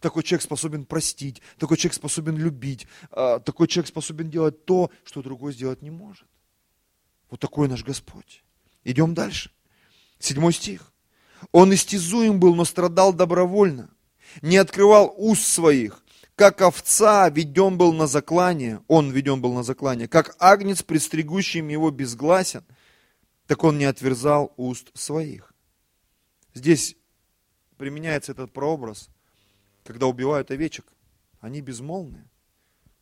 Такой 0.00 0.24
человек 0.24 0.42
способен 0.42 0.84
простить, 0.84 1.40
такой 1.56 1.76
человек 1.76 1.94
способен 1.94 2.36
любить, 2.36 2.88
а, 3.12 3.38
такой 3.38 3.68
человек 3.68 3.86
способен 3.86 4.28
делать 4.28 4.64
то, 4.64 4.90
что 5.04 5.22
другой 5.22 5.52
сделать 5.52 5.82
не 5.82 5.90
может. 5.90 6.26
Вот 7.30 7.38
такой 7.38 7.68
наш 7.68 7.84
Господь. 7.84 8.42
Идем 8.82 9.14
дальше. 9.14 9.52
Седьмой 10.18 10.52
стих. 10.52 10.92
Он 11.52 11.72
истязуем 11.72 12.40
был, 12.40 12.56
но 12.56 12.64
страдал 12.64 13.12
добровольно. 13.12 13.88
Не 14.40 14.56
открывал 14.56 15.14
уст 15.16 15.44
своих. 15.44 16.01
Как 16.34 16.62
овца 16.62 17.28
веден 17.28 17.76
был 17.76 17.92
на 17.92 18.06
заклание, 18.06 18.82
он 18.88 19.10
веден 19.10 19.40
был 19.40 19.52
на 19.52 19.62
заклание, 19.62 20.08
как 20.08 20.34
агнец, 20.38 20.82
предстригущим 20.82 21.68
его 21.68 21.90
безгласен, 21.90 22.64
так 23.46 23.62
он 23.64 23.78
не 23.78 23.84
отверзал 23.84 24.52
уст 24.56 24.90
своих. 24.96 25.52
Здесь 26.54 26.96
применяется 27.76 28.32
этот 28.32 28.52
прообраз, 28.52 29.10
когда 29.84 30.06
убивают 30.06 30.50
овечек. 30.50 30.86
Они 31.40 31.60
безмолвные, 31.60 32.30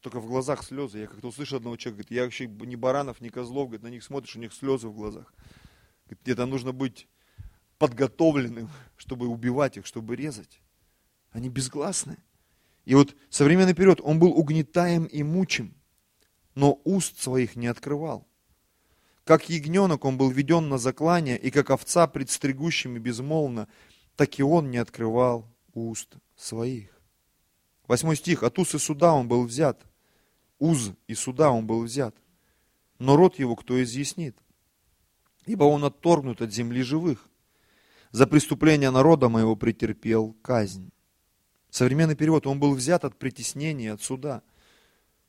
только 0.00 0.18
в 0.18 0.26
глазах 0.26 0.64
слезы. 0.64 0.98
Я 0.98 1.06
как-то 1.06 1.28
услышал 1.28 1.58
одного 1.58 1.76
человека, 1.76 2.02
говорит, 2.02 2.16
я 2.16 2.24
вообще 2.24 2.46
ни 2.46 2.74
баранов, 2.74 3.20
ни 3.20 3.28
козлов, 3.28 3.68
говорит, 3.68 3.82
на 3.82 3.88
них 3.88 4.02
смотришь, 4.02 4.34
у 4.36 4.40
них 4.40 4.52
слезы 4.52 4.88
в 4.88 4.94
глазах. 4.94 5.32
Где-то 6.08 6.46
нужно 6.46 6.72
быть 6.72 7.06
подготовленным, 7.78 8.70
чтобы 8.96 9.28
убивать 9.28 9.76
их, 9.76 9.86
чтобы 9.86 10.16
резать. 10.16 10.60
Они 11.30 11.48
безгласные. 11.48 12.18
И 12.90 12.94
вот 12.96 13.14
современный 13.28 13.72
период, 13.72 14.00
он 14.02 14.18
был 14.18 14.36
угнетаем 14.36 15.04
и 15.04 15.22
мучим, 15.22 15.76
но 16.56 16.80
уст 16.82 17.22
своих 17.22 17.54
не 17.54 17.68
открывал. 17.68 18.26
Как 19.22 19.48
ягненок 19.48 20.04
он 20.04 20.18
был 20.18 20.28
веден 20.28 20.68
на 20.68 20.76
заклание, 20.76 21.38
и 21.38 21.52
как 21.52 21.70
овца 21.70 22.08
предстригущими 22.08 22.98
безмолвно, 22.98 23.68
так 24.16 24.36
и 24.40 24.42
он 24.42 24.72
не 24.72 24.78
открывал 24.78 25.46
уст 25.72 26.16
своих. 26.34 27.00
Восьмой 27.86 28.16
стих. 28.16 28.42
От 28.42 28.58
уз 28.58 28.74
и 28.74 28.78
суда 28.78 29.14
он 29.14 29.28
был 29.28 29.44
взят. 29.44 29.86
Уз 30.58 30.90
и 31.06 31.14
суда 31.14 31.52
он 31.52 31.68
был 31.68 31.84
взят. 31.84 32.16
Но 32.98 33.14
род 33.14 33.38
его 33.38 33.54
кто 33.54 33.80
изъяснит? 33.80 34.36
Ибо 35.46 35.62
он 35.62 35.84
отторгнут 35.84 36.42
от 36.42 36.52
земли 36.52 36.82
живых. 36.82 37.28
За 38.10 38.26
преступление 38.26 38.90
народа 38.90 39.28
моего 39.28 39.54
претерпел 39.54 40.32
казнь. 40.42 40.90
Современный 41.70 42.16
перевод, 42.16 42.46
он 42.46 42.58
был 42.58 42.74
взят 42.74 43.04
от 43.04 43.16
притеснения, 43.16 43.92
от 43.92 44.02
суда. 44.02 44.42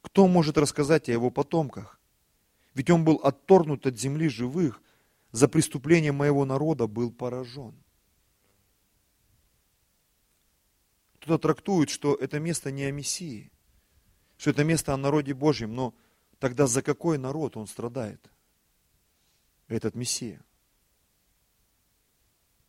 Кто 0.01 0.27
может 0.27 0.57
рассказать 0.57 1.07
о 1.07 1.11
его 1.11 1.29
потомках? 1.29 1.99
Ведь 2.73 2.89
он 2.89 3.05
был 3.05 3.17
отторгнут 3.17 3.85
от 3.85 3.99
земли 3.99 4.27
живых, 4.27 4.81
за 5.31 5.47
преступление 5.47 6.11
моего 6.11 6.43
народа 6.45 6.87
был 6.87 7.11
поражен. 7.11 7.75
Кто-то 11.19 11.37
трактует, 11.37 11.89
что 11.89 12.15
это 12.15 12.39
место 12.39 12.71
не 12.71 12.83
о 12.85 12.91
Мессии, 12.91 13.51
что 14.37 14.49
это 14.49 14.63
место 14.63 14.93
о 14.93 14.97
народе 14.97 15.35
Божьем, 15.35 15.75
но 15.75 15.93
тогда 16.39 16.65
за 16.65 16.81
какой 16.81 17.19
народ 17.19 17.55
он 17.55 17.67
страдает? 17.67 18.31
Этот 19.67 19.93
Мессия. 19.93 20.43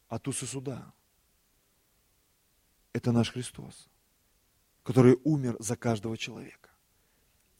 От 0.09 0.29
усы 0.29 0.47
суда 0.47 0.93
это 2.93 3.13
наш 3.13 3.33
Христос, 3.33 3.89
который 4.83 5.19
умер 5.25 5.57
за 5.59 5.77
каждого 5.77 6.17
человека. 6.17 6.71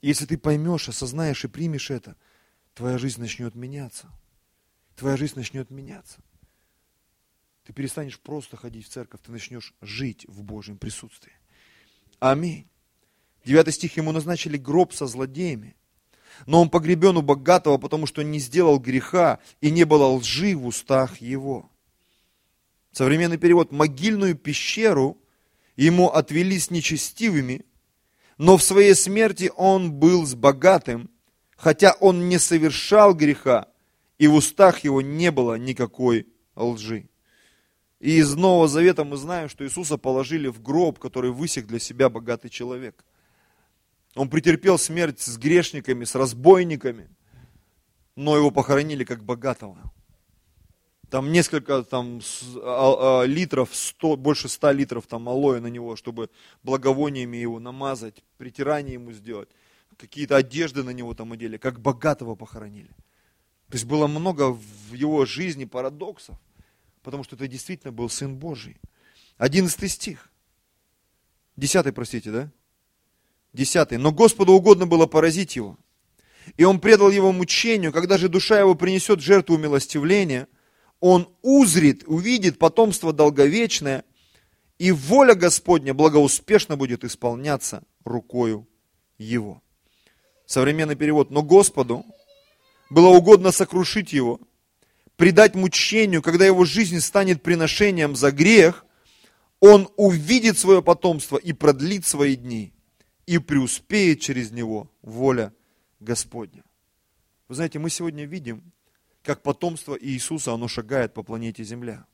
Если 0.01 0.25
ты 0.25 0.37
поймешь, 0.37 0.89
осознаешь 0.89 1.45
и 1.45 1.47
примешь 1.47 1.89
это, 1.89 2.15
твоя 2.73 2.97
жизнь 2.97 3.21
начнет 3.21 3.55
меняться. 3.55 4.09
Твоя 4.95 5.17
жизнь 5.17 5.35
начнет 5.35 5.69
меняться. 5.71 6.19
Ты 7.65 7.73
перестанешь 7.73 8.19
просто 8.19 8.57
ходить 8.57 8.85
в 8.85 8.89
церковь, 8.89 9.21
ты 9.21 9.31
начнешь 9.31 9.73
жить 9.81 10.25
в 10.27 10.43
Божьем 10.43 10.77
присутствии. 10.77 11.33
Аминь. 12.19 12.67
Девятый 13.45 13.73
стих 13.73 13.95
ему 13.97 14.11
назначили 14.11 14.57
гроб 14.57 14.93
со 14.93 15.07
злодеями. 15.07 15.75
Но 16.45 16.61
он 16.61 16.69
погребен 16.69 17.17
у 17.17 17.21
богатого, 17.21 17.77
потому 17.77 18.05
что 18.05 18.23
не 18.23 18.39
сделал 18.39 18.79
греха 18.79 19.39
и 19.61 19.71
не 19.71 19.85
было 19.85 20.07
лжи 20.07 20.55
в 20.55 20.65
устах 20.65 21.17
его. 21.17 21.69
Современный 22.91 23.37
перевод. 23.37 23.71
Могильную 23.71 24.35
пещеру 24.35 25.17
ему 25.75 26.09
отвели 26.09 26.59
с 26.59 26.69
нечестивыми, 26.71 27.65
но 28.37 28.57
в 28.57 28.63
своей 28.63 28.95
смерти 28.95 29.51
он 29.55 29.91
был 29.91 30.25
с 30.25 30.35
богатым, 30.35 31.09
хотя 31.55 31.93
он 31.99 32.29
не 32.29 32.39
совершал 32.39 33.13
греха, 33.13 33.67
и 34.17 34.27
в 34.27 34.35
устах 34.35 34.79
его 34.79 35.01
не 35.01 35.31
было 35.31 35.55
никакой 35.55 36.27
лжи. 36.55 37.09
И 37.99 38.17
из 38.17 38.35
Нового 38.35 38.67
Завета 38.67 39.05
мы 39.05 39.15
знаем, 39.15 39.47
что 39.47 39.63
Иисуса 39.63 39.97
положили 39.97 40.47
в 40.47 40.61
гроб, 40.61 40.99
который 40.99 41.31
высек 41.31 41.65
для 41.65 41.79
себя 41.79 42.09
богатый 42.09 42.49
человек. 42.49 43.05
Он 44.15 44.29
претерпел 44.29 44.77
смерть 44.77 45.21
с 45.21 45.37
грешниками, 45.37 46.03
с 46.03 46.13
разбойниками, 46.13 47.09
но 48.15 48.35
его 48.35 48.51
похоронили 48.51 49.05
как 49.05 49.23
богатого 49.23 49.77
там 51.13 51.31
несколько 51.31 51.83
там, 51.83 52.21
а, 52.55 53.21
а, 53.21 53.25
литров, 53.25 53.69
100, 53.71 54.17
больше 54.17 54.49
100 54.49 54.71
литров 54.71 55.05
там 55.05 55.29
алоэ 55.29 55.59
на 55.59 55.67
него, 55.67 55.95
чтобы 55.95 56.31
благовониями 56.63 57.37
его 57.37 57.59
намазать, 57.59 58.23
притирание 58.39 58.95
ему 58.95 59.11
сделать, 59.11 59.47
какие-то 59.95 60.37
одежды 60.37 60.81
на 60.81 60.89
него 60.89 61.13
там 61.13 61.31
одели, 61.31 61.57
как 61.57 61.79
богатого 61.79 62.33
похоронили. 62.33 62.87
То 63.67 63.73
есть 63.73 63.85
было 63.85 64.07
много 64.07 64.53
в 64.53 64.93
его 64.93 65.23
жизни 65.25 65.65
парадоксов, 65.65 66.35
потому 67.03 67.23
что 67.23 67.35
это 67.35 67.47
действительно 67.47 67.91
был 67.91 68.09
Сын 68.09 68.35
Божий. 68.35 68.77
Одиннадцатый 69.37 69.89
стих. 69.89 70.31
Десятый, 71.55 71.93
простите, 71.93 72.31
да? 72.31 72.51
Десятый. 73.53 73.99
Но 73.99 74.11
Господу 74.11 74.53
угодно 74.53 74.87
было 74.87 75.05
поразить 75.05 75.57
его. 75.57 75.77
И 76.57 76.63
он 76.63 76.79
предал 76.79 77.11
его 77.11 77.31
мучению, 77.31 77.93
когда 77.93 78.17
же 78.17 78.29
душа 78.29 78.59
его 78.59 78.73
принесет 78.73 79.19
жертву 79.19 79.59
милостивления– 79.59 80.47
он 81.05 81.27
узрит, 81.41 82.05
увидит 82.07 82.57
потомство 82.57 83.11
долговечное, 83.11 84.05
и 84.79 84.93
воля 84.93 85.35
Господня 85.35 85.93
благоуспешно 85.93 86.77
будет 86.77 87.03
исполняться 87.03 87.83
рукою 88.05 88.69
его. 89.17 89.61
Современный 90.45 90.95
перевод. 90.95 91.29
Но 91.29 91.41
Господу 91.41 92.05
было 92.89 93.09
угодно 93.09 93.51
сокрушить 93.51 94.13
его, 94.13 94.39
предать 95.17 95.55
мучению, 95.55 96.21
когда 96.21 96.45
его 96.45 96.63
жизнь 96.63 97.01
станет 97.01 97.43
приношением 97.43 98.15
за 98.15 98.31
грех, 98.31 98.85
он 99.59 99.89
увидит 99.97 100.57
свое 100.57 100.81
потомство 100.81 101.35
и 101.35 101.51
продлит 101.51 102.05
свои 102.05 102.37
дни, 102.37 102.71
и 103.25 103.39
преуспеет 103.39 104.21
через 104.21 104.51
него 104.51 104.89
воля 105.01 105.53
Господня. 105.99 106.63
Вы 107.49 107.55
знаете, 107.55 107.79
мы 107.79 107.89
сегодня 107.89 108.23
видим, 108.23 108.72
как 109.23 109.41
потомство 109.41 109.97
Иисуса, 109.99 110.53
оно 110.53 110.67
шагает 110.67 111.13
по 111.13 111.23
планете 111.23 111.63
Земля. 111.63 112.05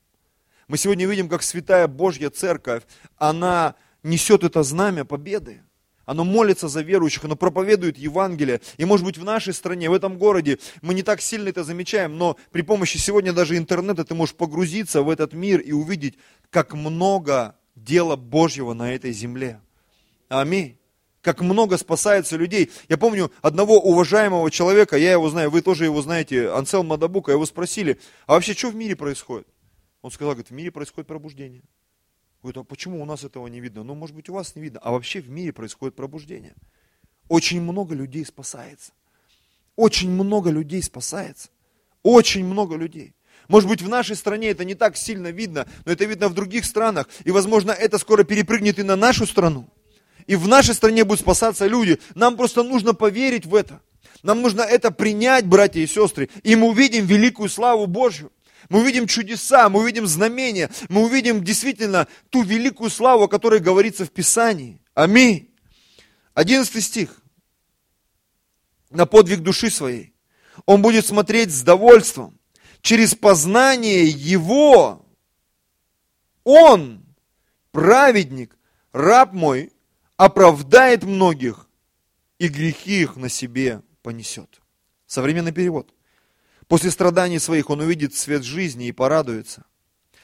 Мы 0.68 0.78
сегодня 0.78 1.08
видим, 1.08 1.28
как 1.28 1.42
святая 1.42 1.88
Божья 1.88 2.30
Церковь, 2.30 2.84
она 3.18 3.76
несет 4.04 4.44
это 4.44 4.62
знамя 4.64 5.04
победы. 5.04 5.64
Оно 6.06 6.24
молится 6.24 6.68
за 6.68 6.82
верующих, 6.82 7.26
оно 7.26 7.36
проповедует 7.36 7.98
Евангелие. 7.98 8.62
И 8.78 8.86
может 8.86 9.06
быть 9.06 9.18
в 9.18 9.24
нашей 9.24 9.54
стране, 9.54 9.90
в 9.90 9.94
этом 9.94 10.18
городе 10.18 10.58
мы 10.82 10.94
не 10.94 11.04
так 11.04 11.22
сильно 11.22 11.50
это 11.50 11.64
замечаем, 11.64 12.18
но 12.18 12.38
при 12.52 12.62
помощи 12.64 12.98
сегодня 12.98 13.32
даже 13.34 13.58
интернета 13.58 14.06
ты 14.06 14.16
можешь 14.16 14.36
погрузиться 14.36 15.04
в 15.04 15.10
этот 15.10 15.34
мир 15.34 15.60
и 15.60 15.72
увидеть, 15.72 16.18
как 16.50 16.74
много 16.74 17.56
дела 17.76 18.16
Божьего 18.16 18.74
на 18.74 18.94
этой 18.94 19.12
земле. 19.12 19.60
Аминь 20.30 20.79
как 21.22 21.42
много 21.42 21.78
спасается 21.78 22.38
людей. 22.38 22.72
Я 22.88 22.98
помню 22.98 23.32
одного 23.42 23.80
уважаемого 23.80 24.50
человека, 24.52 24.98
я 24.98 25.12
его 25.12 25.30
знаю, 25.30 25.50
вы 25.50 25.62
тоже 25.62 25.86
его 25.86 26.02
знаете, 26.02 26.50
Ансел 26.52 26.84
Мадабука, 26.84 27.32
его 27.32 27.46
спросили, 27.46 28.00
а 28.26 28.34
вообще 28.34 28.54
что 28.54 28.70
в 28.70 28.76
мире 28.76 28.96
происходит? 28.96 29.48
Он 30.02 30.12
сказал, 30.12 30.34
говорит, 30.34 30.50
в 30.50 30.54
мире 30.54 30.72
происходит 30.72 31.08
пробуждение. 31.08 31.64
Говорит, 32.42 32.58
а 32.58 32.64
почему 32.64 33.02
у 33.02 33.06
нас 33.06 33.26
этого 33.26 33.48
не 33.48 33.60
видно? 33.60 33.84
Ну, 33.84 33.96
может 33.96 34.16
быть, 34.16 34.30
у 34.30 34.34
вас 34.34 34.56
не 34.56 34.62
видно. 34.62 34.80
А 34.82 34.92
вообще 34.92 35.20
в 35.20 35.30
мире 35.30 35.52
происходит 35.52 35.96
пробуждение. 35.96 36.54
Очень 37.28 37.62
много 37.62 37.96
людей 37.96 38.24
спасается. 38.26 38.94
Очень 39.76 40.10
много 40.10 40.50
людей 40.50 40.82
спасается. 40.82 41.50
Очень 42.02 42.46
много 42.46 42.78
людей. 42.78 43.14
Может 43.50 43.68
быть, 43.68 43.82
в 43.82 43.90
нашей 43.90 44.16
стране 44.16 44.50
это 44.50 44.64
не 44.64 44.76
так 44.76 44.96
сильно 44.96 45.32
видно, 45.32 45.68
но 45.84 45.92
это 45.92 46.06
видно 46.06 46.30
в 46.30 46.34
других 46.34 46.64
странах. 46.64 47.10
И, 47.26 47.32
возможно, 47.32 47.72
это 47.72 47.98
скоро 47.98 48.24
перепрыгнет 48.24 48.80
и 48.80 48.84
на 48.84 48.96
нашу 48.96 49.26
страну 49.26 49.70
и 50.30 50.36
в 50.36 50.48
нашей 50.48 50.76
стране 50.76 51.06
будут 51.06 51.22
спасаться 51.22 51.66
люди. 51.66 52.00
Нам 52.14 52.38
просто 52.38 52.62
нужно 52.62 52.94
поверить 52.94 53.48
в 53.48 53.56
это. 53.56 53.82
Нам 54.22 54.44
нужно 54.44 54.62
это 54.62 54.92
принять, 54.92 55.48
братья 55.48 55.80
и 55.82 55.88
сестры, 55.88 56.30
и 56.44 56.56
мы 56.56 56.68
увидим 56.68 57.04
великую 57.08 57.50
славу 57.50 57.88
Божью. 57.88 58.32
Мы 58.70 58.82
увидим 58.82 59.08
чудеса, 59.08 59.68
мы 59.70 59.80
увидим 59.80 60.06
знамения, 60.06 60.70
мы 60.88 61.02
увидим 61.02 61.44
действительно 61.44 62.08
ту 62.30 62.44
великую 62.44 62.92
славу, 62.92 63.24
о 63.24 63.28
которой 63.28 63.60
говорится 63.60 64.06
в 64.06 64.12
Писании. 64.12 64.80
Аминь. 64.94 65.50
Одиннадцатый 66.36 66.84
стих. 66.84 67.20
На 68.92 69.08
подвиг 69.08 69.40
души 69.40 69.72
своей. 69.72 70.14
Он 70.68 70.84
будет 70.84 71.08
смотреть 71.08 71.50
с 71.52 71.64
довольством. 71.64 72.38
Через 72.84 73.16
познание 73.16 74.06
Его 74.06 75.08
Он, 76.44 77.04
праведник, 77.72 78.56
раб 78.94 79.34
мой, 79.34 79.72
оправдает 80.20 81.04
многих 81.04 81.70
и 82.40 82.50
грехи 82.50 83.04
их 83.04 83.16
на 83.16 83.30
себе 83.30 83.82
понесет. 84.02 84.60
Современный 85.06 85.54
перевод. 85.54 85.94
После 86.68 86.92
страданий 86.92 87.40
своих 87.40 87.70
он 87.70 87.80
увидит 87.80 88.14
свет 88.14 88.44
жизни 88.44 88.88
и 88.88 88.92
порадуется. 88.92 89.64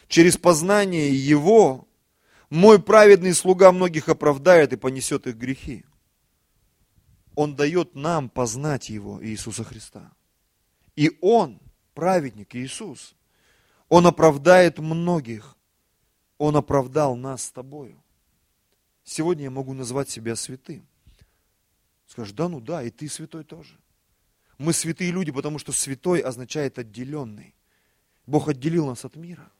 через 0.09 0.37
познание 0.37 1.15
Его, 1.15 1.87
мой 2.49 2.81
праведный 2.81 3.33
слуга 3.33 3.71
многих 3.71 4.09
оправдает 4.09 4.73
и 4.73 4.75
понесет 4.75 5.27
их 5.27 5.37
грехи. 5.37 5.85
Он 7.33 7.55
дает 7.55 7.95
нам 7.95 8.27
познать 8.27 8.89
Его, 8.89 9.25
Иисуса 9.25 9.63
Христа. 9.63 10.11
И 10.97 11.17
Он, 11.21 11.61
праведник 11.93 12.53
Иисус, 12.53 13.15
Он 13.87 14.07
оправдает 14.07 14.77
многих. 14.77 15.55
Он 16.37 16.57
оправдал 16.57 17.15
нас 17.15 17.43
с 17.43 17.51
тобою. 17.51 18.03
Сегодня 19.05 19.45
я 19.45 19.51
могу 19.51 19.73
назвать 19.73 20.09
себя 20.09 20.35
святым. 20.35 20.85
Скажешь, 22.07 22.33
да 22.33 22.49
ну 22.49 22.59
да, 22.59 22.83
и 22.83 22.89
ты 22.89 23.07
святой 23.07 23.43
тоже. 23.43 23.77
Мы 24.57 24.73
святые 24.73 25.11
люди, 25.11 25.31
потому 25.31 25.59
что 25.59 25.71
святой 25.71 26.19
означает 26.19 26.79
отделенный. 26.79 27.55
Бог 28.25 28.49
отделил 28.49 28.87
нас 28.87 29.05
от 29.05 29.15
мира. 29.15 29.51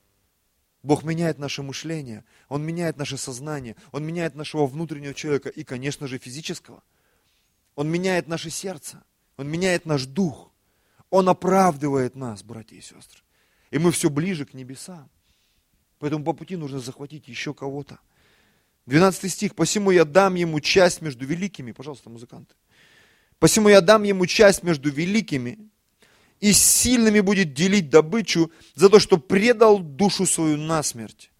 Бог 0.82 1.04
меняет 1.04 1.40
наше 1.40 1.64
мышление, 1.64 2.26
Он 2.48 2.64
меняет 2.64 2.98
наше 2.98 3.18
сознание, 3.18 3.76
Он 3.92 4.04
меняет 4.04 4.36
нашего 4.36 4.68
внутреннего 4.68 5.14
человека 5.14 5.50
и, 5.50 5.64
конечно 5.64 6.08
же, 6.08 6.18
физического. 6.18 6.84
Он 7.76 7.90
меняет 7.90 8.28
наше 8.28 8.50
сердце, 8.50 9.04
Он 9.38 9.48
меняет 9.48 9.86
наш 9.86 10.06
дух. 10.06 10.52
Он 11.10 11.30
оправдывает 11.30 12.16
нас, 12.16 12.44
братья 12.44 12.76
и 12.76 12.82
сестры. 12.82 13.22
И 13.72 13.78
мы 13.78 13.92
все 13.92 14.10
ближе 14.10 14.46
к 14.46 14.54
небесам. 14.54 15.10
Поэтому 16.00 16.24
по 16.24 16.34
пути 16.34 16.56
нужно 16.56 16.80
захватить 16.80 17.28
еще 17.28 17.54
кого-то. 17.54 18.00
12 18.86 19.32
стих. 19.32 19.56
«Посему 19.56 19.92
я 19.92 20.06
дам 20.06 20.36
ему 20.36 20.60
часть 20.60 21.02
между 21.02 21.26
великими». 21.26 21.72
Пожалуйста, 21.72 22.10
музыканты. 22.10 22.56
«Посему 23.40 23.70
я 23.70 23.82
дам 23.82 24.04
ему 24.04 24.26
часть 24.26 24.64
между 24.64 24.90
великими, 24.90 25.58
и 26.40 26.54
сильными 26.54 27.22
будет 27.22 27.54
делить 27.54 27.90
добычу 27.90 28.52
за 28.76 28.90
то, 28.90 29.00
что 29.00 29.18
предал 29.18 29.80
душу 29.80 30.26
свою 30.26 30.58
на 30.58 30.84
смерть. 30.84 31.32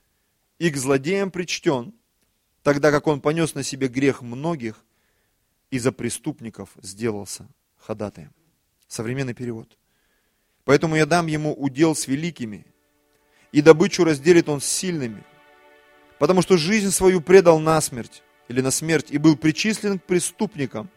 И 0.58 0.70
к 0.70 0.78
злодеям 0.78 1.32
причтен, 1.32 1.94
тогда 2.64 2.92
как 2.92 3.08
он 3.08 3.22
понес 3.22 3.54
на 3.56 3.64
себе 3.64 3.88
грех 3.88 4.22
многих 4.22 4.84
и 5.70 5.80
за 5.80 5.92
преступников 5.92 6.70
сделался 6.82 7.48
ходатаем». 7.78 8.34
Современный 8.88 9.34
перевод. 9.34 9.78
«Поэтому 10.64 10.96
я 10.96 11.06
дам 11.06 11.28
ему 11.28 11.54
удел 11.54 11.96
с 11.96 12.08
великими, 12.08 12.66
и 13.52 13.62
добычу 13.62 14.04
разделит 14.04 14.50
он 14.50 14.60
с 14.60 14.66
сильными, 14.66 15.24
потому 16.20 16.42
что 16.42 16.58
жизнь 16.58 16.92
свою 16.92 17.22
предал 17.22 17.60
на 17.60 17.80
смерть 17.82 18.24
или 18.48 18.62
на 18.62 18.72
смерть 18.72 19.08
и 19.10 19.18
был 19.18 19.36
причислен 19.36 20.00
к 20.00 20.04
преступникам, 20.04 20.90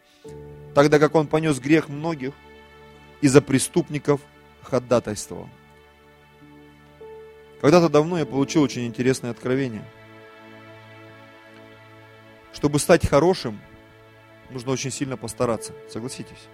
тогда 0.73 0.99
как 0.99 1.15
он 1.15 1.27
понес 1.27 1.59
грех 1.59 1.89
многих 1.89 2.33
и 3.21 3.27
за 3.27 3.41
преступников 3.41 4.21
ходатайствовал. 4.61 5.49
Когда-то 7.61 7.89
давно 7.89 8.17
я 8.17 8.25
получил 8.25 8.61
очень 8.61 8.85
интересное 8.85 9.31
откровение. 9.31 9.83
Чтобы 12.53 12.79
стать 12.79 13.07
хорошим, 13.07 13.59
нужно 14.49 14.71
очень 14.71 14.91
сильно 14.91 15.17
постараться, 15.17 15.73
согласитесь. 15.89 16.47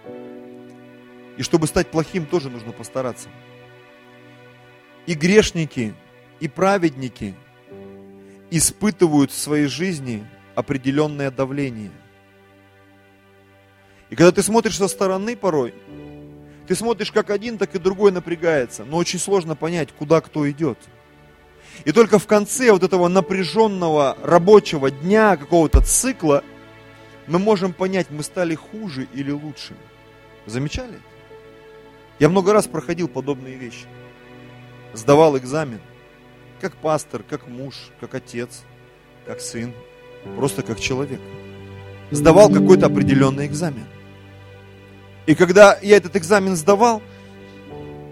И 1.37 1.43
чтобы 1.43 1.67
стать 1.67 1.91
плохим, 1.91 2.25
тоже 2.25 2.49
нужно 2.49 2.71
постараться. 2.71 3.29
И 5.05 5.13
грешники, 5.13 5.93
и 6.39 6.47
праведники 6.47 7.35
испытывают 8.51 9.31
в 9.31 9.37
своей 9.37 9.67
жизни 9.67 10.25
определенное 10.55 11.31
давление. 11.31 11.91
И 14.09 14.15
когда 14.15 14.31
ты 14.31 14.43
смотришь 14.43 14.77
со 14.77 14.87
стороны 14.87 15.35
порой, 15.35 15.73
ты 16.67 16.75
смотришь, 16.75 17.11
как 17.11 17.29
один, 17.29 17.57
так 17.57 17.75
и 17.75 17.79
другой 17.79 18.11
напрягается, 18.11 18.85
но 18.85 18.97
очень 18.97 19.19
сложно 19.19 19.55
понять, 19.55 19.91
куда 19.91 20.21
кто 20.21 20.49
идет. 20.49 20.77
И 21.83 21.91
только 21.91 22.19
в 22.19 22.25
конце 22.25 22.71
вот 22.71 22.83
этого 22.83 23.07
напряженного 23.07 24.17
рабочего 24.23 24.89
дня, 24.89 25.35
какого-то 25.35 25.81
цикла, 25.81 26.43
мы 27.27 27.39
можем 27.39 27.73
понять, 27.73 28.07
мы 28.09 28.23
стали 28.23 28.55
хуже 28.55 29.07
или 29.13 29.31
лучше. 29.31 29.75
Замечали? 30.45 30.99
Я 32.19 32.29
много 32.29 32.53
раз 32.53 32.67
проходил 32.67 33.07
подобные 33.07 33.55
вещи. 33.55 33.85
Сдавал 34.93 35.37
экзамен. 35.37 35.81
Как 36.61 36.75
пастор, 36.77 37.23
как 37.23 37.47
муж, 37.47 37.75
как 37.99 38.15
отец, 38.15 38.63
как 39.25 39.41
сын. 39.41 39.73
Просто 40.35 40.63
как 40.63 40.79
человек. 40.79 41.19
Сдавал 42.11 42.49
какой-то 42.49 42.87
определенный 42.87 43.45
экзамен. 43.45 43.85
И 45.25 45.35
когда 45.35 45.77
я 45.81 45.97
этот 45.97 46.15
экзамен 46.15 46.55
сдавал, 46.55 47.01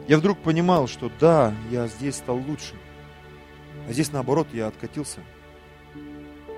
я 0.08 0.18
вдруг 0.18 0.40
понимал, 0.40 0.88
что 0.88 1.12
да, 1.20 1.54
я 1.72 1.88
здесь 1.88 2.16
стал 2.16 2.38
лучше. 2.38 2.74
А 3.88 3.94
здесь 3.94 4.12
наоборот, 4.12 4.48
я 4.54 4.68
откатился. 4.68 5.20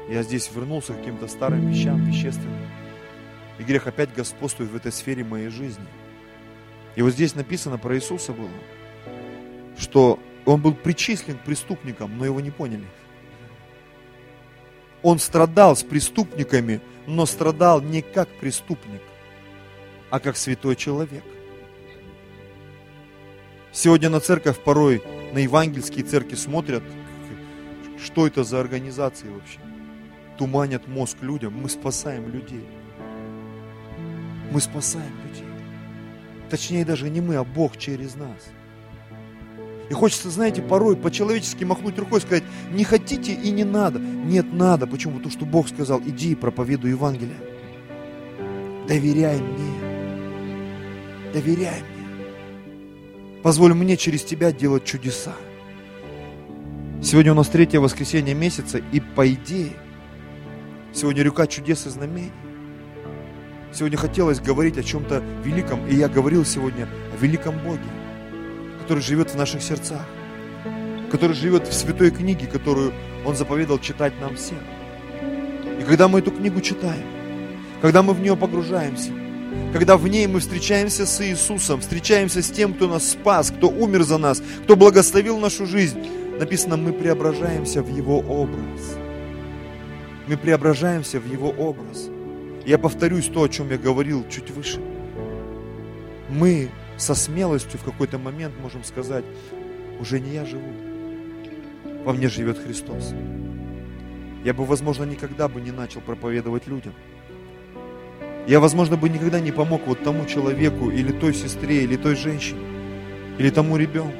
Я 0.09 0.23
здесь 0.23 0.49
вернулся 0.53 0.93
к 0.93 0.97
каким-то 0.97 1.27
старым 1.27 1.69
вещам, 1.69 2.05
вещественным. 2.05 2.67
И 3.59 3.63
грех 3.63 3.87
опять 3.87 4.13
господствует 4.13 4.69
в 4.69 4.75
этой 4.75 4.91
сфере 4.91 5.23
моей 5.23 5.49
жизни. 5.49 5.85
И 6.95 7.01
вот 7.01 7.11
здесь 7.11 7.35
написано 7.35 7.77
про 7.77 7.95
Иисуса 7.95 8.31
было, 8.31 8.49
что 9.77 10.19
он 10.45 10.61
был 10.61 10.73
причислен 10.73 11.37
к 11.37 11.43
преступникам, 11.43 12.17
но 12.17 12.25
его 12.25 12.39
не 12.39 12.51
поняли. 12.51 12.85
Он 15.01 15.19
страдал 15.19 15.75
с 15.75 15.83
преступниками, 15.83 16.81
но 17.07 17.25
страдал 17.25 17.81
не 17.81 18.01
как 18.01 18.29
преступник, 18.39 19.01
а 20.09 20.19
как 20.19 20.37
святой 20.37 20.75
человек. 20.75 21.23
Сегодня 23.71 24.09
на 24.09 24.19
церковь 24.19 24.57
порой, 24.59 25.03
на 25.33 25.39
евангельские 25.39 26.05
церкви 26.05 26.35
смотрят, 26.35 26.83
что 28.01 28.25
это 28.25 28.43
за 28.43 28.59
организации 28.59 29.27
вообще. 29.29 29.59
Туманят 30.37 30.87
мозг 30.87 31.17
людям, 31.21 31.53
мы 31.53 31.69
спасаем 31.69 32.29
людей. 32.29 32.65
Мы 34.51 34.61
спасаем 34.61 35.11
людей. 35.27 35.47
Точнее 36.49 36.85
даже 36.85 37.09
не 37.09 37.21
мы, 37.21 37.35
а 37.35 37.43
Бог 37.43 37.77
через 37.77 38.15
нас. 38.15 38.54
И 39.89 39.93
хочется, 39.93 40.29
знаете, 40.29 40.61
порой 40.61 40.97
по-человечески 40.97 41.63
махнуть 41.63 41.99
рукой 41.99 42.21
сказать, 42.21 42.43
не 42.71 42.83
хотите 42.83 43.33
и 43.33 43.51
не 43.51 43.63
надо. 43.63 43.99
Нет, 43.99 44.51
надо. 44.51 44.87
Почему? 44.87 45.17
Потому 45.17 45.31
что 45.31 45.45
Бог 45.45 45.69
сказал, 45.69 46.01
иди 46.05 46.31
и 46.31 46.35
проповедуй 46.35 46.91
Евангелие. 46.91 47.37
Доверяй 48.87 49.39
мне. 49.39 49.73
Доверяй 51.33 51.81
мне. 51.81 51.95
Позволь 53.43 53.73
мне 53.75 53.95
через 53.95 54.23
тебя 54.23 54.51
делать 54.51 54.85
чудеса. 54.85 55.33
Сегодня 57.03 57.33
у 57.33 57.35
нас 57.35 57.49
третье 57.49 57.79
воскресенье 57.79 58.33
месяца, 58.33 58.79
и 58.79 58.99
по 58.99 59.31
идее, 59.31 59.73
сегодня 60.91 61.21
река 61.21 61.45
чудес 61.45 61.85
и 61.85 61.89
знамений. 61.89 62.31
Сегодня 63.71 63.97
хотелось 63.97 64.39
говорить 64.39 64.77
о 64.79 64.83
чем-то 64.83 65.21
великом, 65.43 65.85
и 65.87 65.93
я 65.93 66.07
говорил 66.07 66.45
сегодня 66.45 66.87
о 67.13 67.21
великом 67.21 67.59
Боге, 67.59 67.83
который 68.85 69.01
живет 69.01 69.31
в 69.31 69.35
наших 69.35 69.63
сердцах, 69.63 70.05
который 71.09 71.35
живет 71.35 71.67
в 71.67 71.73
святой 71.73 72.11
книге, 72.11 72.45
которую 72.45 72.93
Он 73.25 73.35
заповедал 73.35 73.79
читать 73.79 74.13
нам 74.21 74.35
всем. 74.35 74.59
И 75.79 75.83
когда 75.83 76.07
мы 76.07 76.19
эту 76.19 76.29
книгу 76.29 76.61
читаем, 76.61 77.03
когда 77.81 78.03
мы 78.03 78.13
в 78.13 78.19
нее 78.19 78.37
погружаемся, 78.37 79.09
когда 79.73 79.97
в 79.97 80.07
ней 80.07 80.27
мы 80.27 80.39
встречаемся 80.39 81.07
с 81.07 81.19
Иисусом, 81.25 81.81
встречаемся 81.81 82.43
с 82.43 82.51
тем, 82.51 82.75
кто 82.75 82.87
нас 82.87 83.09
спас, 83.09 83.49
кто 83.49 83.69
умер 83.69 84.03
за 84.03 84.19
нас, 84.19 84.43
кто 84.65 84.75
благословил 84.75 85.39
нашу 85.39 85.65
жизнь, 85.65 85.97
написано, 86.39 86.77
мы 86.77 86.93
преображаемся 86.93 87.81
в 87.81 87.89
Его 87.89 88.19
образ. 88.19 88.97
Мы 90.27 90.37
преображаемся 90.37 91.19
в 91.19 91.25
Его 91.25 91.49
образ. 91.49 92.07
Я 92.67 92.77
повторюсь 92.77 93.31
то, 93.33 93.41
о 93.41 93.49
чем 93.49 93.71
я 93.71 93.79
говорил 93.79 94.23
чуть 94.29 94.51
выше. 94.51 94.79
Мы 96.29 96.69
со 96.97 97.15
смелостью 97.15 97.79
в 97.79 97.83
какой-то 97.83 98.17
момент 98.17 98.53
можем 98.61 98.83
сказать, 98.83 99.25
уже 99.99 100.19
не 100.19 100.33
я 100.33 100.45
живу, 100.45 100.71
во 102.03 102.13
мне 102.13 102.27
живет 102.29 102.57
Христос. 102.57 103.13
Я 104.43 104.53
бы, 104.53 104.63
возможно, 104.65 105.03
никогда 105.03 105.47
бы 105.47 105.59
не 105.59 105.71
начал 105.71 106.01
проповедовать 106.01 106.67
людям. 106.67 106.93
Я, 108.47 108.59
возможно, 108.59 108.95
бы 108.95 109.09
никогда 109.09 109.39
не 109.39 109.51
помог 109.51 109.81
вот 109.87 110.03
тому 110.03 110.25
человеку, 110.25 110.91
или 110.91 111.11
той 111.11 111.33
сестре, 111.33 111.83
или 111.83 111.97
той 111.97 112.15
женщине, 112.15 112.61
или 113.39 113.49
тому 113.49 113.75
ребенку, 113.75 114.15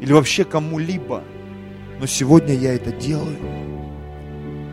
или 0.00 0.12
вообще 0.12 0.44
кому-либо. 0.44 1.24
Но 1.98 2.06
сегодня 2.06 2.54
я 2.54 2.74
это 2.74 2.92
делаю, 2.92 3.36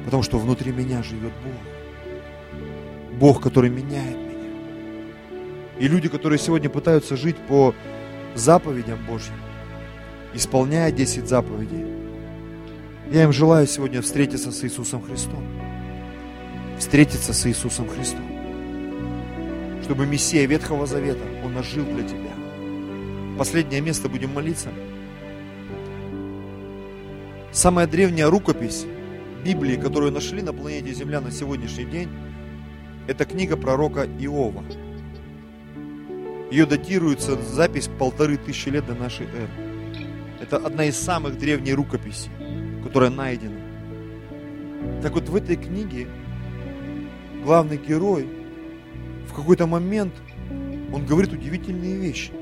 потому 0.06 0.22
что 0.22 0.38
внутри 0.38 0.72
меня 0.72 1.02
живет 1.02 1.34
Бог. 1.44 3.20
Бог, 3.20 3.42
который 3.42 3.72
меняет 3.72 4.18
меня. 4.18 4.31
И 5.82 5.88
люди, 5.88 6.10
которые 6.10 6.38
сегодня 6.38 6.70
пытаются 6.70 7.18
жить 7.18 7.38
по 7.48 7.74
заповедям 8.36 9.00
Божьим, 9.08 9.34
исполняя 10.36 10.92
10 10.92 11.28
заповедей, 11.28 11.88
я 13.12 13.24
им 13.24 13.34
желаю 13.34 13.66
сегодня 13.66 14.04
встретиться 14.04 14.52
с 14.52 14.64
Иисусом 14.64 15.02
Христом. 15.02 15.44
Встретиться 16.78 17.34
с 17.34 17.48
Иисусом 17.48 17.90
Христом. 17.90 18.22
Чтобы 19.82 20.06
Мессия 20.06 20.46
Ветхого 20.46 20.86
Завета, 20.86 21.24
Он 21.44 21.58
ожил 21.58 21.84
для 21.86 22.08
тебя. 22.08 22.30
Последнее 23.40 23.82
место 23.82 24.08
будем 24.08 24.36
молиться. 24.36 24.70
Самая 27.52 27.88
древняя 27.88 28.30
рукопись 28.30 28.86
Библии, 29.44 29.78
которую 29.78 30.12
нашли 30.12 30.44
на 30.44 30.54
планете 30.54 30.94
Земля 30.94 31.22
на 31.22 31.32
сегодняшний 31.32 31.86
день, 31.86 32.10
это 33.08 33.26
книга 33.26 33.58
пророка 33.58 34.06
Иова. 34.20 34.64
Ее 36.52 36.66
датируется 36.66 37.42
запись 37.42 37.90
полторы 37.98 38.36
тысячи 38.36 38.68
лет 38.68 38.86
до 38.86 38.94
нашей 38.94 39.26
эры. 39.26 39.50
Это 40.42 40.58
одна 40.58 40.84
из 40.84 40.98
самых 40.98 41.38
древних 41.38 41.76
рукописей, 41.76 42.30
которая 42.84 43.10
найдена. 43.10 43.56
Так 45.02 45.14
вот 45.14 45.30
в 45.30 45.36
этой 45.38 45.56
книге 45.56 46.08
главный 47.42 47.78
герой 47.78 48.28
в 49.30 49.34
какой-то 49.34 49.66
момент 49.66 50.14
он 50.92 51.06
говорит 51.06 51.32
удивительные 51.32 51.96
вещи. 51.96 52.34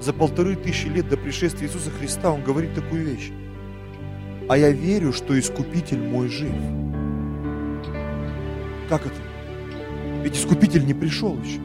За 0.00 0.14
полторы 0.14 0.56
тысячи 0.56 0.86
лет 0.86 1.10
до 1.10 1.18
пришествия 1.18 1.68
Иисуса 1.68 1.90
Христа 1.90 2.30
он 2.30 2.42
говорит 2.42 2.72
такую 2.74 3.04
вещь. 3.04 3.30
А 4.48 4.56
я 4.56 4.70
верю, 4.70 5.12
что 5.12 5.38
Искупитель 5.38 6.00
мой 6.00 6.28
жив. 6.28 6.54
Как 8.88 9.04
это? 9.04 9.16
Ведь 10.24 10.38
Искупитель 10.38 10.86
не 10.86 10.94
пришел 10.94 11.38
еще. 11.38 11.60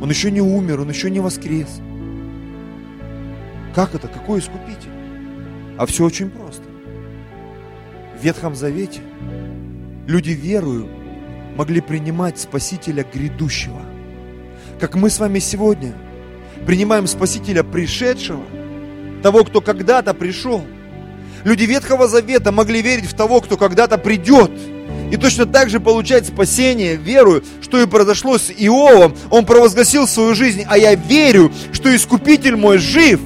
Он 0.00 0.10
еще 0.10 0.30
не 0.30 0.40
умер, 0.40 0.80
он 0.80 0.90
еще 0.90 1.10
не 1.10 1.20
воскрес. 1.20 1.80
Как 3.74 3.94
это? 3.94 4.08
Какой 4.08 4.40
Искупитель? 4.40 4.90
А 5.78 5.86
все 5.86 6.04
очень 6.04 6.30
просто. 6.30 6.64
В 8.18 8.24
Ветхом 8.24 8.54
Завете 8.54 9.00
люди 10.06 10.30
верою 10.30 10.88
могли 11.56 11.80
принимать 11.80 12.38
Спасителя 12.38 13.04
грядущего. 13.04 13.80
Как 14.80 14.94
мы 14.94 15.10
с 15.10 15.18
вами 15.18 15.38
сегодня 15.38 15.94
принимаем 16.66 17.06
Спасителя 17.06 17.62
пришедшего, 17.62 18.42
того, 19.22 19.44
кто 19.44 19.60
когда-то 19.60 20.14
пришел. 20.14 20.62
Люди 21.44 21.64
Ветхого 21.64 22.08
Завета 22.08 22.52
могли 22.52 22.82
верить 22.82 23.06
в 23.06 23.14
того, 23.14 23.40
кто 23.40 23.56
когда-то 23.56 23.98
придет. 23.98 24.50
И 25.10 25.16
точно 25.16 25.46
так 25.46 25.70
же 25.70 25.78
получать 25.78 26.26
спасение, 26.26 26.96
верую, 26.96 27.44
что 27.62 27.80
и 27.80 27.86
произошло 27.86 28.38
с 28.38 28.50
Иовом. 28.50 29.14
Он 29.30 29.46
провозгласил 29.46 30.08
свою 30.08 30.34
жизнь, 30.34 30.64
а 30.68 30.76
я 30.76 30.94
верю, 30.94 31.52
что 31.72 31.94
Искупитель 31.94 32.56
мой 32.56 32.78
жив. 32.78 33.20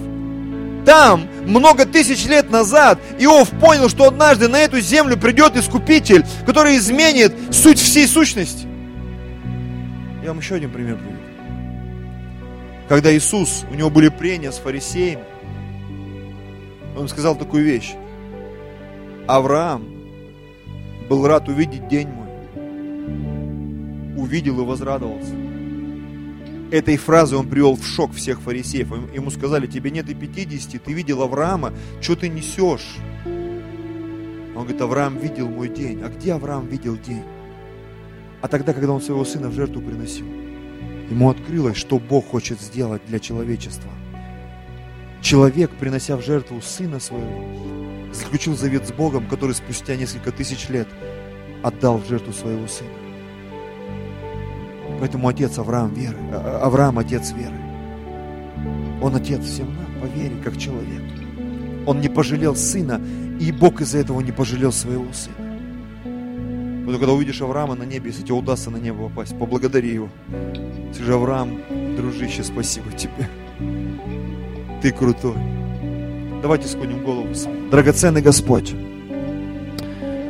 Там, 0.85 1.29
много 1.47 1.87
тысяч 1.87 2.27
лет 2.27 2.51
назад, 2.51 2.99
Иов 3.19 3.49
понял, 3.51 3.89
что 3.89 4.07
однажды 4.07 4.49
на 4.49 4.61
эту 4.61 4.81
землю 4.81 5.17
придет 5.17 5.57
Искупитель, 5.57 6.25
который 6.47 6.77
изменит 6.77 7.33
суть 7.51 7.79
всей 7.79 8.07
сущности. 8.07 8.67
Я 10.23 10.29
вам 10.29 10.39
еще 10.39 10.57
один 10.57 10.71
пример 10.71 10.97
приведу. 10.97 11.17
Когда 12.89 13.15
Иисус, 13.17 13.65
у 13.71 13.75
него 13.75 13.89
были 13.89 14.09
прения 14.09 14.53
с 14.53 14.59
фарисеями, 14.59 15.25
он 16.97 17.09
сказал 17.09 17.37
такую 17.37 17.65
вещь. 17.65 17.93
Авраам 19.27 20.00
был 21.11 21.27
рад 21.27 21.49
увидеть 21.49 21.89
день 21.89 22.09
мой. 22.09 22.29
Увидел 24.17 24.61
и 24.61 24.65
возрадовался. 24.65 25.35
Этой 26.71 26.97
фразой 26.97 27.37
он 27.37 27.49
привел 27.49 27.75
в 27.75 27.85
шок 27.85 28.13
всех 28.13 28.41
фарисеев. 28.41 28.93
Ему 29.13 29.33
сказали, 29.33 29.67
тебе 29.67 29.91
нет 29.91 30.09
и 30.09 30.15
50, 30.15 30.81
ты 30.81 30.93
видел 30.93 31.23
Авраама, 31.23 31.73
что 32.01 32.15
ты 32.15 32.29
несешь? 32.29 32.97
Он 33.27 34.63
говорит, 34.63 34.81
Авраам 34.81 35.19
видел 35.19 35.49
мой 35.49 35.69
день. 35.69 36.01
А 36.01 36.11
где 36.11 36.33
Авраам 36.33 36.69
видел 36.69 36.97
день? 36.97 37.25
А 38.41 38.47
тогда, 38.47 38.73
когда 38.73 38.93
он 38.93 39.03
своего 39.03 39.25
сына 39.25 39.49
в 39.49 39.55
жертву 39.55 39.83
приносил, 39.83 40.27
ему 41.11 41.29
открылось, 41.29 41.77
что 41.77 41.99
Бог 41.99 42.29
хочет 42.29 42.61
сделать 42.61 43.03
для 43.09 43.19
человечества. 43.19 43.91
Человек, 45.21 45.73
принося 45.73 46.17
в 46.17 46.23
жертву 46.23 46.61
сына 46.63 47.01
своего, 47.01 47.90
заключил 48.13 48.57
завет 48.57 48.87
с 48.87 48.93
Богом, 48.93 49.27
который 49.27 49.55
спустя 49.55 49.97
несколько 49.97 50.33
тысяч 50.33 50.69
лет 50.69 50.89
отдал 51.63 51.99
в 51.99 52.09
жертву 52.09 52.33
своего 52.33 52.67
сына. 52.67 52.91
Поэтому 54.99 55.29
отец 55.29 55.59
Авраам 55.59 55.95
веры, 55.95 56.17
а, 56.33 56.61
Авраам 56.65 56.99
отец 56.99 57.33
веры. 57.33 57.57
Он 59.03 59.15
отец 59.17 59.43
всем 59.45 59.75
нам 59.77 60.01
по 60.01 60.07
вере, 60.07 60.37
как 60.45 60.59
человек. 60.59 61.03
Он 61.87 62.01
не 62.01 62.09
пожалел 62.09 62.55
сына, 62.55 63.01
и 63.41 63.51
Бог 63.53 63.81
из-за 63.81 63.99
этого 63.99 64.21
не 64.21 64.33
пожалел 64.33 64.73
своего 64.73 65.11
сына. 65.13 65.37
Поэтому, 66.85 66.99
когда 66.99 67.13
увидишь 67.13 67.41
Авраама 67.41 67.77
на 67.77 67.85
небе, 67.85 68.11
если 68.11 68.23
тебе 68.23 68.35
удастся 68.35 68.71
на 68.71 68.77
небо 68.77 69.09
попасть, 69.09 69.39
поблагодари 69.39 69.91
его. 69.91 70.11
Скажи, 70.93 71.15
Авраам, 71.15 71.61
дружище, 71.97 72.43
спасибо 72.43 72.91
тебе. 72.93 73.29
Ты 74.83 74.93
крутой. 74.93 75.60
Давайте 76.43 76.69
склоним 76.69 77.05
голову. 77.05 77.29
Драгоценный 77.71 78.23
Господь, 78.23 78.73